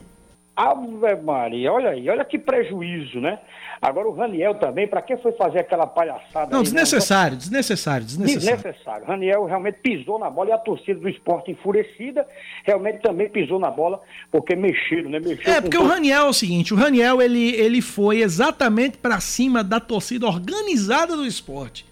[0.57, 3.39] Ave Maria, olha aí, olha que prejuízo, né?
[3.81, 6.51] Agora o Raniel também, para que foi fazer aquela palhaçada?
[6.51, 7.39] Não, aí, desnecessário, né?
[7.39, 8.57] desnecessário, desnecessário.
[8.57, 9.07] Desnecessário.
[9.07, 12.27] Raniel realmente pisou na bola e a torcida do esporte enfurecida
[12.65, 14.01] realmente também pisou na bola
[14.31, 15.21] porque mexeram, né?
[15.21, 19.21] Mexeu é, porque o Raniel é o seguinte, o Raniel ele, ele foi exatamente para
[19.21, 21.85] cima da torcida organizada do esporte.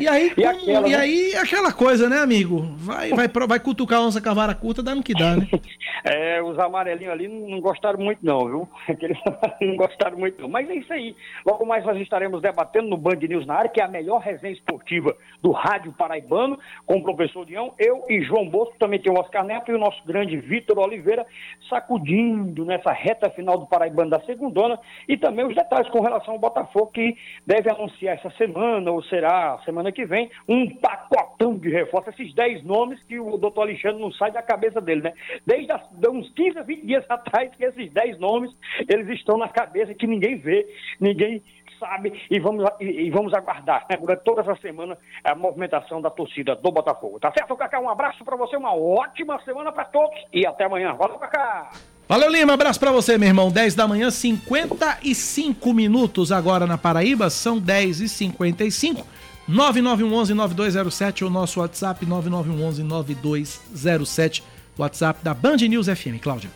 [0.00, 0.96] E aí, e, aquela, e né?
[0.96, 2.62] aí aquela coisa, né, amigo?
[2.76, 5.46] Vai, vai, vai cutucar a onça cavara curta, dá no que dá, né?
[6.04, 8.68] É, os amarelinhos ali não gostaram muito, não, viu?
[8.88, 9.18] Aqueles
[9.60, 10.48] não gostaram muito, não.
[10.48, 11.16] Mas é isso aí.
[11.44, 14.52] Logo mais nós estaremos debatendo no Band News na área, que é a melhor resenha
[14.52, 19.18] esportiva do Rádio Paraibano, com o professor Dião, eu e João Bosco, também tem o
[19.18, 21.26] Oscar Neto e o nosso grande Vitor Oliveira,
[21.68, 24.78] sacudindo nessa reta final do Paraibano da segundona,
[25.08, 29.58] e também os detalhes com relação ao Botafogo, que deve anunciar essa semana, ou será
[29.66, 34.10] semana que vem, um pacotão de reforço, esses 10 nomes que o doutor Alexandre não
[34.12, 35.12] sai da cabeça dele, né?
[35.44, 38.50] Desde as, uns 15 a 20 dias atrás, que esses 10 nomes,
[38.88, 40.66] eles estão na cabeça que ninguém vê,
[40.98, 41.42] ninguém
[41.78, 46.56] sabe e vamos, e, vamos aguardar né, durante toda essa semana a movimentação da torcida
[46.56, 47.20] do Botafogo.
[47.20, 47.78] Tá certo, Cacá?
[47.78, 50.94] Um abraço para você, uma ótima semana para todos e até amanhã.
[50.94, 51.70] Valeu, Cacá!
[52.08, 52.54] Valeu, Lima.
[52.54, 53.50] Abraço para você, meu irmão.
[53.50, 57.28] 10 da manhã, 55 minutos agora na Paraíba.
[57.28, 59.04] São 10 e 55
[59.48, 64.42] 9911-9207 ou nosso WhatsApp 9911-9207,
[64.76, 66.18] WhatsApp da Band News FM.
[66.20, 66.50] Cláudia.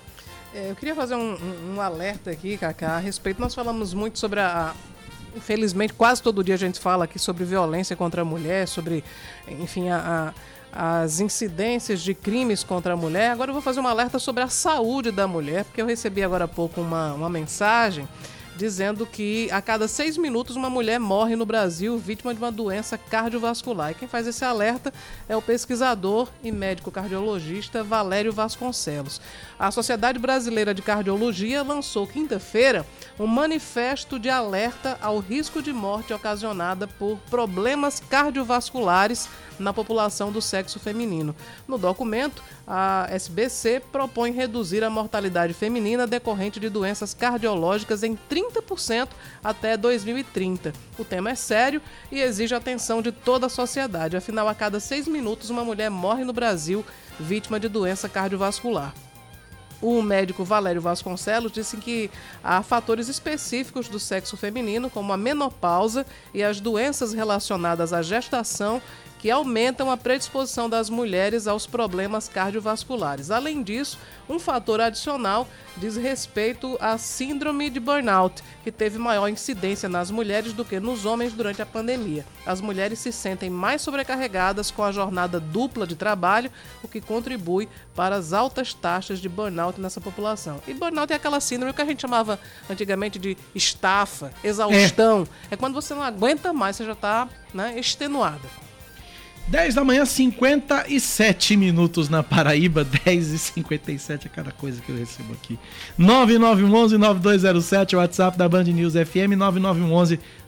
[0.52, 3.40] É, eu queria fazer um, um, um, alerta aqui, Cacá, a respeito.
[3.40, 4.74] Nós falamos muito sobre a.
[5.36, 9.04] Infelizmente, quase todo dia a gente fala aqui sobre violência contra a mulher, sobre,
[9.48, 10.34] enfim, a,
[10.72, 13.30] a, as incidências de crimes contra a mulher.
[13.30, 16.46] Agora eu vou fazer um alerta sobre a saúde da mulher, porque eu recebi agora
[16.46, 18.08] há pouco uma, uma mensagem
[18.60, 22.98] dizendo que a cada seis minutos uma mulher morre no Brasil vítima de uma doença
[22.98, 23.92] cardiovascular.
[23.92, 24.92] E quem faz esse alerta
[25.26, 29.18] é o pesquisador e médico cardiologista Valério Vasconcelos.
[29.58, 32.86] A Sociedade Brasileira de Cardiologia lançou quinta-feira
[33.18, 39.26] um manifesto de alerta ao risco de morte ocasionada por problemas cardiovasculares
[39.60, 41.34] na população do sexo feminino.
[41.68, 49.08] No documento, a SBC propõe reduzir a mortalidade feminina decorrente de doenças cardiológicas em 30%
[49.44, 50.72] até 2030.
[50.98, 51.80] O tema é sério
[52.10, 56.24] e exige atenção de toda a sociedade, afinal, a cada seis minutos uma mulher morre
[56.24, 56.84] no Brasil
[57.18, 58.94] vítima de doença cardiovascular.
[59.80, 62.10] O médico Valério Vasconcelos disse que
[62.44, 66.04] há fatores específicos do sexo feminino, como a menopausa
[66.34, 68.82] e as doenças relacionadas à gestação,
[69.20, 73.30] que aumentam a predisposição das mulheres aos problemas cardiovasculares.
[73.30, 79.90] Além disso, um fator adicional diz respeito à síndrome de burnout, que teve maior incidência
[79.90, 82.24] nas mulheres do que nos homens durante a pandemia.
[82.46, 86.50] As mulheres se sentem mais sobrecarregadas com a jornada dupla de trabalho,
[86.82, 90.62] o que contribui para as altas taxas de burnout nessa população.
[90.66, 92.40] E burnout é aquela síndrome que a gente chamava
[92.70, 95.28] antigamente de estafa, exaustão.
[95.50, 98.69] É, é quando você não aguenta mais, você já está né, extenuada.
[99.50, 104.96] 10 da manhã, 57 minutos na Paraíba, 10 e 57 é cada coisa que eu
[104.96, 105.58] recebo aqui.
[105.98, 109.34] 9911-9207, WhatsApp da Band News FM,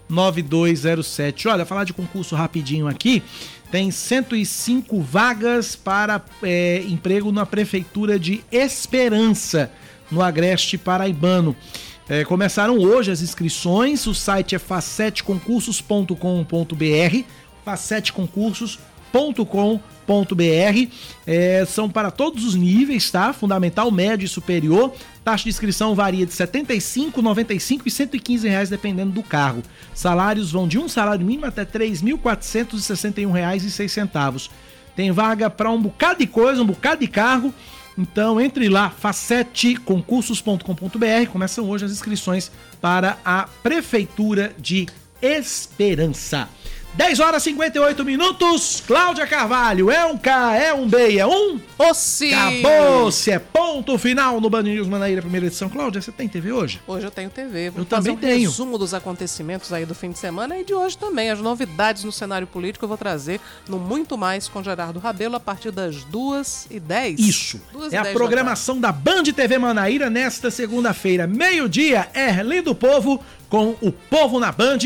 [0.09, 1.51] 9911-9207.
[1.51, 3.25] Olha, falar de concurso rapidinho aqui,
[3.73, 9.69] tem 105 vagas para é, emprego na Prefeitura de Esperança,
[10.13, 11.57] no Agreste Paraibano.
[12.09, 17.25] É, começaram hoje as inscrições, o site é facetconcursos.com.br,
[17.65, 20.91] facetconcursos.com.br com.br
[21.27, 23.33] é, são para todos os níveis, tá?
[23.33, 24.93] Fundamental, médio e superior.
[25.25, 29.63] Taxa de inscrição varia de R$ 75, 95 e 115 reais dependendo do cargo.
[29.95, 34.51] Salários vão de um salário mínimo até R$ 3.461,06.
[34.97, 37.55] Tem vaga para um bocado de coisa, um bocado de cargo.
[37.97, 41.31] Então entre lá, faceteconcursos.com.br.
[41.31, 44.89] Começam hoje as inscrições para a Prefeitura de
[45.21, 46.49] Esperança.
[46.95, 48.83] 10 horas e 58 minutos.
[48.87, 51.59] Cláudia Carvalho, é um K, é um B, é um?
[51.79, 52.35] Ossi.
[52.35, 55.71] Acabou-se, é ponto final no Band News Manaíra, primeira edição.
[55.71, 56.83] Cláudia, você tem TV hoje?
[56.87, 57.71] Hoje eu tenho TV.
[57.71, 58.51] Vou eu fazer também um tenho.
[58.51, 61.31] resumo dos acontecimentos aí do fim de semana e de hoje também.
[61.31, 65.41] As novidades no cenário político eu vou trazer no Muito Mais com Gerardo Rabelo a
[65.41, 67.61] partir das 2 e 10 Isso.
[67.73, 72.61] Duas e é a 10 da programação da, Band TV Manaíra nesta segunda-feira, meio-dia, Erli
[72.61, 74.79] do Povo, com o Povo na Band.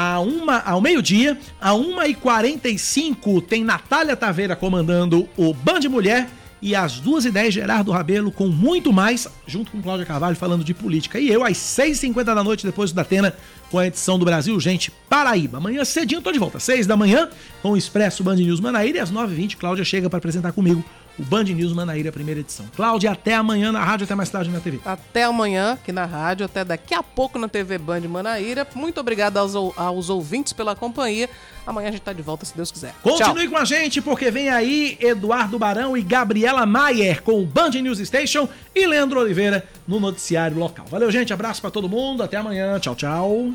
[0.00, 6.28] A uma, ao meio-dia, a 1h45 tem Natália Taveira comandando o Band Mulher.
[6.62, 11.18] E às 2h10, Gerardo Rabelo com muito mais, junto com Cláudia Carvalho, falando de política.
[11.18, 13.34] E eu, às 6h50 da noite, depois da Atena,
[13.72, 15.58] com a edição do Brasil, gente, Paraíba.
[15.58, 16.60] Amanhã cedinho, tô de volta.
[16.60, 17.28] 6 da manhã,
[17.60, 18.98] com o Expresso Band News Manaíra.
[18.98, 20.84] E às 9h20, Cláudia chega para apresentar comigo
[21.18, 22.66] o Band News Manaíra, primeira edição.
[22.76, 24.78] Cláudia, até amanhã na rádio, até mais tarde na TV.
[24.84, 28.66] Até amanhã aqui na rádio, até daqui a pouco na TV Band Manaíra.
[28.74, 31.28] Muito obrigado aos, aos ouvintes pela companhia.
[31.66, 32.94] Amanhã a gente tá de volta, se Deus quiser.
[33.02, 33.50] Continue Tchau.
[33.50, 37.98] com a gente, porque vem aí Eduardo Barão e Gabriela Maier com o Band News
[37.98, 40.86] Station e Leandro Oliveira no noticiário local.
[40.88, 41.32] Valeu, gente.
[41.32, 42.22] Abraço para todo mundo.
[42.22, 42.78] Até amanhã.
[42.78, 43.52] Tchau, tchau.